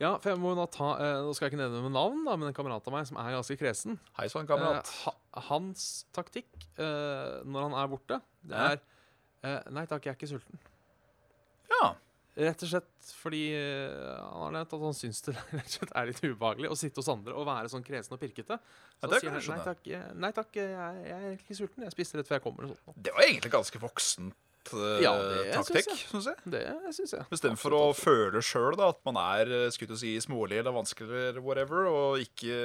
Ja, 0.00 0.14
for 0.16 0.32
jeg 0.32 0.40
må 0.40 0.54
da 0.56 0.64
ta 0.72 0.94
eh, 0.96 1.18
Nå 1.26 1.32
skal 1.36 1.46
jeg 1.46 1.52
ikke 1.52 1.60
nevne 1.60 1.82
med 1.84 1.92
navn, 1.92 2.22
da, 2.24 2.36
men 2.40 2.48
en 2.48 2.56
kamerat 2.56 2.86
av 2.88 2.94
meg 2.94 3.08
som 3.08 3.18
er 3.20 3.34
ganske 3.36 3.56
kresen. 3.60 3.98
Hei 4.16 4.30
sånn, 4.32 4.48
kamerat. 4.48 4.88
Eh, 4.88 5.00
ha, 5.04 5.42
hans 5.50 5.88
taktikk 6.16 6.48
eh, 6.80 7.40
når 7.44 7.66
han 7.68 7.76
er 7.82 7.90
borte, 7.92 8.20
det 8.48 8.62
er 8.70 8.78
øh, 8.80 9.58
Nei 9.76 9.84
takk, 9.90 10.06
jeg 10.08 10.14
er 10.14 10.20
ikke 10.20 10.30
sulten. 10.36 10.62
ja. 11.74 11.90
Rett 12.40 12.62
og 12.62 12.70
slett 12.70 13.08
fordi 13.18 13.40
eh, 13.58 14.20
han 14.22 14.44
har 14.46 14.52
nevnt 14.54 14.72
at 14.76 14.82
han 14.86 14.94
syns 14.96 15.18
det 15.26 15.32
rett 15.58 15.66
og 15.66 15.72
slett 15.74 15.90
er 15.98 16.06
litt 16.08 16.20
ubehagelig 16.22 16.70
å 16.72 16.76
sitte 16.78 17.02
hos 17.02 17.08
andre 17.12 17.34
og 17.36 17.42
være 17.48 17.68
sånn 17.72 17.82
kresen 17.84 18.14
og 18.16 18.20
pirkete. 18.22 18.56
Så 18.56 19.02
Ja, 19.02 19.10
det 19.10 19.18
sier 19.20 19.34
han 19.34 19.48
nei 19.50 19.64
takk, 19.66 19.82
jeg, 19.90 20.12
nei, 20.22 20.30
takk 20.36 20.56
jeg, 20.56 20.70
jeg 20.70 21.10
er 21.10 21.26
egentlig 21.26 21.44
ikke 21.48 21.58
sulten. 21.58 21.84
Jeg 21.84 21.92
spiser 21.98 22.20
rett 22.22 22.30
før 22.30 22.38
jeg 22.38 22.44
kommer. 22.46 22.70
Det 22.94 23.12
var 23.16 23.26
egentlig 23.26 23.52
ganske 23.52 23.82
voksent 23.82 24.38
eh, 24.74 25.00
Ja, 25.04 25.14
det 25.16 25.54
taktikk, 25.54 25.90
syns 26.10 26.28
jeg. 26.30 26.44
Det 26.52 26.62
syns 26.96 27.16
jeg. 27.16 27.26
Istedenfor 27.32 27.76
å 27.76 27.82
føle 27.96 28.42
sjøl 28.44 28.78
at 28.86 29.00
man 29.08 29.18
er 29.22 29.50
eh, 29.56 29.66
skulle 29.74 29.96
å 29.96 30.00
si, 30.00 30.14
smålig 30.22 30.60
eller 30.60 30.76
vanskelig 30.76 31.26
eller 31.32 31.42
whatever, 31.44 31.90
og 31.90 32.22
ikke 32.24 32.60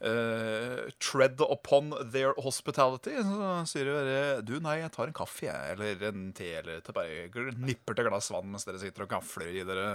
Uh, 0.00 0.88
tread 0.96 1.36
upon 1.44 1.90
their 2.08 2.32
hospitality, 2.40 3.18
så 3.20 3.48
sier 3.68 3.84
de 3.84 3.92
bare 3.92 4.20
Du, 4.48 4.54
nei, 4.64 4.78
jeg 4.80 4.92
tar 4.94 5.10
en 5.10 5.16
kaffe, 5.18 5.42
jeg. 5.44 5.74
Eller 5.74 6.06
en 6.08 6.30
te, 6.32 6.46
eller 6.62 6.80
til 6.80 6.96
bare 6.96 7.50
nipper 7.60 7.98
til 7.98 8.08
glass 8.08 8.30
vann 8.32 8.48
mens 8.48 8.64
dere 8.64 8.80
sitter 8.80 9.04
og 9.04 9.12
gafler 9.12 9.58
i 9.60 9.66
dere 9.68 9.90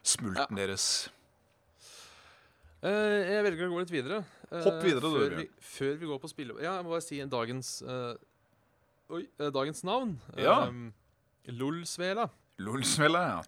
smulten 0.00 0.56
deres. 0.56 0.86
Uh, 2.80 3.28
jeg 3.28 3.44
velger 3.50 3.68
å 3.68 3.74
gå 3.74 3.82
litt 3.84 3.92
videre. 3.92 4.22
Uh, 4.48 4.62
Hopp 4.64 4.80
videre, 4.84 5.12
før 5.12 5.36
vi, 5.42 5.46
før 5.74 6.00
vi 6.00 6.10
går 6.14 6.24
på 6.24 6.32
spille... 6.32 6.56
Ja, 6.62 6.78
jeg 6.78 6.86
må 6.86 6.94
bare 6.94 7.04
si 7.04 7.20
dagens 7.28 7.74
eh, 7.84 8.12
Oi, 9.06 9.22
eh, 9.38 9.50
dagens 9.54 9.84
navn. 9.86 10.16
Ja. 10.34 10.66
Um, 10.66 10.90
Lolsvela. 11.54 12.28
Lolsvela, 12.58 13.22
ja. 13.28 13.40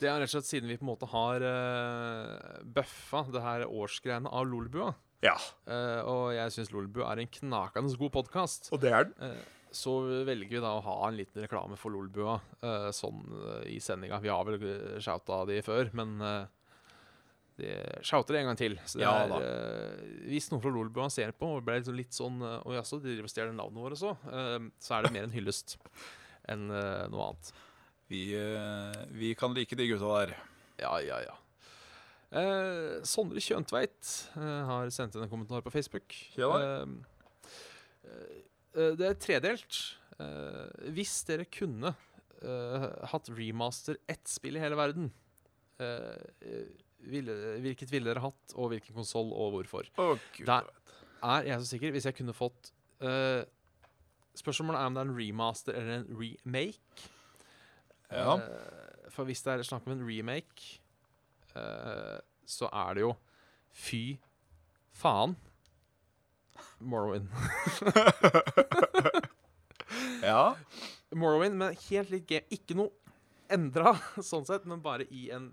Det 0.00 0.08
er 0.08 0.22
rett 0.22 0.30
og 0.30 0.34
slett 0.38 0.48
siden 0.48 0.70
vi 0.72 0.78
på 0.80 0.86
en 0.86 0.92
måte 0.94 1.08
har 1.12 1.44
uh, 1.44 2.62
bøffa 2.64 3.26
det 3.30 3.42
her 3.44 3.64
årsgreiene 3.68 4.30
av 4.32 4.48
Lolbua. 4.48 4.94
Ja, 5.22 5.36
Uh, 5.68 6.00
og 6.10 6.22
jeg 6.34 6.50
syns 6.50 6.72
Lolbua 6.74 7.12
er 7.12 7.20
en 7.22 7.28
knakende 7.30 7.92
god 8.00 8.10
podkast. 8.16 8.72
og 8.74 8.80
det 8.82 8.90
er 8.90 9.04
den. 9.10 9.36
Så 9.72 9.92
velger 10.26 10.50
vi 10.58 10.60
da 10.64 10.72
å 10.76 10.82
ha 10.84 10.96
en 11.08 11.16
liten 11.16 11.44
reklame 11.44 11.78
for 11.80 11.94
Lolbua 11.94 12.34
uh, 12.64 12.90
sånn 12.92 13.22
eh, 13.38 13.70
i 13.72 13.78
sendinga. 13.80 14.18
Vi 14.20 14.28
har 14.28 14.44
vel 14.44 14.58
eh, 14.60 14.98
shouta 15.00 15.44
de 15.48 15.62
før, 15.64 15.88
men 15.96 16.18
uh, 17.62 17.98
det 17.98 18.02
shouter 18.06 18.36
det 18.36 18.42
en 18.42 18.50
gang 18.50 18.60
til. 18.60 18.78
Så 18.84 19.00
det 19.00 19.06
Ja 19.06 19.14
er, 19.24 19.34
eh, 19.46 20.06
hvis 20.30 20.50
noen 20.52 20.62
fra 20.64 20.72
Lolbua 20.74 21.08
ser 21.12 21.34
på 21.36 21.54
og 21.56 21.64
ble 21.66 21.78
liksom 21.80 21.98
litt 21.98 22.16
sånn 22.16 22.42
uh, 22.42 22.58
Å 22.66 22.74
jaså, 22.76 22.98
de 23.00 23.12
driver 23.12 23.28
og 23.28 23.32
stjeler 23.32 23.54
navnet 23.56 23.84
vårt 23.84 24.00
så, 24.00 24.16
uh, 24.28 24.58
så 24.82 24.98
er 24.98 25.06
det 25.06 25.14
mer 25.14 25.28
en 25.28 25.36
hyllest 25.36 25.78
enn 26.50 26.66
eh, 26.74 27.04
noe 27.12 27.28
annet. 27.28 27.52
Vi, 28.10 28.24
eh, 28.36 28.98
vi 29.14 29.32
kan 29.38 29.54
like 29.56 29.76
de 29.78 29.86
gutta 29.88 30.10
der. 30.18 30.34
Ja, 30.82 30.96
ja, 31.04 31.20
ja. 31.22 31.36
Eh, 32.32 33.00
Sondre 33.06 33.42
Kjøntveit 33.44 34.12
eh, 34.40 34.60
har 34.68 34.92
sendt 34.94 35.16
inn 35.16 35.26
en 35.26 35.32
kommentar 35.32 35.64
på 35.64 35.72
Facebook. 35.74 36.16
Ja 36.40 36.52
Eh, 38.02 38.38
eh, 38.74 38.94
det 38.98 39.06
er 39.06 39.18
tredelt. 39.22 39.76
Eh, 40.18 40.88
hvis 40.96 41.20
dere 41.28 41.46
kunne 41.46 41.92
eh, 42.42 42.86
hatt 43.12 43.30
remaster 43.30 44.00
ett 44.10 44.26
spill 44.28 44.58
i 44.58 44.62
hele 44.64 44.76
verden, 44.76 45.12
eh, 45.78 46.18
eh, 46.42 46.66
ville, 47.10 47.34
hvilket 47.64 47.92
ville 47.92 48.10
dere 48.10 48.22
hatt, 48.24 48.54
og 48.54 48.72
hvilken 48.72 48.94
konsoll, 48.96 49.32
og 49.32 49.56
hvorfor? 49.56 49.88
Oh, 49.98 50.18
gud, 50.36 50.46
Der 50.46 50.68
er 51.22 51.48
jeg 51.48 51.60
så 51.60 51.66
sikker. 51.66 51.90
Hvis 51.94 52.06
jeg 52.08 52.16
kunne 52.18 52.34
fått 52.36 52.72
uh, 53.02 53.42
Spørsmålet 54.34 54.80
er 54.80 54.88
om 54.88 54.94
det 54.96 55.02
er 55.02 55.08
en 55.10 55.16
remaster 55.18 55.76
eller 55.76 55.98
en 55.98 56.06
remake. 56.16 57.08
Ja. 58.10 58.36
Uh, 58.36 59.10
for 59.12 59.28
hvis 59.28 59.42
det 59.44 59.52
er 59.52 59.62
snakk 59.68 59.86
om 59.86 59.92
en 59.92 60.06
remake, 60.08 60.80
uh, 61.56 62.18
så 62.48 62.70
er 62.72 62.94
det 62.96 63.04
jo 63.04 63.12
fy 63.72 64.18
faen 64.92 65.36
Morrowind. 66.80 67.28
Ja. 70.22 70.54
Morrowind, 71.10 71.58
men 71.58 71.76
helt 71.90 72.12
litt 72.12 72.28
game. 72.30 72.46
Ikke 72.54 72.76
noe 72.78 72.92
endra, 73.52 73.96
sånn 74.30 74.46
sett, 74.48 74.66
men 74.68 74.82
bare 74.84 75.06
i 75.10 75.28
en 75.34 75.50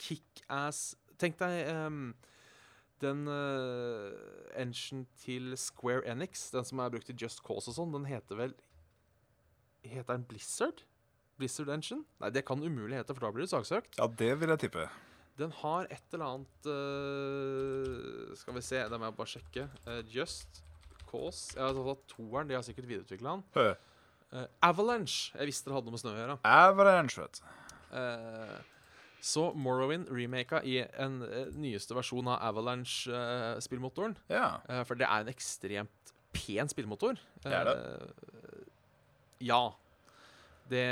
kickass 0.00 0.94
Tenk 1.16 1.38
deg 1.40 1.70
um, 1.72 2.10
den 3.00 3.22
uh, 3.28 4.12
engine 4.56 5.06
til 5.22 5.54
Square 5.56 6.04
Enix, 6.12 6.50
den 6.52 6.66
som 6.68 6.82
er 6.84 6.92
brukt 6.92 7.08
i 7.08 7.16
Just 7.16 7.40
Cause 7.44 7.72
og 7.72 7.76
sånn, 7.78 7.94
den 7.94 8.04
heter 8.08 8.36
vel 8.36 8.52
Heter 9.86 10.10
den 10.12 10.26
Blizzard? 10.28 10.82
Blizzard 11.40 11.72
Engine? 11.72 12.04
Nei, 12.20 12.30
det 12.34 12.44
kan 12.48 12.60
umulig 12.60 12.98
hete, 12.98 13.16
for 13.16 13.24
da 13.24 13.32
blir 13.32 13.46
det 13.46 13.52
saksøkt. 13.52 13.96
ja, 13.96 14.08
det 14.20 14.30
vil 14.40 14.52
jeg 14.52 14.66
tippe. 14.66 14.86
Den 15.36 15.52
har 15.62 15.88
et 15.92 16.14
eller 16.16 16.32
annet 16.32 16.68
uh, 16.68 18.36
Skal 18.40 18.56
vi 18.56 18.64
se, 18.64 18.80
det 18.88 19.00
må 19.00 19.08
jeg 19.08 19.18
bare 19.18 19.32
sjekke. 19.34 19.66
Uh, 19.88 20.00
Just 20.12 20.62
Cause 21.06 21.56
Jeg 21.56 21.64
har 21.64 21.76
tatt 21.76 22.08
toeren, 22.12 22.48
de 22.48 22.56
har 22.56 22.64
sikkert 22.66 22.88
videreutvikla 22.88 23.36
den. 23.36 23.44
Hø. 23.56 23.68
Eh, 24.34 24.46
Avalanche. 24.66 25.30
Jeg 25.38 25.48
visste 25.48 25.70
det 25.70 25.76
hadde 25.76 25.88
noe 25.88 25.94
med 25.94 26.02
snø 26.02 26.12
å 26.12 26.18
gjøre. 26.18 26.36
Avalanche, 26.50 27.22
vet 27.22 27.38
du. 27.38 27.52
Eh, 28.00 28.56
så 29.26 29.48
Morrowind 29.58 30.08
remaka 30.14 30.60
i 30.62 30.78
en 31.02 31.18
uh, 31.26 31.46
nyeste 31.58 31.96
versjon 31.96 32.28
av 32.30 32.38
Avalanche-spillmotoren. 32.52 34.14
Ja. 34.30 34.60
for 34.86 34.94
det 34.98 35.08
er 35.08 35.24
en 35.24 35.32
ekstremt 35.32 36.12
pen 36.36 36.68
spillmotor. 36.70 37.18
Det 37.42 37.52
er 37.52 37.64
det. 37.68 37.76
Eh, 37.76 38.66
ja. 39.48 39.62
Det, 40.68 40.82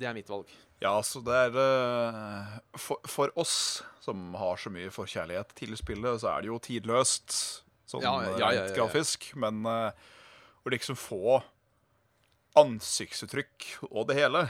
det 0.00 0.08
er 0.08 0.16
mitt 0.16 0.30
valg. 0.32 0.50
Ja, 0.82 0.94
så 1.04 1.20
det 1.26 1.34
er 1.34 1.56
eh, 1.60 2.52
for, 2.78 3.00
for 3.10 3.32
oss 3.38 3.82
som 4.02 4.30
har 4.38 4.56
så 4.60 4.70
mye 4.72 4.92
forkjærlighet 4.94 5.52
til 5.58 5.74
spillet, 5.78 6.20
så 6.22 6.30
er 6.32 6.44
det 6.44 6.50
jo 6.52 6.58
tidløst, 6.64 7.34
sånn 7.88 8.04
Ja, 8.04 8.14
ja, 8.38 8.52
ja, 8.56 8.64
grafisk. 8.76 9.30
Men 9.36 9.60
eh, 9.68 10.08
å 10.64 10.72
liksom 10.72 10.96
få 10.98 11.40
ansiktsuttrykk 12.58 13.68
og 13.90 14.08
det 14.08 14.18
hele, 14.22 14.48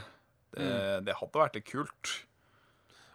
det, 0.55 0.65
Mm. 0.65 1.03
det 1.05 1.13
hadde 1.19 1.37
vært 1.43 1.55
litt 1.59 1.67
kult. 1.69 2.13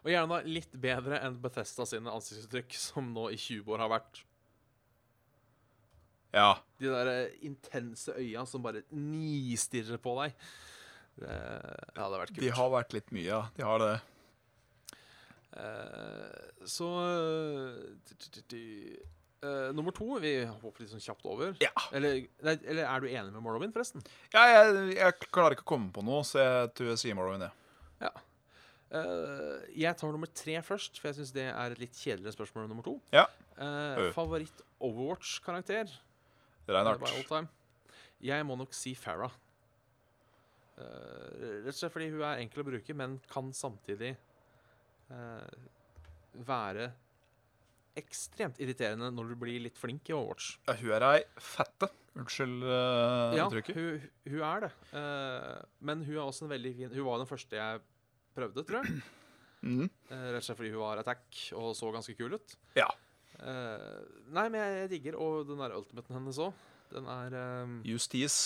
Og 0.05 0.13
gjerne 0.13 0.43
litt 0.45 0.75
bedre 0.77 1.19
enn 1.25 1.39
Bethesda 1.41 1.87
sine 1.89 2.13
ansiktsuttrykk, 2.13 2.77
som 2.77 3.07
nå 3.15 3.31
i 3.33 3.39
20 3.41 3.73
år 3.73 3.85
har 3.87 3.93
vært. 3.95 4.21
Ja. 6.35 6.51
De 6.83 6.91
der 6.91 7.11
eh, 7.13 7.37
intense 7.47 8.13
øya 8.19 8.43
som 8.49 8.65
bare 8.65 8.83
nistirrer 8.93 10.01
på 10.03 10.17
deg. 10.19 10.35
Det, 11.15 11.31
det 11.31 12.03
hadde 12.03 12.21
vært 12.21 12.35
kult. 12.35 12.43
De 12.43 12.53
har 12.59 12.73
vært 12.75 12.97
litt 12.97 13.15
mye, 13.15 13.29
ja. 13.31 13.41
De 13.57 13.65
har 13.65 13.81
det. 13.81 13.95
Eh, 15.55 16.67
så 16.67 16.89
eh, 18.59 19.03
Nummer 19.77 19.93
to 19.95 20.17
Vi 20.25 20.31
hopper 20.49 20.83
litt 20.83 20.91
sånn 20.91 21.05
kjapt 21.05 21.27
over. 21.29 21.53
Ja. 21.63 21.73
Eller, 21.95 22.25
nei, 22.45 22.57
eller 22.65 22.89
er 22.89 23.05
du 23.05 23.09
enig 23.09 23.31
med 23.31 23.45
Morrowind, 23.45 23.75
forresten? 23.77 24.05
ja 24.35 24.45
jeg, 24.51 24.95
jeg 24.99 25.29
klarer 25.29 25.57
ikke 25.57 25.67
å 25.69 25.73
komme 25.77 25.93
på 25.95 26.05
noe, 26.05 26.25
så 26.27 26.41
jeg 26.43 26.71
tror 26.77 26.93
jeg 26.93 27.03
sier 27.05 27.19
Morrowind, 27.19 27.47
jeg. 27.47 28.25
Eh, 28.95 29.65
jeg 29.83 29.97
tar 29.99 30.13
nummer 30.15 30.31
tre 30.31 30.55
først, 30.63 31.01
for 31.01 31.11
jeg 31.11 31.19
syns 31.19 31.33
det 31.35 31.49
er 31.51 31.75
et 31.75 31.81
litt 31.83 31.97
kjedeligere 31.99 32.37
spørsmål 32.37 32.65
enn 32.67 32.73
nummer 32.75 32.87
to. 32.87 32.97
Ja. 33.15 33.27
Eh, 33.59 33.99
Øh. 34.05 34.13
favoritt 34.15 34.63
Overwatch-karakter? 34.81 35.91
Reinhardt. 36.69 37.49
Jeg 38.25 38.47
må 38.47 38.57
nok 38.57 38.73
si 38.73 38.95
Farah. 38.95 39.33
Uh, 40.75 41.63
rett 41.63 41.69
og 41.71 41.77
slett 41.77 41.93
fordi 41.95 42.09
hun 42.11 42.23
er 42.27 42.41
enkel 42.43 42.65
å 42.65 42.67
bruke, 42.67 42.95
men 42.99 43.21
kan 43.31 43.53
samtidig 43.55 44.17
eh, 45.13 45.59
være 46.49 46.89
ekstremt 48.01 48.59
irriterende 48.59 49.07
når 49.15 49.29
du 49.31 49.35
blir 49.39 49.61
litt 49.63 49.79
flink 49.79 50.11
i 50.11 50.17
Overwatch. 50.17 50.57
Ja, 50.67 50.75
hun 50.81 50.95
er 50.97 51.07
ei 51.13 51.21
fette. 51.39 51.91
Unnskyld 52.19 52.63
uh, 52.67 53.35
Ja, 53.35 53.47
uttrykket. 53.47 53.75
hun, 53.79 54.03
hun 54.31 54.43
er 54.47 54.65
det. 54.67 54.73
Eh, 54.99 55.63
men 55.87 56.03
hun 56.07 56.15
er 56.17 56.23
også 56.25 56.45
en 56.47 56.51
veldig 56.57 56.75
fin 56.77 56.93
Hun 56.95 57.07
var 57.07 57.19
den 57.23 57.31
første 57.31 57.59
jeg 57.59 57.81
prøvde, 58.37 58.65
tror 58.67 58.83
jeg. 58.83 59.03
Mm. 59.65 59.87
Rett 60.11 60.43
og 60.43 60.45
slett 60.45 60.59
fordi 60.59 60.71
hun 60.75 60.83
var 60.83 60.99
attack 61.01 61.39
og 61.57 61.71
så 61.73 61.89
ganske 61.89 62.13
kul 62.19 62.35
ut. 62.37 62.53
Ja. 62.77 62.85
Eh, 63.41 64.03
nei, 64.29 64.43
men 64.53 64.59
jeg, 64.61 64.91
digger, 64.91 65.17
og 65.17 65.47
den 65.49 65.63
der 65.63 65.73
ultimaten 65.79 66.13
hennes 66.19 66.37
òg. 66.45 66.51
Den 66.93 67.09
er 67.09 67.33
eh, 67.41 67.73
Justis 67.89 68.37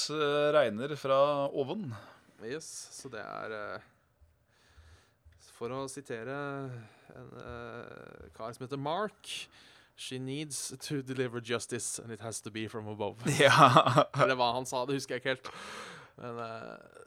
regner 0.54 0.94
fra 0.94 1.18
oven. 1.50 1.88
Yes, 2.46 2.68
så 2.94 3.10
det 3.10 3.24
er 3.24 3.82
For 5.58 5.74
å 5.74 5.88
sitere 5.90 6.38
en 7.18 8.30
kar 8.38 8.54
som 8.54 8.68
heter 8.68 8.78
Mark 8.78 9.32
She 9.98 10.20
needs 10.22 10.72
to 10.78 11.02
deliver 11.02 11.40
justice, 11.40 11.98
and 11.98 12.12
it 12.12 12.20
has 12.20 12.40
to 12.42 12.50
be 12.50 12.68
from 12.68 12.86
above. 12.86 13.16
Ja. 13.40 14.06
Eller 14.14 14.38
hva 14.38 14.52
han 14.54 14.66
sa, 14.70 14.84
det 14.86 14.94
husker 14.94 15.16
jeg 15.18 15.24
ikke 15.24 15.32
helt. 15.34 15.48
Men 16.22 16.38
eh, 16.44 17.00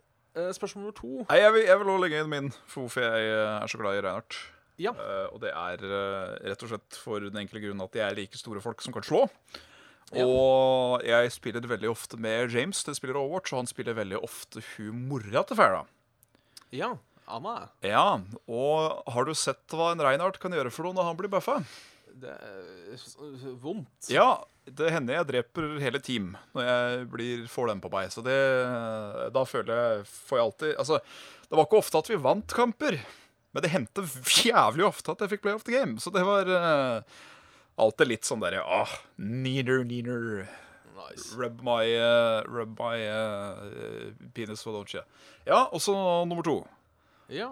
spørsmål 0.55 0.85
nummer 0.85 0.97
to. 0.97 1.11
Nei, 1.27 1.39
jeg 1.41 1.53
vil, 1.55 1.65
jeg 1.67 1.79
vil 1.81 1.91
også 1.91 2.03
legge 2.05 2.23
inn 2.23 2.31
min 2.31 2.49
for 2.63 2.85
hvorfor 2.85 3.05
jeg 3.05 3.31
eh, 3.31 3.55
er 3.57 3.71
så 3.71 3.79
glad 3.81 3.97
i 3.97 4.03
Reinhardt. 4.05 4.37
Ja. 4.81 4.93
Uh, 4.97 5.27
og 5.35 5.41
det 5.43 5.51
er 5.51 5.83
uh, 5.85 6.31
rett 6.47 6.63
og 6.65 6.71
slett 6.71 6.97
for 6.97 7.21
den 7.21 7.37
enkle 7.37 7.61
grunn 7.61 7.83
at 7.83 7.93
de 7.93 8.01
er 8.01 8.15
like 8.17 8.39
store 8.39 8.63
folk 8.63 8.81
som 8.81 8.95
kan 8.95 9.05
slå. 9.05 9.25
Ja. 10.11 10.25
Og 10.25 11.03
jeg 11.07 11.31
spiller 11.31 11.67
veldig 11.69 11.91
ofte 11.91 12.17
med 12.19 12.51
James, 12.51 12.81
det 12.83 12.97
spiller 12.97 13.19
Overwatch, 13.19 13.53
og 13.53 13.61
han 13.61 13.69
spiller 13.69 13.95
veldig 13.95 14.19
ofte 14.19 14.63
hun 14.73 15.05
mora 15.07 15.43
til 15.47 15.59
Farah. 15.59 15.85
Ja, 16.75 16.95
Anna. 17.31 17.69
Ja, 17.85 18.19
og 18.51 19.11
har 19.13 19.27
du 19.27 19.35
sett 19.37 19.75
hva 19.75 19.91
en 19.93 20.03
Reinhardt 20.03 20.41
kan 20.41 20.55
gjøre 20.55 20.73
for 20.73 20.87
noe 20.87 20.97
når 20.97 21.11
han 21.11 21.19
blir 21.19 21.31
buffa? 21.31 21.61
Det 22.21 22.31
er 22.31 23.53
vondt. 23.61 24.09
Ja, 24.13 24.43
det 24.69 24.91
hender 24.93 25.17
jeg 25.17 25.27
dreper 25.31 25.79
hele 25.81 26.01
team 26.03 26.35
når 26.53 26.67
jeg 26.67 27.07
blir, 27.09 27.47
får 27.49 27.71
den 27.71 27.81
på 27.81 27.89
meg. 27.93 28.11
Så 28.13 28.21
det 28.25 28.37
Da 29.33 29.43
føler 29.47 29.73
jeg 29.73 30.05
Får 30.05 30.37
jeg 30.37 30.45
alltid 30.45 30.75
Altså, 30.75 30.99
det 31.49 31.57
var 31.57 31.67
ikke 31.67 31.81
ofte 31.81 32.01
at 32.03 32.11
vi 32.11 32.19
vant 32.21 32.53
kamper, 32.55 32.99
men 33.51 33.63
det 33.65 33.73
hendte 33.73 34.05
jævlig 34.45 34.85
ofte 34.87 35.11
at 35.11 35.23
jeg 35.25 35.33
fikk 35.33 35.41
play 35.43 35.57
of 35.57 35.65
the 35.67 35.73
game. 35.75 35.97
Så 35.99 36.13
det 36.15 36.21
var 36.23 36.47
uh, 36.47 37.01
alltid 37.75 38.07
litt 38.07 38.29
sånn 38.29 38.39
derre 38.39 38.61
Åh, 38.63 38.85
oh, 38.85 38.93
neener, 39.19 39.83
neener. 39.83 40.45
Nice. 40.95 41.33
Rub 41.35 41.59
my, 41.65 41.83
uh, 41.97 42.39
rub 42.47 42.79
my 42.79 42.95
uh, 43.03 44.13
penis 44.37 44.63
for 44.63 44.77
don't 44.77 44.95
you. 44.95 45.03
Ja, 45.43 45.65
og 45.65 45.83
så 45.83 45.95
nummer 46.29 46.45
to. 46.47 46.61
Ja. 47.27 47.51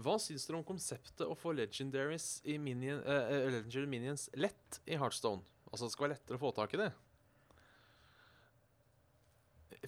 Hva 0.00 0.16
syns 0.22 0.46
dere 0.48 0.56
om 0.60 0.64
konseptet 0.64 1.26
å 1.26 1.36
få 1.36 1.52
legendaries 1.56 2.40
i 2.48 2.56
minion, 2.62 3.02
eh, 3.04 3.30
eh, 3.34 3.48
Legendary 3.52 3.86
Minions 3.90 4.28
lett 4.34 4.80
i 4.86 4.96
Heartstone? 4.96 5.42
Altså 5.70 5.86
det 5.86 5.92
skal 5.92 6.08
være 6.08 6.14
lettere 6.16 6.38
å 6.38 6.42
få 6.42 6.54
tak 6.56 6.74
i 6.74 6.80
det. 6.80 6.90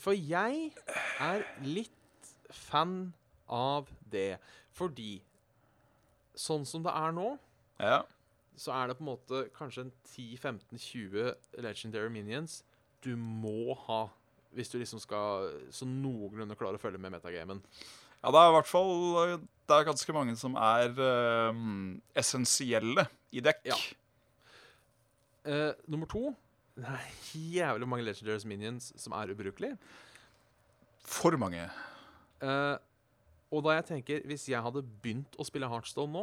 For 0.00 0.16
jeg 0.16 0.70
er 1.20 1.44
litt 1.64 2.30
fan 2.52 3.12
av 3.52 3.88
det. 4.12 4.38
Fordi 4.76 5.20
sånn 6.38 6.64
som 6.68 6.84
det 6.84 6.92
er 6.96 7.12
nå, 7.12 7.38
Ja. 7.80 8.02
så 8.56 8.72
er 8.72 8.88
det 8.88 8.98
på 8.98 9.04
en 9.04 9.16
måte 9.16 9.50
kanskje 9.56 9.86
en 9.86 9.92
10-15-20 10.08 11.34
Legendary 11.58 12.08
Minions 12.08 12.62
du 13.02 13.16
må 13.16 13.74
ha 13.86 14.08
hvis 14.54 14.68
du 14.70 14.78
liksom 14.78 15.00
skal 15.00 15.48
så 15.72 15.86
noenlunde 15.88 16.56
klare 16.56 16.76
å 16.76 16.80
følge 16.80 17.00
med 17.00 17.12
metagamen. 17.12 17.62
Ja, 18.22 18.30
det 18.30 18.38
er 18.38 18.50
i 18.50 18.54
hvert 18.54 18.68
fall 18.68 19.40
Det 19.72 19.78
er 19.80 19.86
ganske 19.88 20.12
mange 20.12 20.34
som 20.36 20.56
er 20.60 20.90
uh, 21.00 21.60
essensielle 22.18 23.06
i 23.32 23.40
dekk. 23.40 23.62
Ja. 23.70 23.78
Uh, 25.48 25.72
nummer 25.88 26.06
to 26.06 26.34
Det 26.76 26.84
er 26.86 27.06
jævlig 27.32 27.88
mange 27.88 28.04
Legendaries 28.04 28.44
Minions 28.44 28.90
som 29.00 29.16
er 29.16 29.32
ubrukelige. 29.32 29.78
For 31.00 31.38
mange. 31.40 31.64
Uh, 32.44 32.76
og 33.52 33.64
da 33.64 33.78
jeg 33.78 33.88
tenker 33.88 34.22
Hvis 34.26 34.48
jeg 34.50 34.62
hadde 34.62 34.84
begynt 35.02 35.34
å 35.38 35.44
spille 35.46 35.68
Heartstone 35.70 36.12
nå 36.14 36.22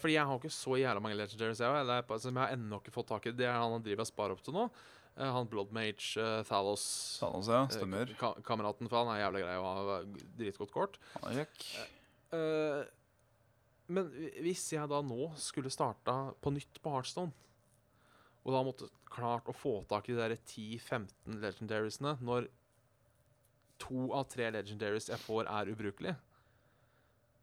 Fordi 0.00 0.14
jeg 0.14 0.26
har 0.26 0.38
ikke 0.38 0.52
så 0.52 0.76
jævla 0.80 1.02
mange 1.02 1.16
Legendaries, 1.18 1.60
jeg, 1.60 2.04
som 2.22 2.34
jeg 2.34 2.42
har 2.42 2.54
ennå 2.56 2.80
ikke 2.80 2.94
fått 2.94 3.12
tak 3.12 3.30
i. 3.30 3.34
Det 3.36 3.46
han 3.46 3.82
driver 3.82 4.02
og 4.02 4.10
sparer 4.10 4.34
opp 4.34 4.42
til 4.42 4.56
nå. 4.58 4.66
Eh, 5.16 5.32
han 5.32 5.48
Bloodmage, 5.48 6.20
uh, 6.20 6.42
Thalos 6.44 6.84
Thanos, 7.20 7.48
ja. 7.48 7.62
eh, 7.64 7.72
Stemmer. 7.72 8.12
ka 8.20 8.34
kameraten 8.44 8.88
for 8.90 9.00
han 9.00 9.14
er 9.14 9.22
jævlig 9.22 9.42
grei 9.46 9.56
og 9.56 9.66
har 9.70 10.10
dritgodt 10.36 10.74
kort. 10.74 10.98
Eh, 12.36 12.82
men 13.88 14.10
hvis 14.44 14.66
jeg 14.74 14.90
da 14.90 15.00
nå 15.00 15.30
skulle 15.40 15.72
starta 15.72 16.18
på 16.42 16.52
nytt 16.52 16.82
på 16.82 16.92
Heartstone, 16.92 17.32
og 18.46 18.54
da 18.54 18.62
måtte 18.66 18.90
klart 19.10 19.48
å 19.48 19.54
få 19.56 19.78
tak 19.88 20.10
i 20.10 20.14
de 20.14 20.20
der 20.20 20.36
10-15 20.36 21.40
legendariesene 21.42 22.16
når 22.22 22.50
to 23.82 24.10
av 24.16 24.28
tre 24.30 24.50
legendaries 24.52 25.08
jeg 25.10 25.18
får, 25.22 25.48
er 25.48 25.72
ubrukelige, 25.72 26.16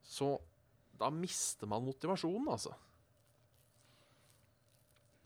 så 0.06 0.36
da 1.00 1.10
mister 1.14 1.68
man 1.70 1.84
motivasjonen, 1.88 2.48
altså. 2.54 2.76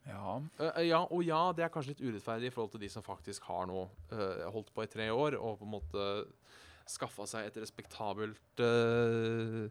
Ja. 0.07 0.37
Uh, 0.59 0.81
ja, 0.85 1.01
og 1.03 1.23
ja, 1.27 1.41
det 1.55 1.65
er 1.65 1.71
kanskje 1.73 1.93
litt 1.93 2.03
urettferdig 2.05 2.49
i 2.49 2.55
forhold 2.55 2.75
til 2.75 2.83
de 2.85 2.91
som 2.91 3.05
faktisk 3.05 3.47
har 3.49 3.67
nå 3.69 3.85
uh, 4.13 4.47
holdt 4.53 4.73
på 4.75 4.85
i 4.85 4.91
tre 4.91 5.09
år 5.11 5.37
og 5.39 5.59
på 5.59 5.67
en 5.67 5.75
måte 5.75 6.09
skaffa 6.87 7.27
seg 7.27 7.49
et 7.49 7.59
respektabelt 7.59 8.63
uh, 8.63 9.67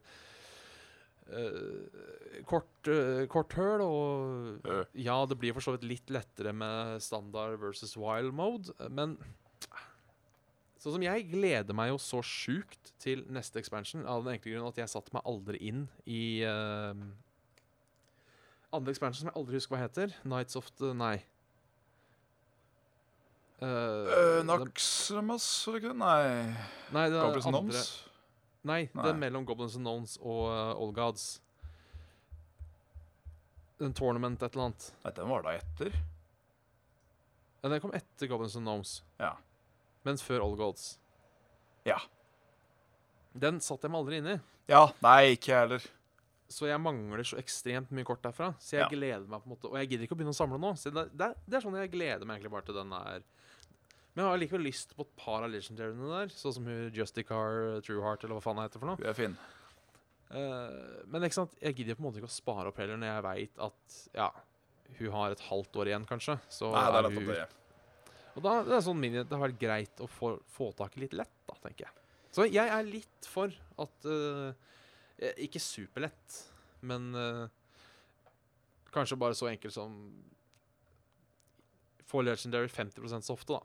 kort, 2.47 2.91
uh, 2.91 3.25
korthøl. 3.33 3.87
Og 3.87 4.93
ja, 4.93 5.17
det 5.25 5.41
blir 5.41 5.57
for 5.57 5.65
så 5.65 5.77
vidt 5.77 5.89
litt 5.89 6.13
lettere 6.13 6.53
med 6.53 7.01
standard 7.05 7.57
versus 7.63 7.97
wild 8.01 8.37
mode, 8.37 8.77
men 8.93 9.17
Sånn 10.87 11.01
som 11.01 11.03
jeg 11.03 11.25
gleder 11.33 11.75
meg 11.75 11.89
jo 11.91 11.97
så 11.99 12.21
sjukt 12.23 12.93
til 13.03 13.25
neste 13.35 13.59
expansion, 13.59 14.05
av 14.07 14.23
den 14.23 14.37
enkle 14.37 14.53
grunn 14.53 14.69
at 14.69 14.77
jeg 14.79 14.93
satte 14.93 15.11
meg 15.17 15.25
aldri 15.27 15.59
inn 15.67 15.81
i 16.07 16.45
eh, 16.47 17.01
andre 18.77 18.93
expansion 18.95 19.23
som 19.25 19.31
jeg 19.31 19.39
aldri 19.41 19.59
husker 19.59 19.75
hva 19.77 19.83
heter. 19.87 20.13
Nights 20.29 20.57
of 20.59 20.69
the 20.81 20.93
Nei. 20.97 21.17
Uh, 23.57 24.05
Uh, 24.13 24.43
Naxxramas, 24.45 25.45
det 25.65 25.79
ikke 25.81 25.93
det? 25.95 25.97
Nei. 25.97 26.57
Nei, 26.93 27.07
det 27.09 27.21
Goblins 27.23 27.47
and 27.49 27.57
Nones? 27.57 27.79
Gnomes? 27.81 27.87
Nei, 28.67 28.81
det 28.93 29.09
er 29.13 29.17
mellom 29.21 29.47
Goblins 29.49 29.77
and 29.79 29.87
Nones 29.87 30.17
og 30.21 30.43
uh, 30.51 30.75
Old 30.83 30.93
Gods. 30.99 31.25
En 33.81 33.95
tournament, 33.97 34.37
et 34.43 34.53
eller 34.53 34.69
annet. 34.71 34.91
Nei, 35.05 35.13
den 35.17 35.31
var 35.33 35.45
da 35.47 35.55
etter. 35.57 35.97
Ja, 37.63 37.71
den 37.73 37.81
kom 37.83 37.97
etter 37.97 38.29
Goblins 38.31 38.57
and 38.61 38.69
Gnomes, 38.69 38.99
Ja. 39.21 39.35
Men 40.07 40.21
før 40.23 40.45
Old 40.45 40.61
Gods. 40.61 40.99
Ja. 41.89 41.97
Den 43.35 43.59
satt 43.65 43.83
jeg 43.83 43.91
meg 43.91 44.05
aldri 44.05 44.21
inn 44.21 44.29
i. 44.37 44.37
Ja, 44.71 44.85
nei, 45.03 45.33
ikke 45.35 45.51
jeg 45.51 45.59
heller. 45.65 45.89
Så 46.49 46.69
jeg 46.69 46.79
mangler 46.79 47.25
så 47.27 47.39
ekstremt 47.41 47.91
mye 47.91 48.07
kort 48.07 48.23
derfra. 48.23 48.53
Så 48.63 48.77
jeg 48.77 48.85
Ja. 48.85 48.89
gleder 48.93 49.27
meg 49.27 49.43
på 49.43 49.49
en 49.51 49.55
måte 49.57 49.67
Og 49.71 49.75
jeg 49.81 49.89
gidder 49.91 50.05
ikke 50.07 50.15
å 50.15 50.19
begynne 50.21 50.35
å 50.35 50.39
samle 50.39 50.59
nå. 50.63 50.71
Så 50.79 50.93
det, 50.95 51.09
det, 51.19 51.33
det 51.47 51.59
er 51.59 51.65
sånn 51.65 51.75
jeg 51.81 51.91
gleder 51.91 52.25
meg 52.29 52.39
egentlig 52.39 52.53
bare 52.55 52.67
til 52.69 52.75
den 52.79 52.91
der. 52.95 53.25
Men 54.15 54.23
jeg 54.25 54.31
har 54.31 54.39
likevel 54.41 54.65
lyst 54.65 54.95
på 54.97 55.03
et 55.05 55.17
par 55.19 55.43
av 55.45 55.51
legendaryene 55.53 56.09
der. 56.13 56.31
Sånn 56.33 56.55
som 56.57 56.69
Justicar, 56.95 57.81
Trueheart, 57.85 58.25
eller 58.25 58.39
hva 58.39 58.45
faen 58.47 58.57
det 58.63 58.69
heter 58.71 58.81
for 58.85 58.89
noe. 58.93 58.97
Hun 59.03 59.11
er 59.11 59.19
fin. 59.19 59.35
Uh, 60.27 61.03
men 61.07 61.23
ikke 61.27 61.37
sant, 61.39 61.53
jeg 61.63 61.77
gidder 61.79 61.95
på 61.99 62.03
en 62.03 62.09
måte 62.09 62.19
ikke 62.23 62.31
å 62.31 62.35
spare 62.35 62.71
opp 62.73 62.79
heller 62.83 62.99
når 62.99 63.13
jeg 63.13 63.25
veit 63.27 63.61
at 63.63 63.99
ja, 64.17 64.31
hun 64.99 65.13
har 65.15 65.35
et 65.37 65.45
halvt 65.51 65.77
år 65.83 65.91
igjen, 65.93 66.07
kanskje. 66.09 66.35
Så 66.51 66.71
Nei, 66.73 66.81
det 66.83 66.89
er 66.89 66.97
er 66.99 67.07
nettopp 67.11 67.29
hun, 67.29 67.37
det. 67.37 68.17
og 68.37 68.43
da 68.49 68.55
det 68.67 68.75
er 68.79 68.83
sånn 68.89 68.99
mini, 69.05 69.21
det 69.23 69.31
har 69.37 69.45
vært 69.45 69.61
greit 69.61 70.03
å 70.03 70.09
få, 70.11 70.33
få 70.57 70.73
tak 70.81 70.97
i 70.99 71.05
litt 71.05 71.15
lett, 71.15 71.31
da, 71.47 71.55
tenker 71.63 71.87
jeg. 71.87 71.95
Så 72.35 72.49
jeg 72.51 72.69
er 72.69 72.89
litt 72.89 73.29
for 73.31 73.55
at 73.81 74.09
eh, 74.11 74.51
Ikke 75.41 75.61
superlett, 75.63 76.41
men 76.85 77.15
uh, 77.17 77.47
kanskje 78.93 79.19
bare 79.21 79.37
så 79.37 79.49
enkelt 79.49 79.75
som 79.77 79.95
Få 82.07 82.21
legendary 82.23 82.69
50 82.71 83.23
så 83.25 83.35
ofte, 83.35 83.57
da. 83.57 83.61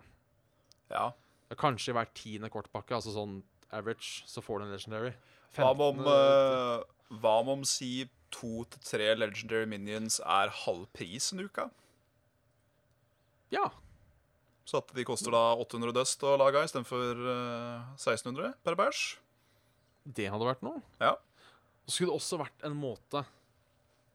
Ja. 0.89 1.03
Kanskje 1.59 1.91
i 1.91 1.93
hver 1.93 2.07
tiende 2.17 2.49
kortpakke, 2.49 2.95
altså 2.97 3.13
sånn 3.13 3.35
average, 3.69 4.23
så 4.25 4.41
får 4.41 4.59
du 4.59 4.65
en 4.65 4.73
legendary. 4.73 5.11
Hva 5.53 5.75
med 5.75 5.85
om, 5.85 6.01
15, 6.01 6.09
eh, 6.09 6.71
eh, 6.79 7.19
hva 7.21 7.35
med 7.45 7.53
om 7.59 7.67
si 7.67 7.91
to 8.33 8.63
til 8.71 8.83
tre 8.87 9.11
legendary 9.13 9.67
minions 9.69 10.17
er 10.23 10.49
halv 10.63 10.87
pris 10.95 11.29
en 11.35 11.43
uke? 11.45 11.67
Ja. 13.53 13.67
Så 14.65 14.79
at 14.79 14.93
de 14.95 15.05
koster 15.05 15.33
da 15.35 15.51
800 15.59 15.93
dust 15.95 16.23
å 16.23 16.37
lage 16.39 16.63
istedenfor 16.65 17.25
uh, 17.27 17.91
1600 17.97 18.55
per 18.63 18.77
bæsj? 18.79 19.03
Det 20.07 20.31
hadde 20.33 20.47
vært 20.47 20.63
noe. 20.65 20.81
Ja. 21.01 21.17
Så 21.85 21.95
skulle 21.95 22.11
det 22.11 22.17
også 22.19 22.39
vært 22.41 22.65
en 22.67 22.75
måte 22.77 23.23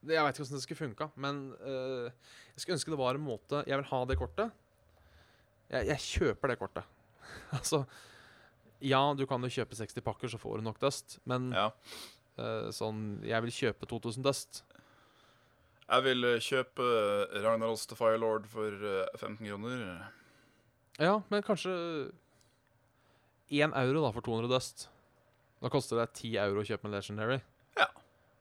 Jeg 0.06 0.22
veit 0.22 0.36
ikke 0.36 0.44
hvordan 0.44 0.58
det 0.58 0.64
skulle 0.64 0.82
funka, 0.82 1.08
men 1.16 1.40
øh, 1.60 2.10
jeg 2.54 2.62
skulle 2.62 2.76
ønske 2.78 2.92
det 2.94 3.00
var 3.00 3.18
en 3.18 3.26
måte 3.26 3.62
Jeg 3.66 3.80
vil 3.80 3.88
ha 3.90 4.02
det 4.06 4.18
kortet. 4.20 4.52
Jeg, 5.72 5.88
jeg 5.90 6.04
kjøper 6.04 6.52
det 6.52 6.60
kortet. 6.60 6.86
altså 7.58 7.84
Ja, 8.84 9.02
du 9.16 9.26
kan 9.26 9.42
jo 9.42 9.50
kjøpe 9.50 9.76
60 9.76 10.04
pakker, 10.04 10.30
så 10.30 10.38
får 10.38 10.60
du 10.60 10.68
nok 10.68 10.80
dust, 10.80 11.18
men 11.24 11.50
ja. 11.56 11.70
øh, 12.38 12.70
sånn 12.74 13.20
Jeg 13.26 13.42
vil 13.46 13.58
kjøpe 13.60 13.88
2000 13.90 14.26
dust. 14.26 14.62
Jeg 15.86 16.02
vil 16.02 16.26
eh, 16.26 16.42
kjøpe 16.42 16.82
uh, 16.82 17.42
Ragnarals 17.44 17.86
The 17.86 17.96
Firelord 17.98 18.48
for 18.50 18.74
eh, 18.74 19.18
15 19.20 19.38
kroner. 19.46 20.08
Ja, 20.98 21.20
men 21.30 21.44
kanskje 21.46 21.74
én 23.54 23.74
euro 23.78 24.02
da 24.02 24.10
for 24.14 24.26
200 24.26 24.50
dust. 24.50 24.88
Da 25.62 25.70
koster 25.70 26.00
det 26.00 26.08
10 26.18 26.40
euro 26.42 26.64
å 26.64 26.66
kjøpe 26.66 26.88
en 26.88 26.96
legendary. 26.96 27.38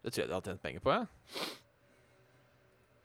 Ja. 0.05 0.09
Det 0.09 0.13
tror 0.13 0.21
jeg 0.21 0.29
de 0.29 0.33
har 0.37 0.41
tjent 0.45 0.61
penger 0.61 0.83
på, 0.85 0.93
jeg. 0.93 1.07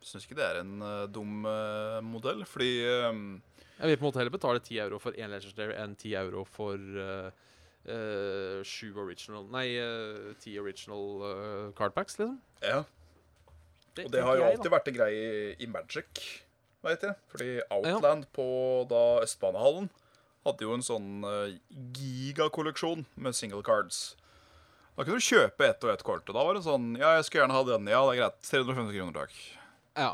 Syns 0.05 0.25
ikke 0.27 0.37
det 0.39 0.47
er 0.47 0.59
en 0.63 0.81
uh, 0.85 1.07
dum 1.13 1.45
uh, 1.49 2.01
modell, 2.05 2.43
fordi 2.49 2.71
um... 3.09 3.43
Jeg 3.81 3.89
vil 3.89 3.97
på 3.97 4.05
en 4.05 4.09
måte 4.11 4.21
heller 4.21 4.35
betale 4.35 4.61
10 4.61 4.79
euro 4.85 4.99
for 5.01 5.17
én 5.17 5.33
Legendary 5.33 5.77
enn 5.81 5.95
10 5.97 6.13
euro 6.21 6.43
for 6.45 6.77
uh, 6.77 7.31
uh, 7.89 8.97
original 9.01 9.47
Nei, 9.53 9.67
uh, 9.81 10.35
10 10.41 10.59
original 10.61 11.73
cardpacks, 11.79 12.19
liksom. 12.21 12.37
Ja. 12.65 12.83
Det, 13.97 14.05
Og 14.07 14.13
det 14.13 14.23
har 14.23 14.37
jo 14.37 14.45
alltid 14.45 14.69
jeg, 14.69 14.75
vært 14.77 14.89
en 14.93 14.99
greie 15.01 15.25
i- 15.25 15.57
i 15.65 15.67
Magic, 15.67 16.21
veit 16.85 17.03
jeg. 17.03 17.17
Fordi 17.33 17.51
Outland 17.71 18.29
på 18.37 18.47
da 18.93 19.01
Østbanehallen 19.25 19.89
hadde 20.47 20.65
jo 20.69 20.73
en 20.77 20.85
sånn 20.85 21.25
gigakolleksjon 21.97 23.05
med 23.17 23.35
single 23.37 23.63
cards. 23.63 24.17
Da 25.01 25.07
kunne 25.09 25.17
du 25.17 25.25
kjøpe 25.25 25.65
ett 25.65 25.85
og 25.87 25.91
ett 25.95 26.03
kort, 26.05 26.27
og 26.29 26.37
da 26.37 26.43
var 26.45 26.59
det 26.59 26.61
sånn 26.67 26.91
Ja, 27.01 27.15
jeg 27.17 27.25
skulle 27.25 27.47
gjerne 27.47 27.55
ha 27.57 27.65
den. 27.65 27.87
Ja, 27.89 28.01
det 28.05 28.11
er 28.13 28.19
greit. 28.19 28.43
350 28.45 28.99
kroner, 28.99 29.15
takk. 29.17 29.39
Ja. 29.97 30.11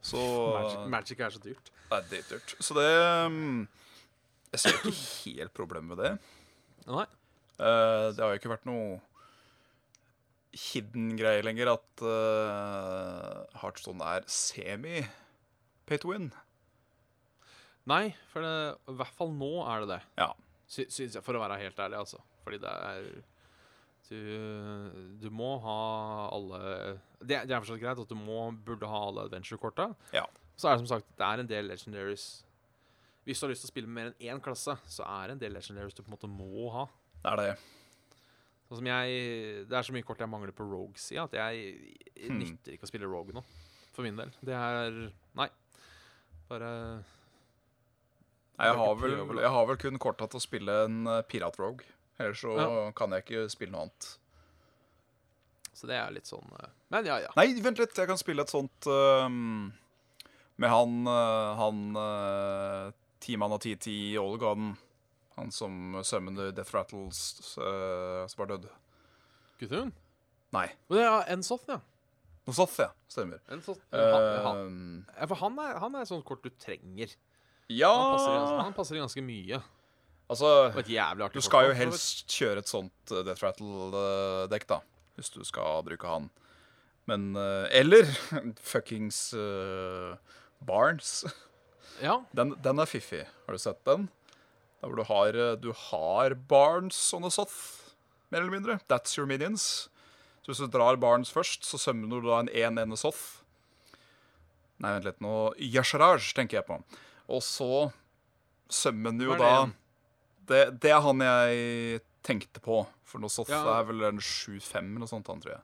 Så 0.00 0.20
Magic, 0.54 0.78
Magic 0.94 1.20
er 1.20 1.34
så 1.34 1.42
dyrt. 1.42 1.68
Det 1.90 1.98
er 1.98 2.06
dritdyrt. 2.08 2.54
Så 2.64 2.76
det 2.78 2.86
mm, 3.34 3.58
Jeg 4.54 4.62
ser 4.62 4.78
ikke 4.78 4.94
helt 4.94 5.52
problemet 5.58 5.92
med 5.92 6.00
det. 6.00 6.12
Nei. 6.88 7.04
Uh, 7.58 8.16
det 8.16 8.24
har 8.24 8.32
jo 8.32 8.40
ikke 8.40 8.54
vært 8.54 8.64
noe 8.70 8.96
hidden 10.70 11.12
greie 11.20 11.44
lenger 11.44 11.74
at 11.74 12.06
uh, 12.08 13.44
Heartstone 13.60 14.08
er 14.08 14.24
semi-pay 14.24 16.00
to 16.00 16.14
win. 16.14 16.30
Nei, 17.92 18.16
for 18.32 18.40
det, 18.40 18.56
i 18.88 18.96
hvert 19.02 19.20
fall 19.20 19.36
nå 19.36 19.52
er 19.68 19.84
det 19.84 19.92
det. 19.98 20.02
Ja. 20.24 20.32
Sy 20.64 20.88
syns 20.88 21.20
jeg, 21.20 21.28
for 21.28 21.36
å 21.36 21.44
være 21.44 21.60
helt 21.60 21.76
ærlig, 21.76 22.00
altså. 22.06 22.24
Fordi 22.48 22.64
det 22.64 22.72
er 22.88 23.08
Du, 24.10 24.18
du 25.22 25.30
må 25.32 25.54
ha 25.64 25.76
alle 26.34 26.58
Det, 27.24 27.38
det 27.48 27.54
er 27.54 27.62
fortsatt 27.62 27.80
greit 27.80 28.00
at 28.02 28.10
du 28.10 28.18
må, 28.18 28.50
burde 28.66 28.88
ha 28.90 28.98
alle 29.08 29.24
adventure-korta. 29.28 29.86
Ja. 30.12 30.26
Så 30.60 30.68
er 30.68 30.76
det 30.76 30.84
som 30.84 30.90
sagt 30.98 31.08
Det 31.18 31.24
er 31.24 31.40
en 31.42 31.48
del 31.50 31.70
legendaries. 31.72 32.26
Hvis 33.24 33.40
du 33.40 33.46
har 33.46 33.54
lyst 33.54 33.64
til 33.64 33.70
å 33.70 33.72
spille 33.72 33.88
med 33.88 33.96
mer 33.96 34.10
enn 34.12 34.36
én 34.36 34.42
klasse, 34.44 34.74
så 34.92 35.06
er 35.08 35.30
det 35.30 35.36
en 35.38 35.40
del 35.46 35.56
legendaries 35.56 35.96
du 35.96 36.02
på 36.04 36.10
en 36.12 36.16
måte 36.18 36.28
må 36.28 36.68
ha. 36.74 36.84
Det 37.24 37.30
er 37.32 37.40
det. 37.40 37.54
Sånn 38.68 38.78
som 38.82 38.88
jeg 38.92 39.64
Det 39.70 39.76
er 39.78 39.86
så 39.88 39.92
mye 39.96 40.04
kort 40.04 40.20
jeg 40.20 40.28
mangler 40.32 40.52
på 40.56 40.66
Rogue-sida 40.68 41.24
at 41.28 41.34
jeg 41.40 41.74
Hmm. 42.28 42.38
nytter 42.40 42.76
ikke 42.76 42.84
å 42.86 42.92
spille 42.92 43.08
Rogue 43.10 43.32
nå. 43.36 43.42
For 43.96 44.02
min 44.04 44.16
del. 44.20 44.30
Det 44.44 44.54
er 44.56 45.00
Nei. 45.40 45.48
Bare 46.48 46.70
Nei, 48.54 48.68
jeg, 48.68 48.76
har 48.78 48.94
vel, 49.00 49.16
jeg 49.42 49.50
har 49.50 49.66
vel 49.66 49.78
kun 49.82 49.98
korta 49.98 50.28
til 50.30 50.38
å 50.38 50.42
spille 50.44 50.74
en 50.84 51.06
eh, 51.10 51.22
Pirat 51.26 51.56
Rogue. 51.58 51.82
Ellers 52.18 52.40
så 52.40 52.54
Ja. 52.58 52.92
kan 52.92 53.10
jeg 53.12 53.24
ikke 53.24 53.48
spille 53.50 53.72
noe 53.74 53.86
annet. 53.86 54.10
Så 55.74 55.88
det 55.90 55.96
er 55.98 56.12
litt 56.14 56.28
sånn 56.30 56.46
eh, 56.60 56.70
Men 56.94 57.06
ja, 57.08 57.18
ja. 57.24 57.32
Nei, 57.34 57.48
vent 57.60 57.80
litt. 57.82 57.96
Jeg 57.98 58.06
kan 58.06 58.20
spille 58.20 58.44
et 58.44 58.52
sånt 58.52 58.86
ehm, 58.86 59.72
med 60.62 60.70
han 60.70 61.08
uh, 61.10 61.56
Han 61.58 61.80
uh, 61.98 62.92
Timan 63.24 63.56
og 63.56 63.64
TT 63.64 64.14
Olgaden. 64.20 64.76
Han 65.34 65.50
som 65.50 65.98
summoner 66.06 66.52
Death 66.54 66.74
Rattles 66.76 67.56
uh, 67.58 68.22
som 68.30 68.44
var 68.44 68.52
død. 68.52 68.68
Guthun? 69.58 69.90
Nei. 70.54 70.68
Men 70.86 71.00
det 71.00 71.08
er 71.08 71.32
Ensoth, 71.34 71.66
ja. 71.66 71.80
Noe 72.44 72.66
ja. 72.78 72.90
Stemmer. 73.08 73.40
Ensoth, 73.50 73.80
han, 73.90 74.44
han, 74.44 75.28
for 75.30 75.40
han 75.40 75.58
er, 75.64 75.78
han 75.80 75.94
er 75.96 76.06
sånn 76.06 76.22
kort 76.26 76.44
du 76.44 76.52
trenger. 76.60 77.10
ja 77.72 77.90
Han 77.90 78.12
passer, 78.14 78.58
han 78.60 78.76
passer 78.76 79.00
ganske 79.00 79.24
mye. 79.24 79.58
Altså 80.32 80.72
Du 81.34 81.42
skal 81.44 81.68
jo 81.68 81.76
helst 81.76 82.24
kjøre 82.32 82.62
et 82.62 82.70
sånt 82.70 83.12
eh, 83.12 83.24
Death 83.26 83.44
Rattle-dekk, 83.44 84.66
da. 84.70 84.80
Hvis 85.18 85.30
du 85.34 85.42
skal 85.46 85.84
bruke 85.86 86.08
han. 86.08 86.30
Men 87.10 87.34
eh, 87.36 87.66
Eller 87.80 88.08
fuckings 88.72 89.34
uh, 89.36 90.16
Barnes. 90.64 91.24
Ja. 92.00 92.22
Den, 92.32 92.54
den 92.64 92.80
er 92.80 92.88
fiffig. 92.88 93.26
Har 93.44 93.56
du 93.56 93.60
sett 93.60 93.84
den? 93.84 94.08
Der 94.80 94.88
hvor 94.88 94.96
du 94.96 95.06
har, 95.08 95.36
du 95.60 95.70
har 95.90 96.34
Barnes 96.34 96.98
on 97.16 97.24
the 97.24 97.30
sånt, 97.32 97.52
mer 98.32 98.42
eller 98.42 98.52
mindre. 98.52 98.80
That's 98.90 99.16
your 99.16 99.28
minions. 99.28 99.88
Så 100.44 100.52
hvis 100.52 100.60
du 100.60 100.68
drar 100.68 100.98
Barnes 101.00 101.30
først, 101.32 101.64
så 101.64 101.78
sømmer 101.80 102.20
du 102.20 102.26
da 102.28 102.42
en 102.42 102.50
1-1 102.52 102.96
Soth. 103.00 103.44
Nei, 104.82 104.90
vent 104.96 105.06
litt, 105.06 105.22
nå 105.24 105.54
Yasharaj 105.56 106.34
tenker 106.36 106.58
jeg 106.58 106.66
på. 106.68 106.76
Og 107.32 107.40
så 107.44 107.88
sømmer 108.68 109.14
du 109.16 109.24
jo 109.30 109.38
da 109.40 109.48
igjen? 109.52 109.72
Det, 110.48 110.62
det 110.82 110.90
er 110.92 111.00
han 111.04 111.20
jeg 111.24 112.00
tenkte 112.24 112.60
på. 112.64 112.82
For 113.04 113.22
noe 113.22 113.30
Soth 113.32 113.50
Ja. 113.52 113.60
er 113.80 113.84
vel 113.88 114.02
en 114.08 114.18
7-5 114.18 114.78
eller 114.80 115.02
noe 115.04 115.10
sånt, 115.10 115.28
han 115.30 115.40
tror 115.44 115.54
jeg. 115.56 115.62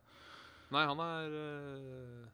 Nei, 0.71 0.85
han 0.87 1.01
er 1.03 1.33
uh, 1.35 2.27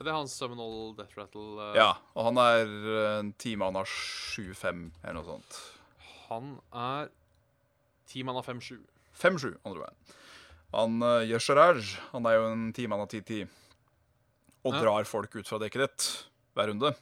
Det 0.00 0.08
er 0.08 0.16
hans 0.16 0.32
Seminole 0.34 0.96
Death 0.98 1.14
Rattle. 1.20 1.44
Uh, 1.60 1.76
Ja, 1.78 1.90
og 2.16 2.24
han 2.30 2.40
er 2.42 2.64
eh, 2.66 3.18
en 3.20 3.32
time 3.38 3.68
han 3.68 3.76
har 3.78 3.86
7-5 3.86 4.88
eller 5.04 5.18
noe 5.20 5.28
sånt. 5.28 5.60
Han 6.30 6.56
er 6.74 7.10
ti 8.10 8.24
mann 8.26 8.40
av 8.40 8.48
5-7. 8.48 8.80
5-7, 9.20 9.52
andre 9.68 9.84
veien. 9.84 10.16
Han 10.72 10.96
uh, 11.04 11.20
Yesheraj, 11.28 11.84
han 12.14 12.26
er 12.26 12.38
jo 12.40 12.46
en 12.50 12.66
time 12.74 12.96
han 12.96 13.04
har 13.04 13.12
10-10. 13.12 13.46
Og 14.64 14.74
Ja. 14.74 14.80
drar 14.86 15.04
folk 15.10 15.34
ut 15.36 15.46
fra 15.48 15.58
dekket 15.62 15.84
ditt 15.86 16.08
hver 16.56 16.68
runde. 16.72 16.92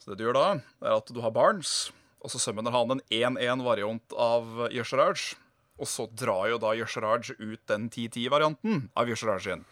Så 0.00 0.10
det 0.12 0.18
du 0.20 0.26
gjør 0.26 0.36
da, 0.38 0.48
er 0.82 0.96
at 0.96 1.08
du 1.12 1.20
har 1.22 1.32
Barnes, 1.34 1.90
og 2.26 2.32
så 2.32 2.40
summoner 2.42 2.74
han 2.74 2.96
en 2.96 3.02
1-1-variant 3.06 4.14
av 4.18 4.66
Yasharaj. 4.74 5.36
Og 5.78 5.86
så 5.86 6.08
drar 6.10 6.48
jo 6.50 6.56
da 6.58 6.72
Yasharaj 6.74 7.36
ut 7.38 7.60
den 7.70 7.84
10-10-varianten 7.86 8.88
av 8.98 9.10
Yasharaj 9.12 9.44
sin. 9.44 9.62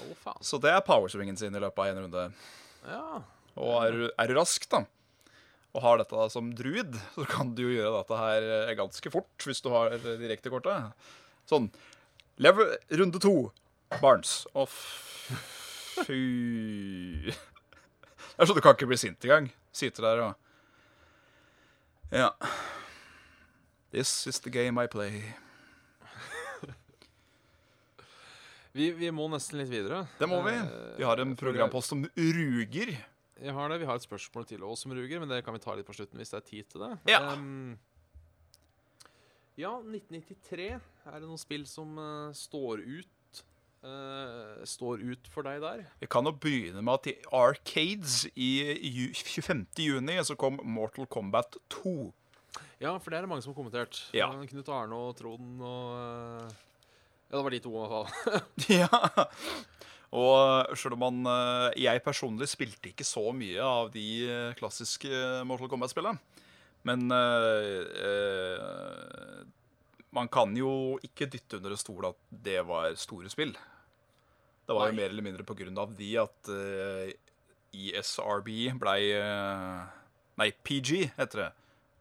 Å, 0.00 0.14
faen. 0.22 0.40
Så 0.40 0.60
det 0.62 0.72
er 0.72 0.86
powerswingen 0.86 1.36
sin 1.36 1.52
i 1.52 1.60
løpet 1.60 1.82
av 1.84 1.90
en 1.90 2.00
runde. 2.06 2.24
Ja. 2.88 3.20
Og 3.58 3.74
er 3.82 3.92
du, 3.98 4.06
er 4.08 4.30
du 4.30 4.38
rask, 4.38 4.64
da, 4.72 4.86
og 5.76 5.84
har 5.84 6.00
dette 6.00 6.16
da 6.16 6.30
som 6.32 6.48
druid, 6.56 6.96
så 7.18 7.28
kan 7.28 7.52
du 7.52 7.66
jo 7.66 7.74
gjøre 7.74 8.00
dette 8.00 8.22
her 8.22 8.48
eh, 8.56 8.74
ganske 8.78 9.12
fort 9.12 9.44
hvis 9.44 9.60
du 9.64 9.68
har 9.74 9.92
direkte 10.00 10.52
kortet. 10.54 10.96
Sånn. 11.50 11.68
Level, 12.40 12.72
runde 13.02 13.20
to. 13.20 13.36
Barnes. 14.00 14.42
Å, 14.56 14.64
fy 16.08 16.18
Det 17.28 17.36
er 18.38 18.48
sånn 18.48 18.58
du 18.58 18.64
kan 18.64 18.76
ikke 18.78 18.88
bli 18.88 19.00
sint 19.00 19.24
engang. 19.28 19.52
Sitter 19.74 20.08
der 20.08 20.24
og 20.30 20.47
Ja. 22.10 22.36
This 23.90 24.26
is 24.26 24.40
the 24.40 24.50
game 24.50 24.84
I 24.84 24.86
play. 24.86 25.22
Vi, 28.72 28.90
vi 28.92 29.10
må 29.10 29.26
nesten 29.32 29.58
litt 29.58 29.70
videre. 29.72 30.04
Det 30.20 30.28
må 30.28 30.38
vi. 30.46 30.52
Eh, 30.54 30.96
Vi 31.00 31.04
har 31.08 31.18
en 31.20 31.32
programpost 31.36 31.90
som 31.92 32.04
ruger. 32.14 32.92
Jeg 33.38 33.54
har 33.54 33.68
det. 33.72 33.78
Vi 33.82 33.88
har 33.88 33.96
et 33.98 34.04
spørsmål 34.04 34.46
til 34.48 34.62
oss 34.66 34.84
som 34.84 34.92
ruger, 34.94 35.20
men 35.20 35.30
det 35.30 35.40
kan 35.46 35.56
vi 35.56 35.62
ta 35.62 35.74
litt 35.74 35.86
på 35.88 35.96
slutten 35.96 36.20
hvis 36.20 36.30
det 36.32 36.38
er 36.38 36.46
tid 36.46 36.68
til 36.72 36.84
det. 36.84 36.90
Ja. 37.10 37.20
um, 37.32 37.78
ja, 39.58 39.72
1993. 39.80 40.68
Er 41.08 41.16
det 41.18 41.26
noen 41.26 41.40
spill 41.40 41.64
som 41.70 41.96
uh, 41.98 42.30
står 42.36 42.84
ut? 42.86 43.10
Eh, 43.84 44.64
står 44.66 45.02
ut 45.04 45.28
for 45.32 45.42
deg 45.46 45.60
der? 45.62 45.84
Vi 46.00 46.06
kan 46.10 46.24
jo 46.26 46.32
begynne 46.32 46.82
med 46.82 46.94
at 46.94 47.06
i 47.12 47.16
Arcades 47.32 48.24
i 48.34 48.50
ju- 48.82 49.14
25. 49.14 49.66
juni 49.78 50.18
så 50.24 50.36
kom 50.36 50.58
Mortal 50.64 51.06
Kombat 51.06 51.56
2. 51.70 52.12
Ja, 52.80 52.96
for 52.98 53.10
det 53.10 53.18
er 53.18 53.22
det 53.26 53.30
mange 53.30 53.42
som 53.42 53.52
har 53.54 53.58
kommentert. 53.62 54.00
Ja. 54.14 54.30
Eh, 54.32 54.46
Knut 54.50 54.68
Arne 54.70 54.94
og 54.94 55.16
Trond 55.18 55.60
og 55.62 55.94
uh, 55.94 56.48
Ja, 57.28 57.36
det 57.36 57.44
var 57.44 57.50
de 57.50 57.58
to. 57.60 57.70
i 57.74 57.78
hvert 57.82 57.92
fall. 57.92 58.08
Ja. 58.80 58.88
Og 60.08 60.72
selv 60.80 60.94
om 60.96 61.02
man 61.20 61.26
Jeg 61.76 62.00
personlig 62.02 62.46
spilte 62.48 62.88
ikke 62.88 63.04
så 63.04 63.26
mye 63.36 63.60
av 63.60 63.90
de 63.92 64.06
klassiske 64.56 65.10
Mortal 65.44 65.68
Kombat-spillene. 65.68 66.16
Men 66.88 67.10
eh, 67.12 67.82
man 70.14 70.28
kan 70.32 70.56
jo 70.56 70.98
ikke 71.04 71.28
dytte 71.30 71.56
under 71.58 71.70
en 71.74 71.80
stol 71.80 72.06
at 72.08 72.16
det 72.30 72.66
var 72.66 72.94
store 73.00 73.28
spill. 73.32 73.56
Det 74.68 74.74
var 74.76 74.86
jo 74.90 74.98
mer 74.98 75.10
eller 75.12 75.24
mindre 75.24 75.44
på 75.48 75.54
grunn 75.56 75.78
av 75.80 75.94
de 75.96 76.08
at 76.20 76.48
uh, 76.52 77.08
ESRB 77.72 78.48
blei 78.80 79.00
uh, 79.16 79.86
Nei, 80.38 80.52
PG 80.62 81.10
heter 81.16 81.38
det. 81.40 81.52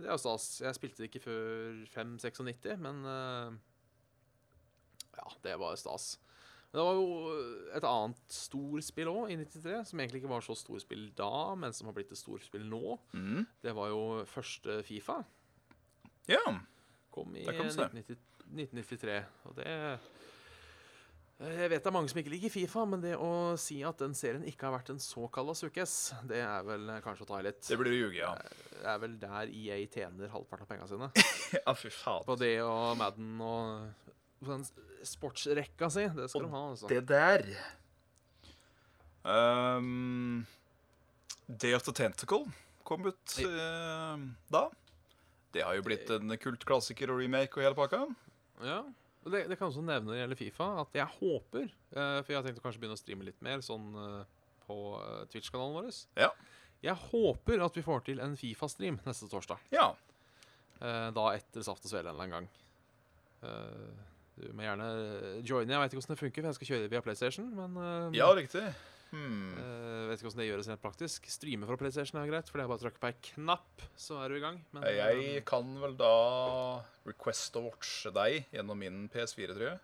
det 0.00 0.08
er 0.08 0.14
jo 0.14 0.22
stas. 0.24 0.48
Jeg 0.64 0.78
spilte 0.78 1.02
det 1.02 1.10
ikke 1.10 1.22
før 1.28 1.84
5-96, 1.94 2.74
men 2.82 3.04
uh, 3.06 3.54
Ja, 5.16 5.30
det 5.46 5.54
var 5.62 5.78
stas. 5.80 6.16
Men 6.70 6.78
det 6.80 6.86
var 6.86 6.98
jo 6.98 7.36
et 7.78 7.86
annet 7.88 8.34
storspill 8.34 9.10
òg, 9.10 9.30
i 9.32 9.38
93, 9.40 9.78
som 9.90 10.02
egentlig 10.02 10.22
ikke 10.22 10.32
var 10.34 10.44
så 10.46 10.54
storspill 10.58 11.08
da, 11.18 11.32
men 11.58 11.74
som 11.74 11.90
har 11.90 11.96
blitt 11.96 12.12
et 12.14 12.20
storspill 12.20 12.66
nå. 12.68 12.98
Mm. 13.14 13.46
Det 13.62 13.74
var 13.74 13.90
jo 13.90 14.02
første 14.30 14.80
Fifa. 14.86 15.20
Ja. 16.30 16.42
Kom 17.10 17.34
i. 17.34 17.46
1990 17.46 18.18
1993. 18.50 19.16
Og 19.46 19.56
det 19.58 19.70
Jeg 21.40 21.70
vet 21.72 21.80
det 21.80 21.88
er 21.88 21.94
mange 21.94 22.10
som 22.12 22.18
ikke 22.20 22.32
liker 22.34 22.52
Fifa, 22.52 22.82
men 22.84 23.00
det 23.00 23.14
å 23.16 23.56
si 23.60 23.78
at 23.86 24.00
den 24.02 24.12
serien 24.16 24.42
ikke 24.44 24.66
har 24.66 24.74
vært 24.74 24.90
en 24.92 24.98
såkalla 25.00 25.54
sukkes, 25.56 25.94
det 26.28 26.42
er 26.44 26.66
vel 26.66 26.90
kanskje 27.00 27.24
å 27.24 27.28
ta 27.30 27.38
i 27.40 27.46
litt. 27.46 27.62
Det 27.64 27.78
blir 27.80 27.94
å 27.94 27.96
ljuge, 27.96 28.18
ja. 28.20 28.34
Det 28.74 28.82
er 28.92 29.00
vel 29.00 29.14
der 29.22 29.52
EA 29.56 29.78
tjener 29.88 30.34
halvparten 30.34 30.66
av 30.66 30.72
pengene 30.74 30.90
sine. 30.90 31.08
Ja, 31.64 31.72
fy 31.74 31.88
faen. 31.94 32.26
På 32.28 32.36
det 32.38 32.52
og 32.62 32.92
Madden 33.00 33.40
og 33.40 34.10
den 34.44 34.66
sportsrekka 35.08 35.88
si. 35.92 36.04
Det 36.12 36.28
skal 36.28 36.44
Og 36.44 36.46
de 36.46 36.52
ha, 36.52 36.62
altså. 36.74 36.90
Det 36.92 37.00
der 37.08 37.48
um, 39.24 40.44
Day 41.48 41.72
of 41.74 41.88
the 41.88 41.96
Tentacle 41.96 42.44
kom 42.84 43.08
ut 43.08 43.40
uh, 43.48 44.20
da. 44.52 44.66
Det 45.56 45.64
har 45.64 45.80
jo 45.80 45.88
blitt 45.88 46.12
en 46.14 46.36
kultklassiker 46.36 47.10
og 47.10 47.24
remake 47.24 47.56
og 47.56 47.64
hele 47.64 47.78
pakka. 47.78 48.04
Ja. 48.60 48.82
Det, 49.20 49.42
det 49.50 49.56
kan 49.58 49.68
også 49.68 49.82
nevne 49.84 50.08
når 50.08 50.14
det 50.14 50.20
gjelder 50.22 50.38
Fifa, 50.38 50.66
at 50.80 50.94
jeg 50.96 51.12
håper 51.18 51.66
uh, 51.68 52.20
For 52.22 52.32
jeg 52.32 52.38
har 52.38 52.46
tenkt 52.46 52.60
å 52.60 52.64
kanskje 52.64 52.80
begynne 52.80 52.96
å 52.96 53.00
streame 53.00 53.26
litt 53.26 53.42
mer 53.44 53.60
sånn 53.64 53.90
uh, 53.92 54.22
på 54.64 54.76
uh, 54.96 55.24
Twitch-kanalen 55.32 55.76
vår. 55.76 55.90
Ja. 56.22 56.30
Jeg 56.80 56.96
håper 57.10 57.64
at 57.66 57.76
vi 57.76 57.84
får 57.84 58.06
til 58.06 58.22
en 58.24 58.38
Fifa-stream 58.40 58.96
neste 59.04 59.28
torsdag. 59.28 59.60
Ja. 59.74 59.90
Da 60.80 61.24
etter 61.34 61.60
Saft 61.60 61.84
og 61.84 61.90
Svele 61.92 62.08
en 62.08 62.14
eller 62.14 62.24
annen 62.24 62.38
gang. 62.38 63.98
Du 64.40 64.46
må 64.56 64.64
gjerne 64.64 64.86
joine. 65.44 65.74
Jeg 65.74 65.82
vet 65.82 65.92
ikke 65.92 66.00
hvordan 66.00 66.14
det 66.14 66.22
funker, 66.22 66.40
for 66.40 66.48
jeg 66.48 66.56
skal 66.56 66.70
kjøre 66.70 66.88
via 66.94 67.02
PlayStation. 67.04 67.50
Men 67.58 68.16
ja, 68.16 68.30
riktig. 68.32 68.62
Hmm. 69.10 69.52
Uh, 69.58 70.08
vet 70.08 70.20
ikke 70.20 70.28
hvordan 70.28 70.40
det 70.42 70.48
gjøres 70.48 70.68
rent 70.70 70.82
praktisk. 70.84 71.26
Streame 71.30 71.66
fra 71.66 71.76
PlayStation 71.80 72.20
er 72.20 72.28
greit, 72.30 72.50
for 72.50 72.60
det 72.60 72.64
er 72.64 72.70
bare 72.70 72.78
å 72.78 72.84
trykke 72.84 73.02
på 73.02 73.08
ei 73.10 73.16
knapp, 73.32 73.84
så 73.98 74.20
er 74.22 74.30
du 74.30 74.38
i 74.38 74.42
gang. 74.44 74.60
Men 74.76 74.86
Jeg 74.86 75.24
eh, 75.36 75.44
kan 75.46 75.70
vel 75.82 75.96
da 75.98 76.12
request 77.08 77.58
å 77.58 77.64
watche 77.66 78.12
deg 78.14 78.44
gjennom 78.54 78.78
min 78.78 79.08
PS4, 79.12 79.54
tror 79.56 79.66
jeg. 79.72 79.80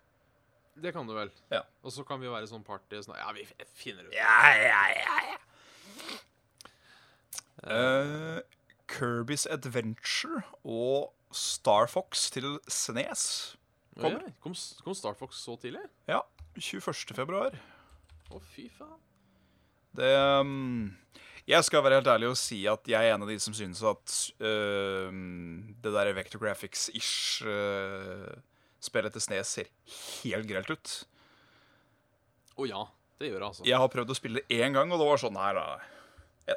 det 0.85 0.93
kan 0.95 1.09
du 1.09 1.15
vel. 1.17 1.33
Ja. 1.51 1.63
Og 1.83 1.95
så 1.95 2.05
kan 2.07 2.21
vi 2.23 2.29
jo 2.29 2.35
være 2.37 2.47
sånn 2.51 2.65
party 2.67 3.01
sånn 3.03 3.17
Ja, 3.19 3.33
vi 3.35 3.47
finner 3.75 4.07
ut. 4.07 4.15
Ja, 4.15 4.39
ja, 4.61 4.83
ja, 4.95 5.19
ja. 5.33 5.39
Uh, 7.67 8.41
Kirby's 8.87 9.47
Adventure 9.51 10.45
og 10.63 11.13
Star 11.35 11.89
Fox 11.91 12.29
til 12.31 12.59
Snes. 12.69 13.57
kommer. 13.99 14.29
Kom, 14.45 14.55
kom 14.85 14.95
Star 14.95 15.17
Fox 15.19 15.41
så 15.43 15.57
tidlig? 15.59 15.83
Ja, 16.07 16.21
21. 16.61 17.17
februar. 17.17 17.57
Å, 18.31 18.39
fy 18.53 18.69
faen. 18.77 19.01
Det 19.97 20.13
um, 20.41 20.93
Jeg 21.49 21.65
skal 21.67 21.85
være 21.85 22.01
helt 22.01 22.11
ærlig 22.11 22.31
og 22.33 22.39
si 22.41 22.61
at 22.71 22.91
jeg 22.91 23.09
er 23.09 23.17
en 23.17 23.25
av 23.25 23.31
de 23.31 23.39
som 23.43 23.55
synes 23.57 23.83
at 23.87 24.17
um, 24.41 25.75
det 25.83 25.95
der 25.95 26.13
Vector 26.17 26.43
Graphics-ish 26.43 27.47
uh, 27.47 28.37
spillet 28.83 29.15
til 29.17 29.25
Snes 29.25 29.53
ser 29.59 29.71
helt 30.23 30.49
grelt 30.51 30.71
ut. 30.71 30.95
Å 32.57 32.69
ja, 32.69 32.87
det 33.21 33.31
gjør 33.31 33.43
det, 33.43 33.51
altså. 33.51 33.67
Jeg 33.69 33.83
har 33.83 33.93
prøvd 33.93 34.13
å 34.13 34.17
spille 34.17 34.43
det 34.43 34.59
én 34.63 34.77
gang, 34.77 34.93
og 34.93 35.01
det 35.01 35.11
var 35.11 35.23
sånn 35.23 35.39
her 35.41 35.59
da 35.59 35.69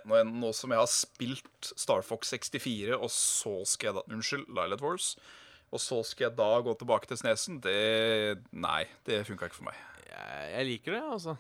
Nå, 0.06 0.20
nå 0.22 0.52
som 0.54 0.70
jeg 0.70 0.78
har 0.78 0.90
spilt 0.92 1.70
Star 1.74 2.04
Fox 2.06 2.30
64, 2.36 2.94
og 2.94 3.10
så 3.10 3.56
skal 3.66 3.90
jeg 3.90 3.96
da 3.98 4.04
Unnskyld, 4.14 4.44
Lilet 4.54 4.84
Wars. 4.86 5.16
Og 5.74 5.82
så 5.82 5.98
skal 6.06 6.28
jeg 6.28 6.38
da 6.38 6.50
gå 6.62 6.76
tilbake 6.78 7.10
til 7.10 7.18
Snesen. 7.18 7.58
Det 7.64 8.38
Nei, 8.54 8.84
det 9.10 9.24
funka 9.26 9.50
ikke 9.50 9.58
for 9.58 9.70
meg. 9.72 9.80
Jeg, 10.06 10.44
jeg 10.54 10.68
liker 10.70 10.94
det, 10.94 11.02
altså. 11.18 11.36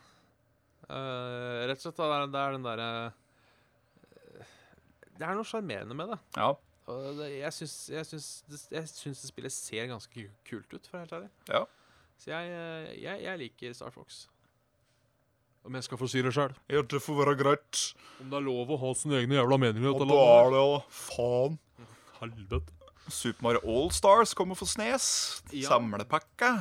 Eh, 0.89 1.67
rett 1.69 1.77
og 1.77 1.85
slett, 1.85 1.99
det 1.99 2.05
er, 2.05 2.29
det 2.33 2.41
er 2.41 2.55
den 2.55 2.63
derre 2.65 2.87
uh, 4.41 4.53
Det 5.19 5.27
er 5.27 5.37
noe 5.37 5.45
sjarmerende 5.45 5.97
med 5.97 6.15
det. 6.15 6.17
Ja. 6.39 6.49
Og 6.89 7.19
det 7.19 7.27
jeg 7.35 7.53
syns 7.53 7.75
jeg 7.93 8.07
syns 8.09 8.29
jeg 8.73 8.89
syns 8.89 9.21
det 9.21 9.29
spillet 9.29 9.53
ser 9.53 9.91
ganske 9.91 10.25
kult 10.49 10.73
ut, 10.73 10.87
for 10.89 10.97
å 10.97 10.97
være 10.97 11.05
helt 11.05 11.15
ærlig. 11.19 11.29
Ja. 11.51 11.63
Så 12.19 12.33
jeg, 12.33 12.49
eh, 12.55 12.89
jeg, 13.03 13.21
jeg 13.27 13.41
liker 13.43 13.77
Star 13.77 13.93
Fox. 13.95 14.23
Om 15.67 15.75
jeg 15.77 15.85
skal 15.85 15.99
få 15.99 16.07
si 16.09 16.23
det 16.25 16.33
sjøl. 16.33 16.55
ja, 16.71 16.81
det 16.81 17.01
får 17.03 17.19
være 17.19 17.37
greit. 17.37 17.83
Om 18.23 18.31
det 18.31 18.39
er 18.39 18.47
lov 18.47 18.73
å 18.73 18.79
ha 18.81 18.95
sine 18.97 19.19
egne 19.19 19.37
jævla 19.37 19.59
meninger 19.61 19.93
Og 19.93 20.07
da 20.09 20.19
er 20.39 20.51
det 20.55 20.63
jo 20.63 20.75
faen. 20.89 21.59
Helvete. 22.19 22.78
Super 23.09 23.43
Mario 23.43 23.61
All-Stars 23.65 24.33
kommer 24.37 24.55
for 24.57 24.65
Snes. 24.69 25.41
Ja. 25.51 25.69
Samlepakke. 25.73 26.51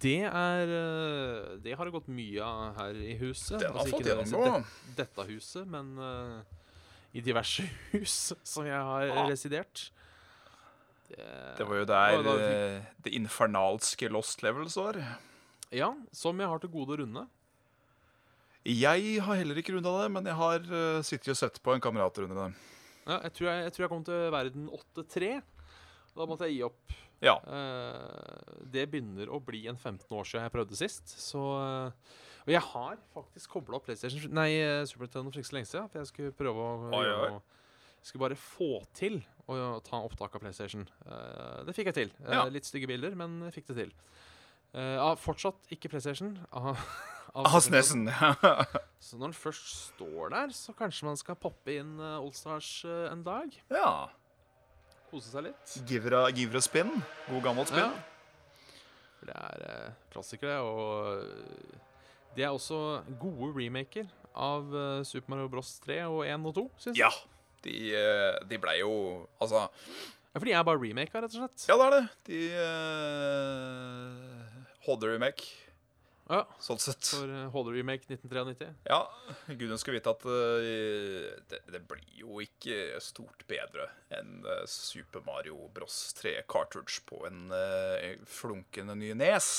Det 0.00 0.18
er 0.28 0.72
eh, 0.76 1.56
Det 1.64 1.72
har 1.76 1.88
det 1.88 1.94
gått 1.94 2.08
mye 2.12 2.42
av 2.44 2.76
her 2.80 2.94
i 3.00 3.14
huset. 3.20 3.58
Den 3.60 3.72
har 3.72 3.80
Altså, 3.84 3.96
fått 3.96 4.06
gjennomgå. 4.10 4.62
det- 4.62 4.96
dette 4.96 5.26
huset, 5.30 5.66
men 5.66 5.98
uh, 5.98 6.40
i 7.16 7.20
diverse 7.24 7.64
hus 7.92 8.32
som 8.44 8.66
jeg 8.66 8.76
har 8.76 9.06
Ja. 9.06 9.26
residert. 9.28 9.90
Det 11.08 11.62
var 11.64 11.76
jo 11.78 11.84
der 11.86 12.22
det, 12.22 12.36
eh, 12.42 12.82
det 13.04 13.12
infernalske 13.14 14.08
Lost 14.10 14.42
Levels 14.42 14.74
var. 14.76 14.96
Ja, 15.70 15.92
som 16.12 16.38
jeg 16.40 16.48
har 16.48 16.58
til 16.58 16.68
gode 16.70 16.96
å 16.96 16.98
runde. 17.04 17.26
Jeg 18.66 19.20
har 19.22 19.36
heller 19.38 19.54
ikke 19.60 19.76
runda 19.76 19.92
det, 20.02 20.08
men 20.10 20.26
jeg 20.26 20.34
har 20.34 20.58
uh, 20.66 21.02
sittet 21.06 21.30
og 21.30 21.36
sett 21.38 21.60
på 21.62 21.72
en 21.76 21.80
kamerat 21.80 22.18
runde 22.18 22.34
det. 22.34 22.48
Ja, 23.06 23.20
jeg, 23.22 23.32
tror 23.38 23.46
jeg, 23.52 23.62
jeg 23.62 23.72
tror 23.76 23.84
jeg 23.84 23.90
kom 23.92 24.04
til 24.08 24.30
verden 24.34 24.64
8-3. 24.74 25.28
Da 26.16 26.26
måtte 26.28 26.48
jeg 26.48 26.58
gi 26.58 26.62
opp. 26.66 26.94
Ja. 27.24 27.34
Uh, 27.48 28.62
det 28.72 28.86
begynner 28.92 29.30
å 29.32 29.40
bli 29.40 29.62
en 29.70 29.78
15 29.78 30.04
år 30.12 30.26
siden 30.28 30.44
jeg 30.46 30.52
prøvde 30.54 30.76
sist. 30.78 31.12
Så 31.20 31.40
uh, 31.40 32.16
Og 32.46 32.52
jeg 32.52 32.62
har 32.62 32.98
faktisk 33.14 33.54
kobla 33.56 33.78
opp 33.78 33.86
PlayStation 33.88 34.34
Nei, 34.36 34.50
eh, 34.60 34.82
Super 34.88 35.06
Nintendo 35.08 35.32
for 35.32 35.40
ikke 35.40 35.50
så 35.50 35.56
lenge 35.58 35.70
siden. 35.70 35.88
For 35.92 36.02
jeg 36.02 36.10
skulle 36.12 36.36
prøve 36.36 36.66
å 36.66 36.90
Oi, 36.94 37.06
oi. 37.08 37.30
jeg 38.02 38.10
skulle 38.10 38.26
bare 38.28 38.38
få 38.38 38.70
til 38.96 39.20
å 39.50 39.56
ta 39.86 40.00
opptak 40.04 40.36
av 40.36 40.42
PlayStation. 40.44 40.84
Uh, 41.06 41.62
det 41.66 41.74
fikk 41.76 41.92
jeg 41.92 41.98
til. 42.02 42.14
Ja. 42.26 42.44
Litt 42.52 42.68
stygge 42.68 42.88
bilder, 42.90 43.16
men 43.18 43.40
jeg 43.48 43.56
fikk 43.60 43.70
det 43.72 43.78
til. 43.84 43.92
Uh, 44.76 45.14
fortsatt 45.22 45.70
ikke 45.72 45.88
PlayStation. 45.92 46.34
Av, 46.56 46.74
av 47.36 47.48
Ah, 47.50 47.58
Super 47.60 47.80
Nintendo. 47.80 48.12
Snesen. 48.12 48.84
Så 49.06 49.18
når 49.20 49.30
den 49.32 49.36
først 49.36 49.66
står 49.90 50.30
der, 50.32 50.52
så 50.56 50.72
kanskje 50.76 51.04
man 51.08 51.18
skal 51.20 51.36
poppe 51.40 51.74
inn 51.78 51.96
uh, 52.00 52.16
Allstars 52.20 52.70
uh, 52.88 53.08
en 53.12 53.24
dag. 53.26 53.56
ja. 53.72 53.90
Kose 55.10 55.28
seg 55.30 55.42
litt. 55.48 55.66
Give 55.86 56.06
it 56.08 56.14
a, 56.16 56.30
give 56.34 56.50
it 56.50 56.56
a 56.58 56.60
spin. 56.64 56.90
God 57.30 57.42
gammelt 57.44 57.68
spin. 57.70 57.86
Ja. 57.86 57.90
det 59.26 59.34
er 59.34 59.56
eh, 59.66 59.90
klassikere, 60.12 60.56
og 60.62 60.76
de 62.36 62.36
det 62.36 62.44
er 62.44 62.52
også 62.52 62.78
gode 63.18 63.48
remaker 63.56 64.04
av 64.36 64.74
eh, 64.76 65.00
Super 65.08 65.30
Mario 65.32 65.48
Bros 65.50 65.70
3 65.86 65.96
og 66.04 66.20
1 66.28 66.44
og 66.50 66.54
2, 66.58 66.64
syns 66.84 66.98
Ja. 67.00 67.08
De, 67.64 67.72
eh, 67.96 68.36
de 68.46 68.58
blei 68.62 68.76
jo 68.82 68.90
Altså 69.42 69.60
Ja, 69.64 69.68
for 70.36 70.44
de 70.46 70.52
er 70.52 70.62
bare 70.68 70.82
remaker 70.82 71.20
rett 71.24 71.32
og 71.32 71.38
slett. 71.40 71.58
Ja, 71.66 71.74
det 71.80 71.86
er 71.86 71.92
det. 71.96 72.04
De 72.28 72.40
eh, 72.60 74.26
HD-remake, 74.86 75.42
Ja, 76.26 76.40
sånn 76.58 76.80
sett. 76.82 77.06
For 77.12 77.30
HD 77.54 77.72
Remake 77.76 78.08
1993. 78.10 78.68
Ja, 78.90 79.00
Gud 79.54 79.74
skal 79.78 79.94
vite 79.94 80.10
at 80.10 80.24
uh, 80.26 81.30
det, 81.52 81.60
det 81.70 81.82
blir 81.86 82.02
jo 82.18 82.40
ikke 82.42 82.98
stort 83.04 83.44
bedre 83.50 83.86
enn 84.16 84.40
uh, 84.46 84.64
Super 84.66 85.22
Mario 85.26 85.68
Bros 85.74 85.98
3 86.18 86.40
cartridge 86.50 87.04
på 87.06 87.20
en 87.28 87.46
uh, 87.54 88.16
flunkende 88.26 88.96
ny 88.98 89.12
nes. 89.18 89.50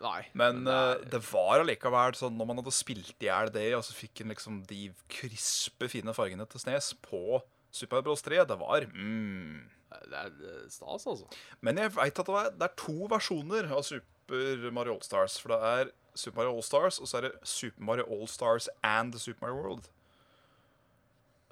Nei. 0.00 0.22
Men 0.32 0.62
det 0.64 0.72
eh, 0.72 0.90
er- 0.94 1.02
det 1.12 1.18
var 1.28 1.60
allikevel 1.60 2.14
sånn 2.16 2.38
når 2.38 2.46
man 2.48 2.60
hadde 2.62 2.72
spilt 2.72 3.18
i 3.20 3.26
hjel 3.28 3.50
det, 3.52 3.66
og 3.76 3.82
så 3.84 3.92
fikk 3.92 4.22
en 4.22 4.32
liksom 4.32 4.62
de 4.70 4.86
krispe, 5.12 5.90
fine 5.92 6.14
fargene 6.16 6.46
til 6.48 6.62
Snes 6.62 6.94
på 7.04 7.42
Super 7.68 7.98
Mario 7.98 8.06
Bros 8.08 8.24
3, 8.24 8.40
det 8.48 8.56
var 8.62 8.86
mm. 8.88 9.58
Det 9.90 10.16
er 10.16 10.30
eh, 10.46 10.64
stas, 10.70 11.04
altså. 11.10 11.26
Men 11.66 11.82
jeg 11.82 11.92
veit 11.98 12.22
at 12.22 12.30
det 12.56 12.66
er 12.68 12.74
to 12.78 12.96
versjoner 13.10 13.68
av 13.74 13.82
Super 13.84 14.06
Mario 14.72 14.94
All-Stars. 14.94 15.38
For 15.42 15.48
det 15.54 15.58
er 15.70 15.90
Super 16.14 16.40
Mario 16.42 16.56
All-Stars, 16.56 16.98
og 17.02 17.08
så 17.10 17.18
er 17.20 17.26
det 17.28 17.32
Super 17.46 17.82
Mario 17.88 18.06
All-Stars 18.10 18.68
and 18.86 19.14
Super 19.18 19.46
Mario 19.48 19.62
World. 19.62 19.88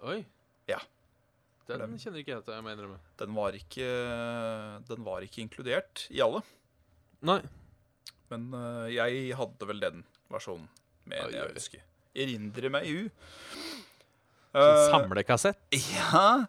Oi. 0.06 0.24
Ja. 0.68 0.78
Den 1.68 1.80
Den- 1.82 1.98
kjenner 2.00 2.18
ikke 2.22 2.32
jeg 2.36 2.44
til, 2.46 2.54
jeg 2.54 2.64
må 2.64 2.70
innrømme. 2.72 2.98
Den 3.18 3.34
var 3.36 3.52
ikke, 3.52 3.88
den 4.88 5.04
var 5.04 5.20
ikke 5.26 5.42
inkludert 5.44 6.06
i 6.10 6.20
alle. 6.24 6.40
Nei. 7.22 7.40
Men 8.30 8.46
uh, 8.54 8.86
jeg 8.92 9.34
hadde 9.36 9.66
vel 9.68 9.80
den 9.80 10.04
versjonen, 10.30 10.68
mener 11.08 11.26
Oi, 11.26 11.32
oi, 11.32 11.36
jeg 11.36 11.48
oi. 11.48 11.54
husker. 11.58 11.80
Erindrer 12.14 12.70
meg 12.72 12.86
jo. 12.88 13.04
Uh, 14.54 14.58
Eh, 14.58 14.88
samlekassett. 14.90 15.58
Ja. 15.92 16.46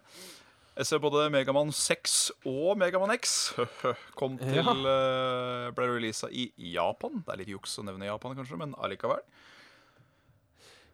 Jeg 0.80 0.86
ser 0.88 1.00
både 1.02 1.26
Megaman 1.32 1.68
6 1.76 2.12
og 2.48 2.78
Megaman 2.80 3.12
X 3.18 3.52
kom 4.18 4.38
til 4.40 4.56
Ja. 4.62 4.72
eh, 4.72 5.66
ble 5.76 5.88
releasa 5.90 6.30
i 6.32 6.46
Japan. 6.72 7.18
Det 7.26 7.34
er 7.34 7.40
litt 7.42 7.50
juks 7.52 7.74
å 7.82 7.84
nevne 7.84 8.08
Japan, 8.08 8.32
kanskje, 8.38 8.56
men 8.62 8.72
allikevel. 8.80 9.20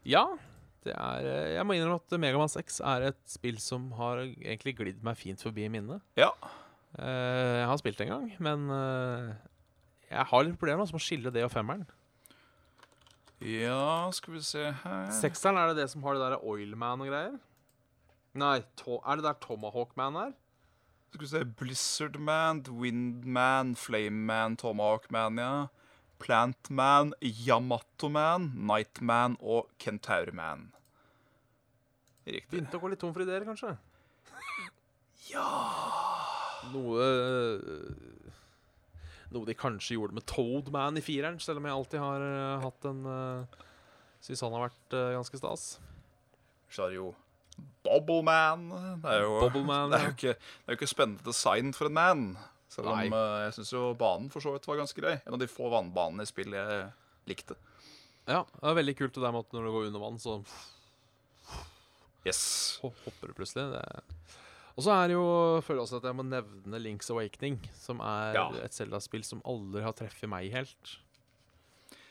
Ja. 0.07 0.24
Det 0.87 0.95
er, 0.95 1.26
eh, 1.30 1.53
jeg 1.57 1.66
må 1.66 1.76
innrømme 1.78 2.01
at 2.03 2.18
Megaman 2.22 2.51
6 2.51 2.80
er 2.82 3.09
et 3.12 3.20
spill 3.30 3.59
som 3.62 3.89
har 3.99 4.24
egentlig 4.26 4.74
glidd 4.78 5.05
meg 5.07 5.18
fint 5.22 5.43
forbi 5.43 5.68
minnet. 5.70 6.03
Ja. 6.18 6.32
Eh, 6.99 7.62
Jeg 7.62 7.66
har 7.70 7.78
spilt 7.78 8.01
en 8.03 8.09
gang, 8.14 8.26
men 8.43 8.66
jeg 10.11 10.26
har 10.30 10.45
litt 10.47 10.59
problemer 10.59 10.82
med 10.87 10.95
å 10.99 11.03
skille 11.03 11.30
det 11.34 11.43
og 11.47 11.51
femmeren. 11.55 11.87
Ja, 13.45 14.09
skal 14.16 14.34
vi 14.34 14.41
se 14.41 14.62
her 14.82 15.11
Sekseren, 15.12 15.59
er 15.61 15.74
det 15.74 15.82
det 15.82 15.91
som 15.93 16.03
har 16.07 16.14
det 16.16 16.22
der 16.24 16.39
Oilman 16.43 17.03
og 17.05 17.11
greier? 17.11 17.34
Nei, 18.37 18.61
to, 18.76 18.99
er 19.01 19.18
det 19.18 19.24
der 19.24 19.39
Tomahawk-man 19.41 20.18
er? 20.20 20.37
Skal 21.11 21.22
vi 21.22 21.28
se 21.30 21.43
Blizzardman, 21.59 22.62
Windman, 22.68 23.74
Tomahawk-man, 24.61 25.39
ja. 25.41 25.66
Plant-man, 26.18 27.12
Yamato-man, 27.20 28.51
Night-man 28.57 29.37
og 29.41 29.70
Kentaurman. 29.80 30.70
Riktig. 32.26 32.51
Begynte 32.51 32.78
å 32.78 32.82
gå 32.82 32.91
litt 32.91 33.01
tom 33.01 33.14
for 33.14 33.24
ideer, 33.24 33.47
kanskje? 33.47 33.76
Ja 35.30 35.47
Noe 36.70 37.03
eh, 37.03 38.34
Noe 39.34 39.49
de 39.49 39.57
kanskje 39.59 39.97
gjorde 39.97 40.14
med 40.14 40.26
Toadman 40.30 40.99
i 41.01 41.03
fireren, 41.03 41.39
selv 41.43 41.61
om 41.61 41.66
jeg 41.66 41.76
alltid 41.76 42.03
har 42.03 42.24
eh, 42.26 42.62
hatt 42.62 42.89
en 42.91 43.01
uh, 43.11 43.62
Syns 44.22 44.43
han 44.43 44.55
har 44.57 44.66
vært 44.68 44.97
eh, 44.97 45.14
ganske 45.14 45.39
stas. 45.39 45.64
Så 46.72 46.87
er 46.87 46.93
det 46.93 46.99
jo 46.99 47.11
Bobbleman. 47.87 48.69
Det 49.03 49.13
er 49.15 49.23
jo, 49.23 49.37
Bobbleman, 49.45 49.91
det 49.93 49.99
er 50.01 50.05
jo 50.09 50.15
ikke, 50.17 50.35
det 50.37 50.67
er 50.67 50.75
jo 50.75 50.79
ikke 50.81 50.91
spennende 50.91 51.25
design 51.29 51.73
for 51.77 51.87
en 51.91 51.97
man. 51.97 52.25
Selv 52.69 52.91
om 52.93 52.99
eh, 53.01 53.37
jeg 53.47 53.55
syns 53.57 53.73
jo 53.73 53.83
banen 53.97 54.29
for 54.33 54.43
så 54.45 54.53
vidt 54.57 54.67
var 54.69 54.81
ganske 54.83 55.01
grei. 55.01 55.15
En 55.27 55.37
av 55.37 55.41
de 55.41 55.49
få 55.49 55.71
vannbanene 55.73 56.27
i 56.27 56.29
spill 56.29 56.53
jeg 56.57 56.89
likte. 57.31 57.55
Ja, 58.27 58.43
det 58.59 58.67
er 58.67 58.75
veldig 58.81 58.97
kult 58.99 59.15
det 59.15 59.23
der 59.23 59.33
med 59.37 59.47
at 59.47 59.55
når 59.55 59.69
du 59.69 59.75
går 59.77 59.87
under 59.93 60.03
vann, 60.03 60.19
så 60.19 60.41
Yes. 62.27 62.79
hopper 62.83 63.31
du 63.31 63.37
plutselig. 63.39 63.69
Det 63.71 64.03
og 64.77 64.85
så 64.85 64.93
er 64.93 65.07
det 65.09 65.15
jo 65.17 65.29
føler 65.65 65.79
jeg 65.79 65.85
også 65.87 65.99
at 66.03 66.07
jeg 66.11 66.17
må 66.19 66.25
nevne 66.29 66.79
Links 66.85 67.09
Awakening, 67.09 67.55
som 67.81 68.01
er 68.05 68.35
Ja. 68.37 68.43
et 68.61 68.75
Zelda-spill 68.77 69.23
som 69.25 69.41
aldri 69.49 69.81
har 69.81 69.95
treffet 69.97 70.29
meg 70.29 70.51
helt. 70.53 70.99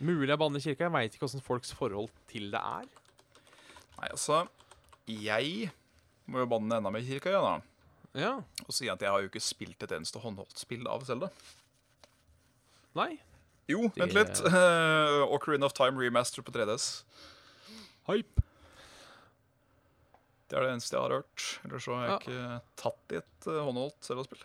Mulig 0.02 0.30
jeg 0.32 0.39
banner 0.39 0.58
i 0.58 0.62
kirka. 0.64 0.88
Jeg 0.88 0.91
veit 0.96 1.14
ikke 1.14 1.28
åssen 1.28 1.43
folks 1.46 1.72
forhold 1.78 2.10
til 2.28 2.50
det 2.50 2.58
er. 2.60 2.88
Nei, 4.00 4.08
altså 4.10 4.48
Jeg 5.08 5.72
må 6.28 6.41
jo 6.41 6.47
banne 6.49 6.80
enda 6.80 6.89
mer 6.91 7.03
kirka, 7.06 7.30
ja, 7.36 7.41
da. 7.41 7.56
Ja, 8.16 8.32
Og 8.66 8.72
si 8.74 8.88
at 8.89 9.01
jeg 9.03 9.12
har 9.12 9.20
jo 9.22 9.28
ikke 9.30 9.41
spilt 9.43 9.84
et 9.84 9.91
eneste 9.91 10.22
håndholdt-spill 10.24 10.88
av 10.88 11.03
Selda. 11.06 11.28
Nei. 12.95 13.20
Jo, 13.68 13.89
Det- 13.89 13.97
vent 14.06 14.14
litt. 14.16 14.41
Uh, 14.45 15.26
Ocarina 15.36 15.66
of 15.66 15.74
Time 15.74 15.99
remaster 15.99 16.41
på 16.41 16.51
3DS. 16.56 17.03
Hype. 18.08 18.41
Det 20.47 20.58
er 20.58 20.62
det 20.64 20.72
eneste 20.76 20.93
jeg 20.95 21.01
har 21.01 21.10
hørt. 21.18 21.45
Ellers 21.66 21.84
så 21.84 21.95
har 21.97 22.06
jeg 22.06 22.12
Ja. 22.12 22.18
ikke 22.20 22.62
tatt 22.78 23.12
i 23.12 23.16
et 23.18 23.47
uh, 23.47 23.64
håndholdt 23.66 23.99
Selda-spill. 24.06 24.43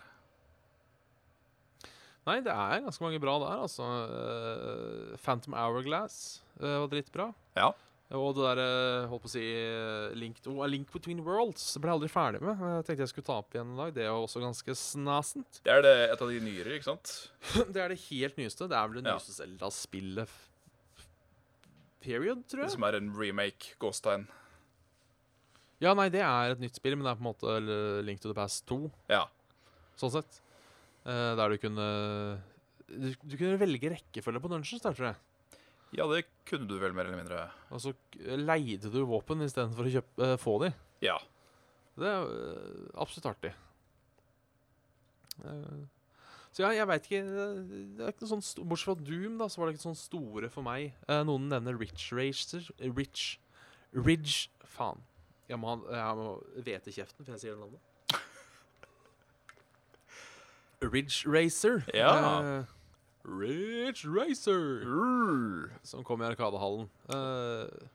Nei, 2.27 2.39
det 2.41 2.51
er 2.53 2.81
ganske 2.83 3.01
mange 3.01 3.19
bra 3.21 3.39
der, 3.39 3.61
altså. 3.63 3.85
Uh, 4.11 5.17
Phantom 5.23 5.53
Hourglass 5.57 6.41
uh, 6.59 6.81
var 6.83 6.87
dritbra. 6.91 7.33
Ja. 7.57 7.71
Og 8.11 8.33
det 8.35 8.43
derre, 8.43 9.07
holdt 9.07 9.23
på 9.23 9.29
å 9.29 9.31
si 9.31 9.41
eh, 9.55 10.11
Link, 10.19 10.41
oh, 10.51 10.65
Link 10.67 10.89
Between 10.91 11.21
Worlds 11.23 11.63
ble 11.79 11.87
jeg 11.93 11.95
aldri 11.95 12.09
ferdig 12.11 12.41
med. 12.43 12.59
Jeg 12.59 12.83
tenkte 12.89 13.05
jeg 13.05 13.11
skulle 13.13 13.27
ta 13.29 13.37
opp 13.39 13.55
igjen 13.55 13.69
en 13.71 13.79
dag. 13.79 13.93
Det 13.95 14.03
er 14.03 14.11
også 14.11 14.41
ganske 14.43 14.75
snasent. 14.75 15.61
Det 15.63 15.71
er 15.71 15.85
det, 15.85 15.93
et 16.11 16.23
av 16.25 16.27
de 16.33 16.41
nyere, 16.43 16.73
ikke 16.75 16.89
sant? 16.89 17.13
Det 17.71 17.79
er 17.79 17.93
det 17.93 17.99
helt 18.09 18.35
nyeste. 18.41 18.67
Det 18.67 18.75
er 18.75 18.89
vel 18.91 18.99
det 18.99 19.07
Ja. 19.07 19.15
nyeste 19.15 19.37
Zelda-spillet 19.37 20.33
Period, 22.01 22.43
tror 22.49 22.63
Det 22.63 22.67
jeg. 22.67 22.73
som 22.75 22.83
er 22.87 22.97
en 22.97 23.11
remake, 23.15 23.75
Gåstein. 23.79 24.27
Ja, 25.81 25.93
nei, 25.97 26.09
det 26.13 26.21
er 26.25 26.51
et 26.55 26.59
nytt 26.61 26.75
spill, 26.77 26.95
men 26.97 27.05
det 27.05 27.11
er 27.13 27.19
på 27.19 27.23
en 27.23 27.31
måte 27.31 28.03
Link 28.05 28.19
to 28.21 28.29
the 28.29 28.37
Past 28.37 28.65
2, 28.69 28.89
Ja. 29.09 29.23
sånn 29.97 30.11
sett. 30.13 30.41
Eh, 31.05 31.35
der 31.37 31.49
du 31.49 31.57
kunne 31.57 31.87
du, 32.91 33.13
du 33.23 33.37
kunne 33.37 33.57
velge 33.61 33.89
rekkefølge 33.95 34.41
på 34.43 34.49
dungeons 34.51 34.81
der, 34.83 34.93
tror 34.97 35.07
jeg. 35.13 35.15
Ja, 35.93 36.05
det 36.07 36.25
kunne 36.47 36.67
du 36.69 36.77
vel 36.79 36.93
mer 36.95 37.05
eller 37.09 37.19
mindre. 37.23 37.41
Og 37.71 37.81
så 37.83 37.91
leide 38.39 38.91
du 38.91 39.01
våpen 39.05 39.41
istedenfor 39.45 39.87
å 39.89 39.93
kjøpe, 39.97 40.27
eh, 40.27 40.37
få 40.39 40.57
de. 40.63 40.71
Ja. 41.03 41.17
Det 41.99 42.07
er 42.07 42.23
øh, 42.23 42.87
absolutt 43.03 43.27
artig. 43.33 43.51
Eh, 45.43 45.81
så 46.51 46.63
ja, 46.65 46.69
jeg 46.75 46.87
veit 46.87 47.05
ikke 47.07 47.21
det- 47.27 47.97
Det 47.97 48.03
er 48.05 48.11
ikke 48.11 48.25
noe 48.25 48.31
sånn 48.33 48.43
sto- 48.43 48.63
Bortsett 48.67 48.85
fra 48.85 48.95
Doom, 49.07 49.37
da, 49.37 49.45
så 49.47 49.57
var 49.59 49.67
det 49.67 49.75
ikke 49.77 49.87
sånn 49.89 49.97
store 49.99 50.49
for 50.49 50.63
meg. 50.63 50.93
Eh, 51.07 51.23
noen 51.23 51.47
nevner 51.49 51.77
Rich 51.79 52.11
Racer 52.11 52.63
eh, 52.79 52.91
Rich 52.91 53.37
Ridge 53.93 54.49
Faen. 54.65 55.01
Jeg 55.49 55.59
må, 55.59 55.67
ha, 55.67 55.75
jeg 55.91 56.15
må 56.15 56.27
hvete 56.63 56.87
i 56.87 56.95
kjeften 56.95 57.25
før 57.25 57.35
jeg 57.35 57.41
sier 57.43 57.55
det 57.55 57.59
navnet. 57.59 57.81
Ridge 60.93 61.25
Racer. 61.27 61.83
Ja. 61.93 62.59
Eh, 62.61 62.63
Ridge 63.25 64.07
Racer. 64.09 64.85
Som 65.83 66.03
kom 66.07 66.21
i 66.23 66.25
Arkadehallen. 66.29 66.87
Eh, 67.13 67.87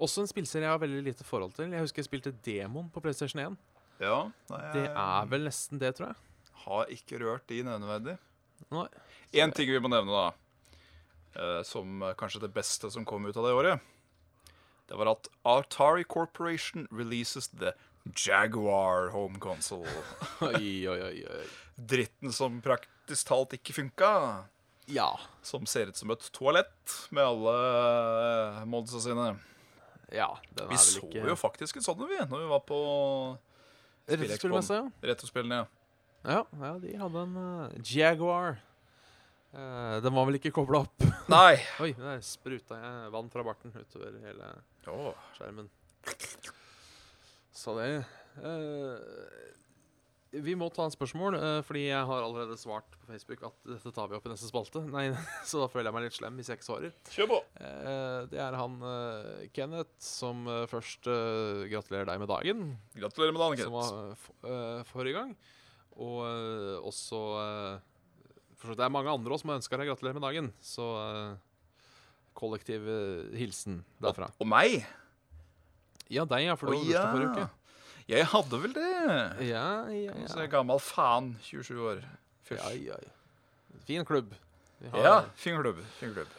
også 0.00 0.22
en 0.24 0.30
spillserie 0.30 0.64
jeg 0.64 0.72
har 0.72 0.80
veldig 0.82 1.02
lite 1.10 1.26
forhold 1.26 1.52
til. 1.56 1.72
Jeg 1.74 1.84
husker 1.84 2.00
jeg 2.04 2.08
spilte 2.08 2.32
Demon 2.46 2.88
på 2.94 3.02
PlayStation 3.04 3.42
1. 3.42 3.56
ja 4.00 4.18
nei, 4.50 4.60
Det 4.72 4.86
er 4.88 5.26
vel 5.28 5.44
nesten 5.48 5.78
det, 5.82 5.94
tror 5.98 6.12
jeg. 6.12 6.16
har 6.64 6.86
ikke 6.92 7.18
rørt 7.20 7.46
de 7.48 7.62
nevneverdig. 7.66 8.18
Nei. 8.70 8.86
Én 9.32 9.52
ting 9.56 9.68
vi 9.70 9.80
må 9.80 9.88
nevne, 9.88 10.12
da, 10.12 10.80
eh, 11.36 11.62
som 11.64 12.00
kanskje 12.16 12.40
det 12.46 12.52
beste 12.54 12.90
som 12.92 13.04
kom 13.04 13.24
ut 13.26 13.36
av 13.36 13.44
det 13.48 13.52
året, 13.56 13.80
det 14.90 14.98
var 14.98 15.12
at 15.12 15.28
Atari 15.46 16.04
Corporation 16.04 16.86
releases 16.90 17.48
the 17.48 17.72
Jaguar 18.16 19.10
home 19.10 19.38
console. 19.38 19.86
Oi, 20.40 20.86
oi, 20.88 20.98
oi, 21.04 21.24
oi. 21.28 21.44
Dritten 21.76 22.32
som 22.32 22.60
praktisk 22.64 23.28
talt 23.28 23.52
ikke 23.56 23.72
funka. 23.76 24.10
Ja. 24.90 25.10
Som 25.42 25.66
ser 25.70 25.90
ut 25.90 25.96
som 25.96 26.10
et 26.12 26.26
toalett 26.34 26.96
med 27.14 27.24
alle 27.24 27.54
eh, 27.60 28.64
modsa 28.70 29.00
sine. 29.02 29.32
Ja, 30.10 30.32
den 30.50 30.66
er 30.66 30.72
Vi 30.72 30.76
vel 30.76 30.84
så 30.84 31.28
jo 31.30 31.36
faktisk 31.38 31.78
en 31.78 31.86
sånn 31.86 32.02
vi 32.10 32.18
når 32.18 32.42
vi 32.42 32.50
var 32.50 32.64
på 32.66 32.80
Retrospillmessa, 34.10 34.74
ja. 34.74 34.90
retrospillene. 35.12 35.60
Ja. 36.24 36.32
ja. 36.32 36.40
Ja, 36.66 36.72
de 36.82 36.96
hadde 36.98 37.22
en 37.22 37.36
uh, 37.38 37.76
Jaguar. 37.86 38.58
Uh, 39.54 39.98
den 40.02 40.14
var 40.14 40.26
vel 40.26 40.38
ikke 40.40 40.52
kobla 40.54 40.82
opp. 40.84 41.06
Nei. 41.34 41.60
Oi, 41.84 41.92
der 41.98 42.22
spruta 42.26 42.78
jeg 42.80 43.12
vann 43.14 43.30
fra 43.30 43.44
barten 43.46 43.74
utover 43.74 44.18
hele 44.24 44.50
oh. 44.90 45.14
skjermen. 45.36 45.70
Så 47.54 47.74
det 47.76 47.88
eh, 47.92 48.98
Vi 50.30 50.52
må 50.54 50.68
ta 50.70 50.84
en 50.86 50.92
spørsmål, 50.94 51.34
eh, 51.34 51.56
fordi 51.66 51.88
jeg 51.88 52.06
har 52.06 52.22
allerede 52.22 52.54
svart 52.60 52.86
på 52.94 53.08
Facebook 53.08 53.40
at 53.48 53.56
dette 53.66 53.90
tar 53.96 54.06
vi 54.06 54.14
opp 54.14 54.28
i 54.28 54.30
neste 54.30 54.46
spalte. 54.46 54.82
Nei, 54.86 55.08
Så 55.48 55.58
da 55.58 55.66
føler 55.72 55.88
jeg 55.90 55.96
meg 55.96 56.04
litt 56.06 56.14
slem 56.14 56.36
hvis 56.38 56.50
jeg 56.52 56.60
ikke 56.60 56.68
svarer. 56.68 56.92
Kjør 57.10 57.30
på. 57.32 57.38
Eh, 57.58 58.20
Det 58.30 58.38
er 58.38 58.54
han 58.60 58.76
eh, 58.86 59.48
Kenneth 59.56 59.90
som 60.06 60.44
først 60.70 61.08
gratulerer 61.72 62.06
deg 62.12 62.22
med 62.22 62.30
dagen, 62.30 62.62
Gratulerer 62.94 63.34
med 63.34 63.42
dagen, 63.42 63.58
Kenneth. 63.58 63.90
som 63.90 64.46
var 64.46 64.84
forrige 64.92 65.18
gang. 65.18 65.34
Og 66.00 66.22
også 66.86 67.18
Det 68.60 68.84
er 68.86 68.92
mange 68.94 69.10
andre 69.10 69.34
også 69.34 69.42
som 69.48 69.56
ønsker 69.58 69.80
deg 69.82 69.90
gratulerer 69.90 70.14
med 70.20 70.22
dagen, 70.28 70.52
så 70.62 70.86
kollektiv 72.38 72.86
hilsen 73.34 73.82
derfra. 74.00 74.30
Og 74.38 74.46
meg? 74.48 74.84
Ja, 76.10 76.22
deg, 76.24 76.46
ja, 76.46 76.54
for 76.58 76.70
du 76.70 76.76
var 76.76 76.78
hadde 76.78 76.92
bursdag 76.94 77.16
forrige 77.16 77.32
uke. 77.34 77.48
Jeg 78.10 78.26
hadde 78.32 78.58
vel 78.58 78.72
det. 78.74 78.90
Ja, 79.46 79.86
ja, 79.94 80.14
ja. 80.18 80.28
er 80.42 80.50
gammel 80.50 80.80
faen. 80.82 81.36
27 81.46 81.78
år. 81.78 82.04
Fysj. 82.48 82.58
ja, 82.82 82.96
ja. 82.98 83.78
Fin 83.86 84.06
klubb. 84.06 84.32
Ja, 84.90 85.20
fin 85.38 85.60
klubb. 85.60 85.78
Fin 86.00 86.14
klubb. 86.16 86.32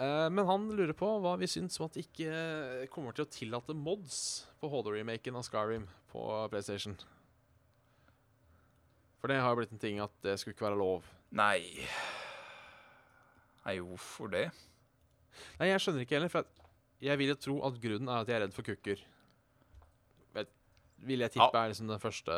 Uh, 0.00 0.30
men 0.32 0.46
han 0.48 0.64
lurer 0.72 0.94
på 0.96 1.10
hva 1.20 1.34
vi 1.36 1.48
syns 1.50 1.76
om 1.76 1.84
at 1.90 1.96
de 1.98 2.04
ikke 2.06 2.30
eh, 2.32 2.86
kommer 2.92 3.12
til 3.12 3.26
å 3.26 3.28
tillate 3.28 3.76
mods 3.76 4.46
på 4.62 4.70
HD-remaken 4.72 5.36
av 5.36 5.44
Skyrim 5.44 5.84
på 6.12 6.22
PlayStation. 6.52 6.96
For 9.20 9.28
det 9.28 9.42
har 9.42 9.52
jo 9.52 9.60
blitt 9.60 9.74
en 9.76 9.82
ting 9.82 10.00
at 10.00 10.14
det 10.24 10.38
skulle 10.40 10.56
ikke 10.56 10.70
være 10.70 10.80
lov. 10.80 11.04
Nei 11.36 11.84
Nei, 13.60 13.76
hvorfor 13.84 14.32
det? 14.32 14.46
Nei, 15.60 15.68
jeg 15.68 15.82
skjønner 15.84 16.06
ikke 16.06 16.16
heller, 16.16 16.32
for 16.32 16.48
jeg 17.04 17.20
vil 17.20 17.34
jo 17.34 17.40
tro 17.44 17.56
at 17.68 17.76
grunnen 17.82 18.08
er 18.08 18.22
at 18.22 18.30
jeg 18.30 18.38
er 18.38 18.42
redd 18.46 18.56
for 18.56 18.66
kukker. 18.66 19.02
Vil 21.06 21.24
jeg 21.24 21.32
tippe 21.36 21.56
er 21.56 21.70
liksom 21.72 21.88
den 21.90 22.02
første 22.02 22.34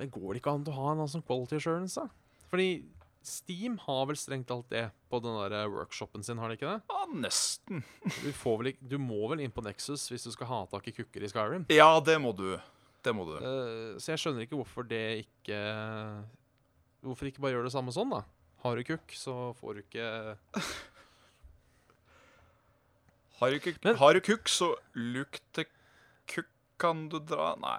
Men 0.00 0.10
går 0.10 0.32
det 0.32 0.40
ikke 0.40 0.54
an 0.56 0.64
å 0.66 0.74
ha 0.78 0.94
en 0.94 1.10
sånn 1.10 1.24
quality 1.26 1.58
assurance, 1.60 2.00
da? 2.00 2.08
Fordi 2.50 2.70
Steam 3.22 3.74
har 3.84 4.06
vel 4.08 4.16
strengt 4.16 4.48
talt 4.48 4.70
det 4.72 4.86
på 5.12 5.18
den 5.20 5.36
der 5.52 5.68
workshopen 5.68 6.24
sin, 6.24 6.38
har 6.40 6.48
de 6.48 6.56
ikke 6.56 6.70
det? 6.70 6.80
Ja, 6.88 7.02
nesten. 7.12 7.82
Du, 8.22 8.30
får 8.32 8.54
vel 8.62 8.70
ikke, 8.72 8.86
du 8.94 8.96
må 9.02 9.18
vel 9.28 9.42
inn 9.44 9.52
på 9.52 9.60
Nexus 9.66 10.06
hvis 10.08 10.24
du 10.24 10.30
skal 10.32 10.48
ha 10.48 10.60
tak 10.72 10.88
i 10.88 10.94
kukker 10.96 11.26
i 11.26 11.28
Skyrim? 11.28 11.66
Ja, 11.68 11.90
det 12.00 12.16
må 12.22 12.32
du. 12.36 12.54
Det 13.04 13.12
må 13.16 13.26
du. 13.28 13.34
Uh, 13.44 14.00
så 14.00 14.14
jeg 14.14 14.22
skjønner 14.24 14.46
ikke 14.46 14.56
hvorfor 14.60 14.88
det 14.88 15.02
ikke 15.26 15.58
Hvorfor 17.04 17.28
ikke 17.28 17.40
bare 17.44 17.54
gjøre 17.54 17.68
det 17.68 17.72
samme 17.72 17.92
sånn, 17.96 18.10
da? 18.12 18.22
Har 18.64 18.76
du 18.76 18.84
kukk, 18.88 19.12
så 19.16 19.36
får 19.60 19.76
du 19.76 19.84
ikke 19.84 20.08
Har 23.40 23.52
du, 23.54 23.60
kuk, 23.64 23.78
Men- 23.84 23.96
har 23.96 24.12
du 24.16 24.20
kukk, 24.20 24.48
så 24.52 24.74
lukter 24.96 25.64
kukk 25.64 25.76
kan 26.80 27.06
du 27.12 27.18
dra 27.22 27.52
Nei. 27.60 27.78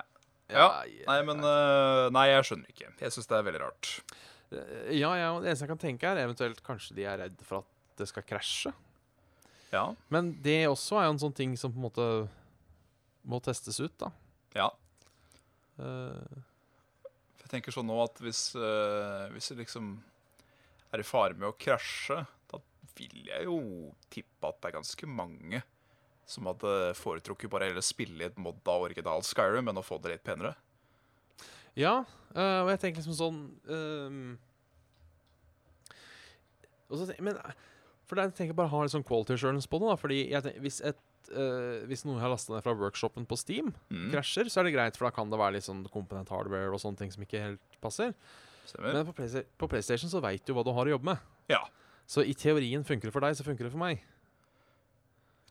Ja, 0.51 0.67
Nei, 1.07 1.19
men 1.27 1.39
øh, 1.47 2.09
Nei, 2.11 2.25
jeg 2.33 2.47
skjønner 2.49 2.71
ikke. 2.73 2.89
Jeg 2.99 3.15
syns 3.15 3.29
det 3.31 3.37
er 3.37 3.45
veldig 3.47 3.61
rart. 3.63 3.91
Eh, 4.51 4.91
Ja, 4.99 5.13
ja, 5.15 5.29
det 5.39 5.47
eneste 5.51 5.63
jeg 5.67 5.71
kan 5.71 5.79
tenke, 5.85 6.09
er 6.11 6.25
eventuelt 6.25 6.59
kanskje 6.65 6.97
de 6.97 7.05
er 7.07 7.21
redd 7.23 7.39
for 7.47 7.61
at 7.63 7.99
det 8.01 8.09
skal 8.11 8.25
krasje. 8.27 8.73
Ja. 9.71 9.85
Men 10.11 10.33
det 10.43 10.65
også 10.67 10.99
er 10.99 11.07
jo 11.07 11.13
en 11.15 11.21
sånn 11.23 11.35
ting 11.37 11.53
som 11.59 11.71
på 11.71 11.79
en 11.79 11.85
måte 11.87 12.07
må 13.31 13.39
testes 13.45 13.79
ut, 13.79 13.93
da. 14.01 14.09
Ja. 14.57 14.67
Uh, 15.79 16.41
Jeg 17.45 17.51
tenker 17.53 17.71
sånn 17.75 17.87
nå 17.87 17.95
at 18.03 18.19
hvis, 18.23 18.49
uh, 18.59 19.29
hvis 19.31 19.51
det 19.53 19.61
liksom 19.63 19.93
er 20.91 21.03
i 21.03 21.07
fare 21.07 21.37
med 21.37 21.47
å 21.47 21.55
krasje, 21.55 22.19
da 22.51 22.59
vil 22.97 23.21
jeg 23.29 23.47
jo 23.47 23.57
tippe 24.11 24.49
at 24.51 24.59
det 24.59 24.71
er 24.73 24.77
ganske 24.81 25.07
mange 25.07 25.61
som 26.25 26.45
hadde 26.45 26.93
foretrukket 26.95 27.49
bare 27.51 27.67
heller 27.69 27.81
spille 27.83 28.21
i 28.23 28.27
et 28.29 28.37
mod 28.37 28.61
av 28.67 28.81
original 28.87 29.21
Skyrim 29.21 29.67
enn 29.71 29.77
å 29.81 29.83
få 29.83 29.97
det 30.01 30.11
litt 30.13 30.23
penere. 30.23 30.55
ja, 31.75 32.03
eh, 32.35 32.61
og 32.63 32.69
jeg 32.69 32.79
tenker 32.79 33.01
liksom 33.01 33.17
sånn 33.17 34.37
og 36.91 36.97
så, 36.99 37.13
Men 37.23 37.37
eh, 37.37 37.53
For 38.09 38.19
jeg 38.19 38.33
tenker 38.35 38.57
bare 38.57 38.71
ha 38.73 38.81
litt 38.83 38.91
sånn 38.95 39.05
quality 39.07 39.37
assurance 39.37 39.69
på 39.71 39.79
det. 39.79 39.87
da 39.93 39.95
Fordi 39.99 40.19
jeg 40.31 40.43
tenker, 40.43 40.61
hvis, 40.65 40.81
et, 40.83 40.99
uh, 41.31 41.85
hvis 41.87 42.03
noe 42.03 42.17
jeg 42.17 42.25
har 42.25 42.33
lasta 42.33 42.51
ned 42.57 42.65
fra 42.65 42.73
workshopen 42.75 43.25
på 43.29 43.37
Steam, 43.39 43.73
Mm. 43.89 44.09
krasjer, 44.11 44.49
så 44.51 44.59
er 44.59 44.63
det 44.67 44.73
greit, 44.75 44.97
for 44.99 45.07
da 45.07 45.15
kan 45.15 45.29
det 45.31 45.39
være 45.39 45.53
litt 45.55 45.63
sånn 45.67 45.85
komponent 45.89 46.27
hardware 46.29 46.73
og 46.73 46.79
sånne 46.83 46.97
ting 46.99 47.11
som 47.11 47.23
ikke 47.23 47.39
helt 47.39 47.77
passer. 47.81 48.13
Stemmer? 48.67 48.93
Men 48.93 49.05
på, 49.07 49.13
Playsta- 49.15 49.45
på 49.57 49.69
PlayStation 49.71 50.09
så 50.11 50.21
veit 50.21 50.43
du 50.45 50.53
hva 50.53 50.63
du 50.65 50.71
har 50.75 50.85
å 50.85 50.89
jobbe 50.97 51.05
med. 51.05 51.19
Ja. 51.49 51.63
Så 52.05 52.25
i 52.27 52.33
teorien 52.35 52.83
funker 52.83 53.07
det 53.07 53.13
for 53.13 53.21
deg, 53.23 53.35
så 53.39 53.43
funker 53.47 53.63
det 53.63 53.71
for 53.71 53.79
meg. 53.79 54.03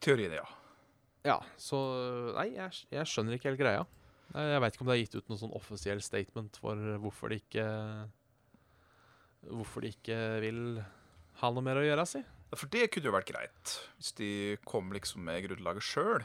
Teorien, 0.01 0.33
ja. 0.37 0.45
Ja, 1.27 1.39
så 1.61 1.77
Nei, 2.37 2.47
jeg, 2.57 2.85
jeg 2.91 3.09
skjønner 3.11 3.37
ikke 3.37 3.51
helt 3.51 3.61
greia. 3.61 3.83
Jeg 4.31 4.61
veit 4.63 4.75
ikke 4.77 4.85
om 4.87 4.89
det 4.91 4.95
er 4.97 5.03
gitt 5.03 5.17
ut 5.19 5.29
noe 5.33 5.41
sånn 5.41 5.55
offisiell 5.59 6.01
statement 6.05 6.57
for 6.63 6.79
hvorfor 7.03 7.33
de 7.33 7.41
ikke 7.43 7.65
Hvorfor 9.51 9.81
de 9.85 9.91
ikke 9.95 10.17
vil 10.45 10.61
ha 11.41 11.49
noe 11.55 11.65
mer 11.65 11.79
å 11.81 11.85
gjøre, 11.85 12.05
si. 12.09 12.21
For 12.53 12.69
det 12.73 12.91
kunne 12.93 13.09
jo 13.09 13.15
vært 13.15 13.31
greit, 13.31 13.73
hvis 13.97 14.11
de 14.19 14.29
kom 14.69 14.91
liksom 14.93 15.23
med 15.25 15.47
grunnlaget 15.47 15.87
sjøl. 15.87 16.25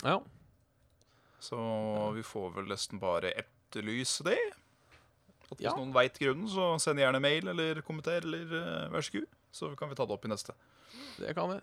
Ja. 0.00 0.16
Så 1.44 1.58
vi 2.16 2.24
får 2.24 2.54
vel 2.56 2.70
nesten 2.70 3.00
bare 3.02 3.34
etterlyse 3.36 4.24
det. 4.24 4.38
At 5.50 5.58
hvis 5.58 5.66
Ja. 5.68 5.74
noen 5.76 5.92
veit 5.92 6.16
grunnen, 6.18 6.48
så 6.48 6.78
send 6.80 6.98
gjerne 7.02 7.20
mail 7.20 7.46
eller 7.52 7.82
kommenter 7.84 8.24
eller 8.24 8.48
eh, 8.56 8.88
vær 8.94 9.04
så 9.04 9.18
god. 9.18 9.28
Så 9.52 9.74
kan 9.76 9.90
vi 9.92 9.94
ta 10.00 10.06
det 10.08 10.16
opp 10.16 10.24
i 10.24 10.32
neste. 10.32 10.54
Det 11.20 11.34
kan 11.36 11.50
vi. 11.52 11.60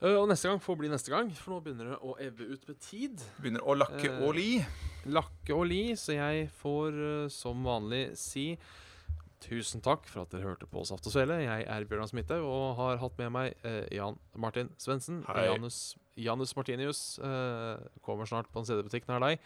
Eh, 0.00 0.14
og 0.16 0.28
neste 0.30 0.48
gang 0.48 0.60
får 0.64 0.78
bli 0.80 0.88
neste 0.92 1.12
gang, 1.12 1.28
for 1.36 1.52
nå 1.54 1.58
begynner 1.64 1.90
det 1.92 1.98
å 2.00 2.14
ebbe 2.24 2.46
ut 2.54 2.62
med 2.70 2.78
tid. 2.80 3.20
Begynner 3.42 3.64
å 3.68 3.74
lakke 3.76 4.08
Eh. 4.08 4.22
og 4.24 4.34
li. 4.38 4.64
Lakke 5.12 5.52
og 5.56 5.66
li, 5.68 5.82
så 5.96 6.14
jeg 6.16 6.48
får 6.60 7.00
eh, 7.24 7.28
som 7.28 7.62
vanlig 7.64 8.16
si 8.16 8.56
tusen 9.40 9.80
takk 9.80 10.04
for 10.04 10.20
at 10.22 10.30
dere 10.34 10.44
hørte 10.50 10.66
på 10.68 10.82
Saft 10.84 11.06
og 11.08 11.12
Svele. 11.14 11.38
Jeg 11.40 11.64
er 11.64 11.84
Bjørnar 11.88 12.10
Smithaug 12.10 12.44
og 12.44 12.76
har 12.76 12.98
hatt 13.00 13.16
med 13.20 13.30
meg 13.32 13.54
eh, 13.64 13.86
Jan 13.96 14.18
Martin 14.36 14.68
Svendsen. 14.76 15.22
Janus, 15.32 15.96
Janus 16.20 16.52
Martinius 16.56 17.18
eh, 17.24 17.78
kommer 18.04 18.28
snart 18.28 18.50
på 18.52 18.60
en 18.60 18.68
CD-butikk 18.68 19.08
nær 19.08 19.20
deg. 19.24 19.40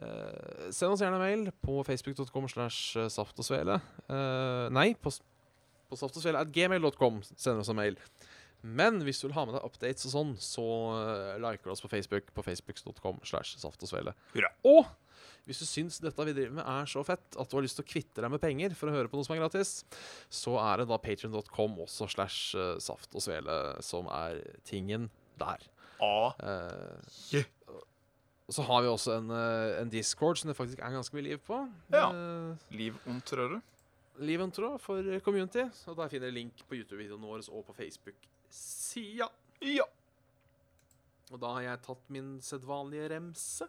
Eh, 0.00 0.70
send 0.70 0.94
oss 0.94 1.02
gjerne 1.02 1.18
mail 1.18 1.50
på 1.62 1.82
facebook.com 1.86 2.46
slash 2.48 2.94
saft 3.10 3.38
og 3.42 3.44
svele. 3.46 3.80
Nei, 4.70 4.94
på, 4.94 5.10
på 5.90 5.98
saft 5.98 6.14
og 6.16 6.22
svele 6.22 6.38
at 6.42 6.54
gmail.com 6.54 7.18
sender 7.34 7.64
oss 7.64 7.70
en 7.74 7.80
mail. 7.82 7.98
Men 8.62 9.00
hvis 9.06 9.20
du 9.22 9.28
vil 9.28 9.36
ha 9.38 9.44
med 9.48 9.56
deg 9.56 9.66
updates 9.66 10.08
og 10.08 10.12
sånn, 10.14 10.32
så 10.42 10.64
eh, 10.98 11.36
liker 11.42 11.68
du 11.70 11.74
oss 11.74 11.84
på 11.84 11.90
Facebook 11.92 12.32
på 12.36 12.44
facebook.com 12.44 13.22
slash 13.24 13.56
saft 13.62 13.82
og 13.86 13.90
svele. 13.92 14.14
Hurra. 14.34 14.50
Og 14.68 14.84
hvis 15.48 15.62
du 15.62 15.66
syns 15.66 15.96
dette 16.02 16.24
vi 16.28 16.34
driver 16.36 16.52
med 16.60 16.66
er 16.68 16.88
så 16.90 17.02
fett 17.06 17.36
at 17.40 17.50
du 17.50 17.56
har 17.56 17.64
lyst 17.64 17.78
til 17.80 17.86
å 17.86 17.88
kvitte 17.90 18.22
deg 18.22 18.32
med 18.32 18.42
penger 18.42 18.74
for 18.76 18.90
å 18.90 18.94
høre 18.94 19.10
på 19.10 19.18
noe 19.18 19.26
som 19.26 19.34
er 19.34 19.40
gratis, 19.42 19.72
så 20.28 20.58
er 20.62 20.82
det 20.82 20.90
da 20.90 20.98
patrion.com 21.00 21.78
også 21.86 22.10
slash 22.12 22.58
eh, 22.60 22.74
saft 22.82 23.16
og 23.16 23.24
svele 23.24 23.56
som 23.84 24.10
er 24.12 24.42
tingen 24.68 25.08
der. 25.40 25.64
A. 26.00 26.32
Eh, 26.44 27.42
så 28.50 28.64
har 28.66 28.82
vi 28.82 28.88
også 28.90 29.16
en, 29.16 29.30
eh, 29.30 29.80
en 29.80 29.90
Discord 29.92 30.38
som 30.40 30.50
det 30.50 30.56
faktisk 30.58 30.80
er 30.82 30.94
ganske 30.96 31.16
mye 31.16 31.28
liv 31.28 31.42
på. 31.46 31.60
Ja. 31.94 32.08
Eh, 32.10 32.76
Liv 32.76 32.96
om 33.06 33.20
røre. 33.20 33.60
Liv 34.20 34.42
om 34.42 34.50
trå 34.52 34.74
for 34.82 35.06
community. 35.24 35.64
Og 35.88 35.96
der 35.96 36.12
finner 36.12 36.28
dere 36.28 36.36
link 36.42 36.64
på 36.68 36.76
YouTube-videoen 36.76 37.24
våre 37.24 37.46
og 37.48 37.64
på 37.68 37.78
Facebook-sida. 38.50 39.28
Ja. 39.60 39.84
Og 41.30 41.38
da 41.40 41.52
har 41.54 41.62
jeg 41.62 41.82
tatt 41.84 42.08
min 42.10 42.38
sedvanlige 42.42 43.08
remse. 43.12 43.68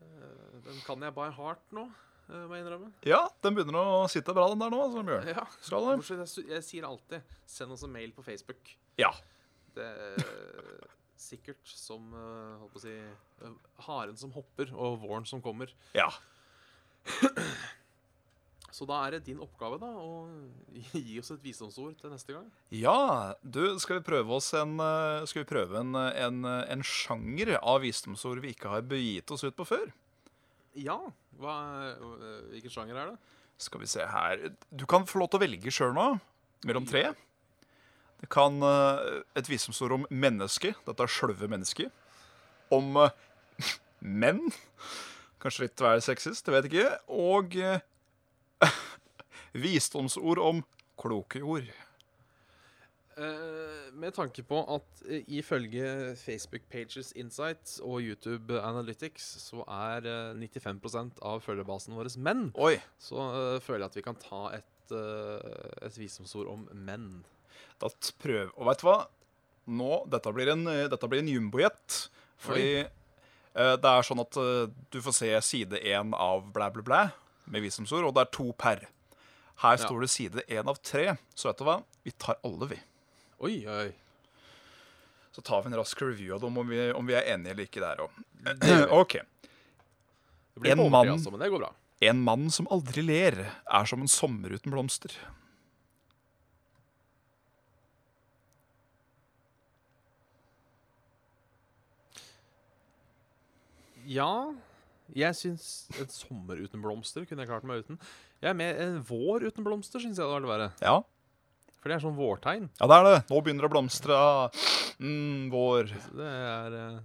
Eh, 0.00 0.60
Den 0.64 0.80
kan 0.86 1.02
jeg 1.04 1.14
by 1.14 1.28
heart 1.36 1.60
nå, 1.76 1.84
eh, 2.30 2.46
må 2.48 2.54
jeg 2.56 2.64
innrømme. 2.64 2.92
ja, 3.04 3.28
den 3.42 3.54
begynner 3.54 3.84
å 3.84 4.08
sitte 4.08 4.32
bra, 4.34 4.48
den 4.48 4.58
der 4.62 4.70
nå, 4.70 4.90
som 4.92 5.06
gjør 5.06 5.26
Ja. 5.28 5.44
Jeg, 5.44 6.46
jeg 6.48 6.62
sier 6.64 6.84
alltid 6.88 7.22
'send 7.46 7.72
oss 7.72 7.82
en 7.84 7.92
mail 7.92 8.12
på 8.12 8.22
Facebook'. 8.24 8.76
Ja. 8.96 9.12
Det 9.74 9.84
er 9.84 10.86
sikkert 11.16 11.58
som 11.66 12.12
eh, 12.14 12.58
holdt 12.60 12.72
på 12.72 12.78
å 12.78 12.80
si 12.80 12.96
haren 13.86 14.16
som 14.16 14.30
hopper, 14.32 14.72
og 14.74 15.00
våren 15.02 15.26
som 15.26 15.42
kommer. 15.42 15.68
Ja. 15.94 16.08
Så 18.74 18.86
da 18.90 18.96
er 19.04 19.14
det 19.14 19.28
din 19.28 19.38
oppgave 19.42 19.76
da 19.78 19.86
å 19.94 20.24
gi 20.74 21.20
oss 21.20 21.30
et 21.30 21.44
visdomsord 21.44 21.94
til 22.00 22.10
neste 22.10 22.34
gang. 22.34 22.48
Ja, 22.74 23.34
du, 23.42 23.62
skal 23.78 24.00
vi 24.00 24.06
prøve 24.08 24.34
oss 24.34 24.50
en 24.58 24.80
eh, 24.82 25.26
Skal 25.30 25.44
vi 25.44 25.50
prøve 25.52 25.78
en, 25.78 25.94
en, 25.94 26.40
en 26.42 26.82
sjanger 26.82 27.54
av 27.60 27.84
visdomsord 27.84 28.42
vi 28.42 28.50
ikke 28.56 28.72
har 28.72 28.88
begitt 28.90 29.30
oss 29.30 29.46
ut 29.46 29.54
på 29.54 29.68
før? 29.68 29.92
Ja. 30.74 30.98
Hva, 31.38 31.54
hvilken 32.50 32.74
sjanger 32.74 32.98
er 32.98 33.12
det? 33.12 33.38
Skal 33.62 33.82
vi 33.82 33.90
se 33.90 34.02
her 34.10 34.48
Du 34.74 34.84
kan 34.90 35.06
få 35.06 35.22
lov 35.22 35.30
til 35.30 35.38
å 35.38 35.44
velge 35.44 35.70
sjøl 35.74 35.94
nå, 35.94 36.08
mellom 36.66 36.90
tre. 36.90 37.06
Det 38.24 38.30
kan 38.32 38.58
eh, 38.58 39.22
et 39.38 39.54
visdomsord 39.54 40.00
om 40.00 40.10
menneske. 40.10 40.74
Dette 40.82 41.06
er 41.06 41.14
sjølve 41.20 41.46
mennesket. 41.50 41.94
Om 42.74 43.04
eh, 43.06 43.24
menn. 44.24 44.48
Kanskje 45.38 45.68
litt 45.68 45.82
være 45.86 46.02
sexist, 46.02 46.42
det 46.46 46.56
vet 46.56 46.72
jeg 46.72 46.74
ikke. 46.74 47.02
Og 47.14 47.60
visdomsord 49.64 50.42
om 50.42 50.62
kloke 51.00 51.42
ord. 51.42 51.68
Eh, 53.14 53.92
med 53.94 54.10
tanke 54.16 54.42
på 54.42 54.58
at 54.74 55.02
eh, 55.06 55.22
ifølge 55.38 56.16
Facebook 56.18 56.64
Pages 56.70 57.12
Insights 57.14 57.76
og 57.78 58.02
YouTube 58.02 58.58
Analytics 58.58 59.28
så 59.44 59.62
er 59.70 60.08
eh, 60.10 60.40
95% 60.40 61.22
av 61.22 61.44
følgerbasen 61.44 61.94
vår 61.94 62.10
menn, 62.18 62.48
Oi. 62.58 62.74
så 62.98 63.28
føler 63.62 63.84
jeg 63.84 63.92
at 63.92 63.98
vi 64.00 64.06
kan 64.08 64.18
ta 64.18 64.42
et, 64.58 64.94
et 64.94 65.98
visdomsord 66.00 66.50
om 66.50 66.66
menn. 66.74 67.22
Da 67.78 67.92
prøv 68.18 68.50
Og 68.56 68.66
vet 68.66 68.82
du 68.82 68.88
hva? 68.88 68.98
Nå, 69.70 69.92
dette 70.10 70.34
blir 70.34 70.50
en, 70.50 70.66
dette 70.90 71.08
blir 71.08 71.22
en 71.22 71.30
jumbojet. 71.30 72.00
Fordi 72.42 72.84
det 73.54 73.90
er 73.90 74.04
sånn 74.04 74.20
at 74.20 74.36
du 74.92 74.98
får 75.00 75.14
se 75.16 75.30
side 75.46 75.78
én 75.86 76.10
av 76.18 76.50
blæ, 76.52 76.68
blæ, 76.74 76.82
blæ 76.84 77.02
med 77.50 77.62
visdomsord, 77.64 78.04
og 78.08 78.14
det 78.16 78.24
er 78.26 78.30
to 78.34 78.52
per. 78.58 78.86
Her 79.62 79.76
står 79.78 80.00
det 80.02 80.10
side 80.10 80.42
én 80.50 80.68
av 80.70 80.80
tre. 80.82 81.16
Så 81.34 81.48
vet 81.50 81.60
du 81.60 81.64
hva? 81.68 81.76
Vi 82.04 82.10
tar 82.18 82.38
alle, 82.44 82.68
vi. 82.72 82.78
Oi, 83.44 83.54
oi. 83.70 83.92
Så 85.34 85.42
tar 85.42 85.62
vi 85.62 85.70
en 85.72 85.76
rask 85.78 86.00
review 86.02 86.34
av 86.36 86.40
dem 86.44 86.58
om 86.58 86.68
vi, 86.68 86.80
om 86.94 87.06
vi 87.06 87.14
er 87.18 87.26
enige 87.34 87.50
eller 87.54 87.68
ikke 87.68 87.82
der 87.82 88.02
òg. 88.04 88.10
OK. 89.00 89.16
Det 90.54 90.62
blir 90.62 90.72
En 90.76 90.90
mann- 90.90 91.08
altså, 91.16 91.30
men 91.34 91.40
det 91.42 91.50
går 91.50 91.64
bra. 91.64 91.72
En 92.00 92.20
mann 92.22 92.50
som 92.50 92.66
aldri 92.70 93.02
ler, 93.02 93.38
er 93.66 93.84
som 93.88 94.00
en 94.02 94.10
sommer 94.10 94.52
uten 94.54 94.70
blomster. 94.74 95.14
Ja, 104.06 104.54
jeg 105.14 105.36
syns 105.38 105.64
en 106.00 106.08
sommer 106.10 106.58
uten 106.64 106.82
blomster 106.82 107.26
kunne 107.28 107.44
jeg 107.44 107.50
klart 107.50 107.66
meg 107.68 107.84
uten. 107.84 107.98
Jeg 108.42 108.50
er 108.50 108.56
med 108.58 108.80
En 108.82 108.96
vår 109.06 109.46
uten 109.48 109.66
blomster 109.66 110.02
syns 110.02 110.18
jeg 110.18 110.26
det 110.26 110.32
var 110.32 110.42
det 110.44 110.50
verre. 110.50 110.70
Ja. 110.82 110.96
For 111.78 111.92
det 111.92 111.98
er 111.98 112.04
sånn 112.06 112.16
vårtegn. 112.16 112.70
ja, 112.80 112.88
det 112.88 112.96
er 112.96 113.06
det. 113.10 113.18
Nå 113.28 113.42
begynner 113.44 113.66
det 113.66 113.68
å 113.68 113.74
blomstre. 113.74 114.16
Mm, 115.04 115.50
vår. 115.52 115.92
Det 116.16 116.30
er 116.30 116.76
eh, 116.78 116.98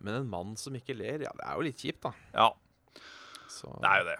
Men 0.00 0.16
en 0.22 0.30
mann 0.32 0.56
som 0.56 0.74
ikke 0.78 0.96
ler, 0.96 1.26
ja, 1.26 1.32
det 1.36 1.44
er 1.44 1.58
jo 1.58 1.66
litt 1.66 1.82
kjipt, 1.84 2.06
da. 2.06 2.14
Ja, 2.32 2.48
Så 3.52 3.74
det 3.82 3.90
er 3.90 4.00
jo 4.00 4.08
det. 4.08 4.18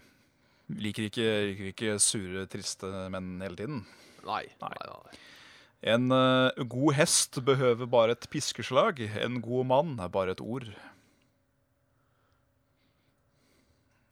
Liker 0.84 1.08
ikke, 1.08 1.26
liker 1.48 1.70
ikke 1.72 1.96
sure, 2.02 2.44
triste 2.52 2.86
menn 3.10 3.40
hele 3.42 3.56
tiden. 3.58 3.80
Nei. 4.26 4.44
Nei. 4.60 4.70
nei, 4.76 4.86
nei. 4.92 5.18
En 5.94 6.12
uh, 6.12 6.52
god 6.68 6.92
hest 6.98 7.40
behøver 7.42 7.88
bare 7.88 8.12
et 8.12 8.28
piskeslag. 8.30 9.00
En 9.24 9.40
god 9.40 9.64
mann 9.70 9.96
er 10.04 10.12
bare 10.12 10.36
et 10.36 10.42
ord. 10.44 10.68
Eh, 10.68 10.90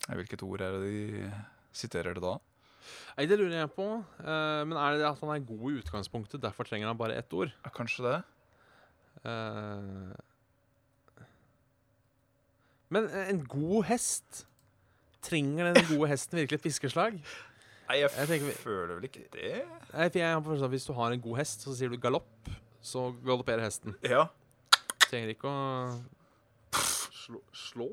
Hvilket 0.09 0.43
ord 0.47 0.63
er 0.65 0.77
det 0.79 0.89
de 0.89 1.33
siterer 1.77 2.17
det 2.17 2.25
da? 2.25 2.39
Nei, 3.19 3.27
det 3.29 3.37
lurer 3.37 3.59
jeg 3.61 3.71
på. 3.75 3.87
Eh, 4.23 4.63
men 4.65 4.79
er 4.81 4.97
det 4.97 5.07
at 5.09 5.21
han 5.21 5.35
er 5.35 5.45
god 5.45 5.67
i 5.69 5.79
utgangspunktet, 5.83 6.41
derfor 6.43 6.69
trenger 6.69 6.89
han 6.89 6.99
bare 6.99 7.19
ett 7.19 7.33
ord? 7.37 7.53
Ja, 7.65 7.73
kanskje 7.75 8.07
det? 8.07 8.17
Eh, 9.29 10.15
men 12.89 13.09
en 13.29 13.43
god 13.45 13.85
hest 13.91 14.45
Trenger 15.27 15.73
den 15.75 15.87
gode 15.89 16.07
hesten 16.13 16.39
virkelig 16.39 16.61
et 16.61 16.63
piskeslag? 16.63 17.17
Nei, 17.89 17.97
jeg, 17.99 18.11
Jeg 18.15 18.29
tenker 18.31 18.61
føler 18.63 18.93
vel 18.95 19.09
ikke 19.09 19.25
det. 19.33 19.65
Nei, 19.91 20.07
for 20.07 20.19
jeg 20.21 20.31
har 20.31 20.43
på 20.45 20.55
at 20.55 20.71
Hvis 20.71 20.87
du 20.87 20.93
har 20.95 21.13
en 21.13 21.25
god 21.25 21.41
hest, 21.41 21.65
så 21.67 21.75
sier 21.75 21.91
du 21.91 21.99
galopp, 22.01 22.51
så 22.85 23.09
galopperer 23.27 23.65
hesten. 23.67 23.97
Ja. 24.07 24.29
Trenger 25.09 25.33
ikke 25.35 25.51
å 25.51 26.79
slå, 26.79 27.43
slå. 27.51 27.89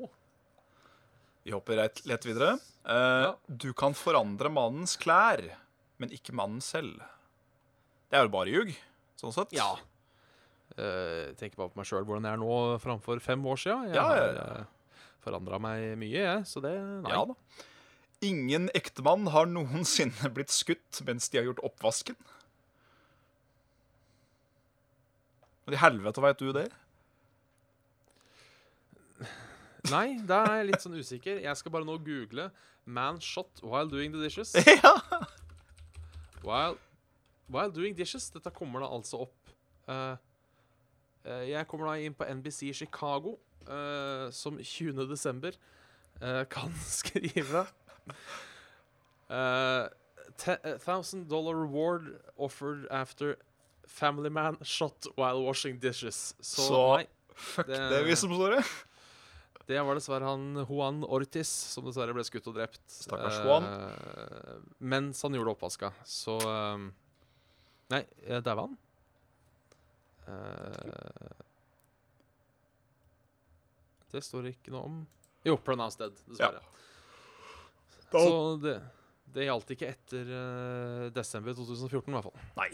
Vi 1.46 1.52
hopper 1.54 1.78
rett, 1.78 2.00
lett 2.10 2.24
videre. 2.26 2.56
Uh, 2.86 3.22
Ja. 3.28 3.32
Du 3.46 3.68
kan 3.78 3.94
forandre 3.94 4.50
mannens 4.50 4.96
klær, 4.98 5.44
men 6.02 6.10
ikke 6.14 6.34
mannen 6.34 6.58
selv. 6.64 6.98
Det 8.10 8.18
er 8.18 8.26
jo 8.26 8.32
bare 8.34 8.50
ljug, 8.50 8.72
sånn 9.18 9.34
sett. 9.34 9.54
Ja. 9.54 9.76
Uh, 10.76 11.30
tenker 11.38 11.56
bare 11.60 11.70
på 11.70 11.78
meg 11.78 11.86
sjøl 11.88 12.02
hvordan 12.06 12.26
jeg 12.26 12.34
er 12.36 12.42
nå 12.42 12.56
framfor 12.82 13.22
fem 13.22 13.46
år 13.46 13.60
sia. 13.62 13.76
Jeg 13.86 13.94
Ja, 13.94 14.06
ja, 14.10 14.26
har 14.26 14.60
uh, 14.66 14.98
forandra 15.22 15.60
meg 15.62 15.94
mye, 16.02 16.18
jeg. 16.18 16.42
Så 16.50 16.62
det 16.64 16.74
Nei. 17.06 17.14
Ja 17.14 17.22
da. 17.30 17.38
Ingen 18.26 18.66
ektemann 18.74 19.28
har 19.30 19.46
noensinne 19.46 20.30
blitt 20.34 20.50
skutt 20.54 21.02
mens 21.06 21.28
de 21.30 21.38
har 21.38 21.46
gjort 21.50 21.62
oppvasken. 21.68 22.16
Men 25.66 25.74
i 25.76 25.80
helvete 25.82 26.22
veit 26.24 26.42
du 26.42 26.50
det? 26.54 26.66
Nei, 29.90 30.18
da 30.26 30.42
er 30.46 30.56
jeg 30.62 30.66
litt 30.72 30.82
sånn 30.84 30.96
usikker. 30.98 31.40
Jeg 31.44 31.56
skal 31.60 31.72
bare 31.74 31.84
nå 31.86 31.96
google 32.04 32.50
'man 32.86 33.18
shot 33.20 33.62
while 33.62 33.88
doing 33.90 34.12
the 34.12 34.18
dishes'. 34.22 34.54
ja. 34.82 34.94
While, 36.42 36.76
while 37.50 37.70
doing 37.70 37.94
dishes. 37.96 38.30
Dette 38.30 38.50
kommer 38.54 38.80
da 38.80 38.86
altså 38.86 39.20
opp 39.26 39.50
uh, 39.88 40.16
uh, 41.26 41.42
Jeg 41.48 41.66
kommer 41.68 41.86
da 41.90 41.96
inn 41.98 42.14
på 42.14 42.24
NBC 42.24 42.72
Chicago, 42.74 43.36
uh, 43.68 44.30
som 44.30 44.58
20. 44.58 45.06
desember 45.08 45.52
kan 46.48 46.72
skrive 46.88 47.66
eh, 49.28 49.88
Thousand 50.80 51.26
dollar 51.28 51.54
reward 51.54 52.06
offered 52.38 52.86
after 52.90 53.36
family 53.86 54.30
man 54.30 54.56
shot 54.64 55.06
while 55.18 55.42
washing 55.44 55.78
dishes. 55.78 56.34
Så, 56.40 56.62
Så- 56.66 56.96
nei, 56.96 57.06
Fuck 57.36 57.66
Det- 57.66 57.90
det, 57.90 58.04
vi 58.06 58.14
som 58.16 58.30
står 58.32 58.56
det. 58.56 58.64
Det 59.66 59.80
var 59.82 59.98
dessverre 59.98 60.28
han 60.30 60.60
Juan 60.68 61.00
Ortiz 61.04 61.50
som 61.72 61.86
dessverre 61.88 62.14
ble 62.14 62.22
skutt 62.26 62.46
og 62.50 62.54
drept. 62.58 62.84
Stakkars 62.92 63.38
eh, 63.40 63.46
Juan. 63.46 63.66
mens 64.78 65.22
han 65.26 65.34
gjorde 65.34 65.56
oppvaska. 65.56 65.90
Så 66.06 66.36
eh, 66.46 66.86
Nei, 67.90 68.02
der 68.26 68.42
daua 68.46 68.66
han? 68.66 68.76
Eh, 70.26 71.42
det 74.14 74.22
står 74.24 74.48
ikke 74.52 74.72
noe 74.74 74.86
om. 74.88 75.00
Jo, 75.46 75.56
'pronounced 75.62 76.00
dead', 76.02 76.18
dessverre. 76.26 76.62
Ja. 76.62 76.72
Så 78.16 78.56
det, 78.62 78.76
det 79.34 79.46
gjaldt 79.46 79.72
ikke 79.74 79.90
etter 79.92 80.30
eh, 80.40 81.08
desember 81.14 81.54
2014, 81.58 82.06
i 82.10 82.16
hvert 82.16 82.28
fall. 82.30 82.46
Nei. 82.58 82.70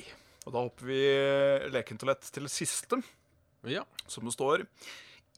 Og 0.47 0.55
da 0.55 0.63
hopper 0.67 0.89
vi 0.89 1.01
eh, 1.09 1.67
leken 1.73 2.01
til 2.01 2.09
lett 2.13 2.29
til 2.35 2.49
siste, 2.53 3.01
Ja. 3.69 3.85
som 4.07 4.25
det 4.29 4.35
står. 4.37 4.65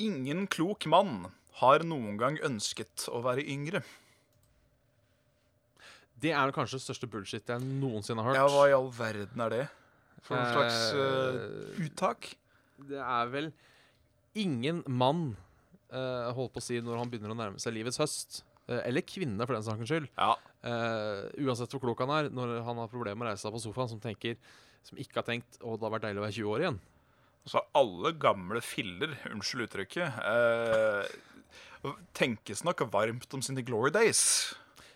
Ingen 0.03 0.47
klok 0.51 0.87
mann 0.91 1.27
har 1.61 1.85
noen 1.87 2.17
gang 2.19 2.39
ønsket 2.47 3.07
å 3.15 3.21
være 3.25 3.45
yngre. 3.47 3.83
Det 6.25 6.33
er 6.33 6.47
vel 6.47 6.55
kanskje 6.57 6.79
det 6.79 6.85
største 6.87 7.09
bullshit 7.11 7.51
jeg 7.51 7.63
noensinne 7.83 8.23
har 8.25 8.33
hørt. 8.33 8.39
Ja, 8.41 8.47
hva 8.51 8.65
i 8.71 8.75
all 8.77 8.89
verden 8.95 9.43
er 9.45 9.53
det? 9.53 9.65
For 10.25 10.39
en 10.41 10.53
slags 10.55 10.79
Eh, 10.97 11.85
uttak? 11.85 12.31
Det 12.89 12.99
er 13.03 13.29
vel 13.33 13.51
ingen 14.35 14.81
mann, 14.89 15.37
uh, 15.93 16.33
holdt 16.35 16.55
på 16.57 16.63
å 16.63 16.65
si, 16.65 16.81
når 16.83 16.99
han 17.03 17.11
begynner 17.13 17.35
å 17.35 17.39
nærme 17.39 17.61
seg 17.63 17.75
livets 17.77 18.01
høst, 18.01 18.41
uh, 18.71 18.81
eller 18.81 19.05
kvinne 19.07 19.45
for 19.47 19.55
den 19.55 19.63
sakens 19.67 19.91
skyld, 19.93 20.09
Ja. 20.19 20.35
uansett 20.65 21.71
hvor 21.71 21.83
klok 21.85 22.01
han 22.07 22.11
er, 22.17 22.31
når 22.31 22.65
han 22.65 22.77
har 22.81 22.89
problemer 22.89 23.21
med 23.21 23.27
å 23.29 23.31
reise 23.31 23.45
seg 23.45 23.53
på 23.53 23.61
sofaen, 23.63 23.89
som 23.93 24.01
tenker, 24.01 24.37
som 24.83 24.99
ikke 24.99 25.21
har 25.21 25.29
tenkt 25.29 25.61
å, 25.61 25.77
det 25.77 25.85
har 25.87 25.93
vært 25.93 26.09
deilig 26.09 26.23
å 26.23 26.25
være 26.25 26.39
20 26.41 26.51
år 26.55 26.65
igjen. 26.65 26.81
Så 27.47 27.61
alle 27.77 28.13
gamle 28.17 28.61
filler, 28.65 29.13
unnskyld 29.31 29.69
uttrykket, 29.69 30.19
tenkes 32.17 32.65
nok 32.67 32.87
varmt 32.93 33.35
om 33.37 33.43
sine 33.45 33.65
glory 33.67 33.93
days. 33.95 34.55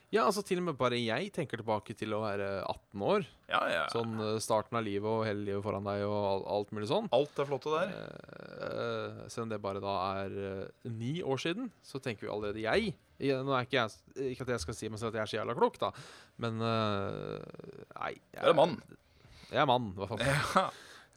Ja, 0.08 0.22
altså 0.24 0.40
til 0.46 0.62
og 0.62 0.70
med 0.70 0.76
bare 0.80 0.96
jeg 0.96 1.28
tenker 1.36 1.60
tilbake 1.60 1.92
til 1.92 2.14
å 2.16 2.22
være 2.22 2.46
18 2.62 3.02
år. 3.04 3.26
Ja, 3.50 3.60
ja. 3.68 3.82
Sånn 3.92 4.14
eh, 4.24 4.38
starten 4.40 4.78
av 4.80 4.86
livet 4.86 5.04
og 5.04 5.26
hele 5.28 5.44
livet 5.44 5.60
foran 5.66 5.84
deg 5.84 6.04
og 6.06 6.46
alt 6.48 6.72
mulig 6.72 6.88
sånn. 6.88 7.10
Alt 7.12 7.34
det 7.36 7.44
flotte 7.50 7.74
der. 7.74 7.92
Eh, 7.92 9.18
selv 9.28 9.44
om 9.44 9.52
det 9.52 9.60
bare 9.60 9.84
da 9.84 9.98
er 10.22 10.38
eh, 10.48 10.88
ni 10.96 11.18
år 11.20 11.44
siden, 11.44 11.68
så 11.84 12.00
tenker 12.00 12.24
vi 12.24 12.32
allerede 12.32 12.64
jeg 12.64 12.96
Nå 13.18 13.50
er 13.50 13.64
ikke 13.66 13.80
jeg 13.80 14.28
Ikke 14.30 14.44
at 14.44 14.52
jeg 14.52 14.62
skal 14.62 14.76
si 14.78 14.88
meg 14.92 15.00
selv 15.00 15.10
at 15.10 15.16
jeg 15.18 15.24
er 15.24 15.30
så 15.32 15.36
jævla 15.40 15.56
klok, 15.58 15.78
da, 15.82 15.88
men 16.38 16.60
eh, 16.62 17.48
Nei. 17.98 18.12
Jeg, 18.32 18.44
er 18.46 18.56
mann. 18.56 18.76
Jeg 19.50 19.60
er 19.60 19.68
mann, 19.68 19.90
i 19.90 19.98
hvert 19.98 20.12
fall. 20.14 20.22
Ja. 20.22 20.68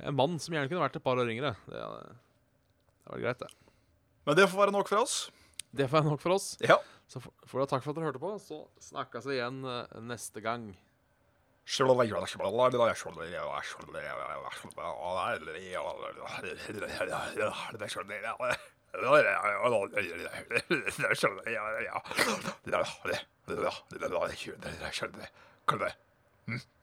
Jeg 0.01 0.07
er 0.09 0.09
en 0.09 0.17
mann 0.17 0.39
som 0.41 0.55
gjerne 0.55 0.72
kunne 0.72 0.82
vært 0.82 0.97
et 0.97 1.05
par 1.05 1.19
år 1.22 1.30
yngre. 1.30 1.53
Det, 1.69 1.78
det 1.78 3.13
var 3.13 3.22
greit, 3.22 3.43
det. 3.45 3.78
Men 4.26 4.39
det 4.39 4.47
får 4.49 4.65
være 4.65 4.74
nok 4.74 4.89
for 4.89 5.05
oss. 5.05 5.22
Det 5.72 5.88
får 5.88 6.01
være 6.01 6.09
nok 6.11 6.22
for 6.24 6.36
oss. 6.36 6.53
Ja. 6.63 6.78
Så 7.11 7.22
får 7.24 7.34
får 7.47 7.61
dere 7.61 7.72
takk 7.74 7.84
for 7.86 7.91
at 7.93 7.99
dere 7.99 8.09
hørte 8.09 8.24
på. 8.24 8.32
Så 8.43 8.61
snakkes 8.91 9.28
vi 9.28 9.38
igjen 9.38 9.61
eh, 9.67 9.99
neste 10.07 10.43
gang. 10.43 10.72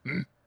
Ja. 0.05 0.25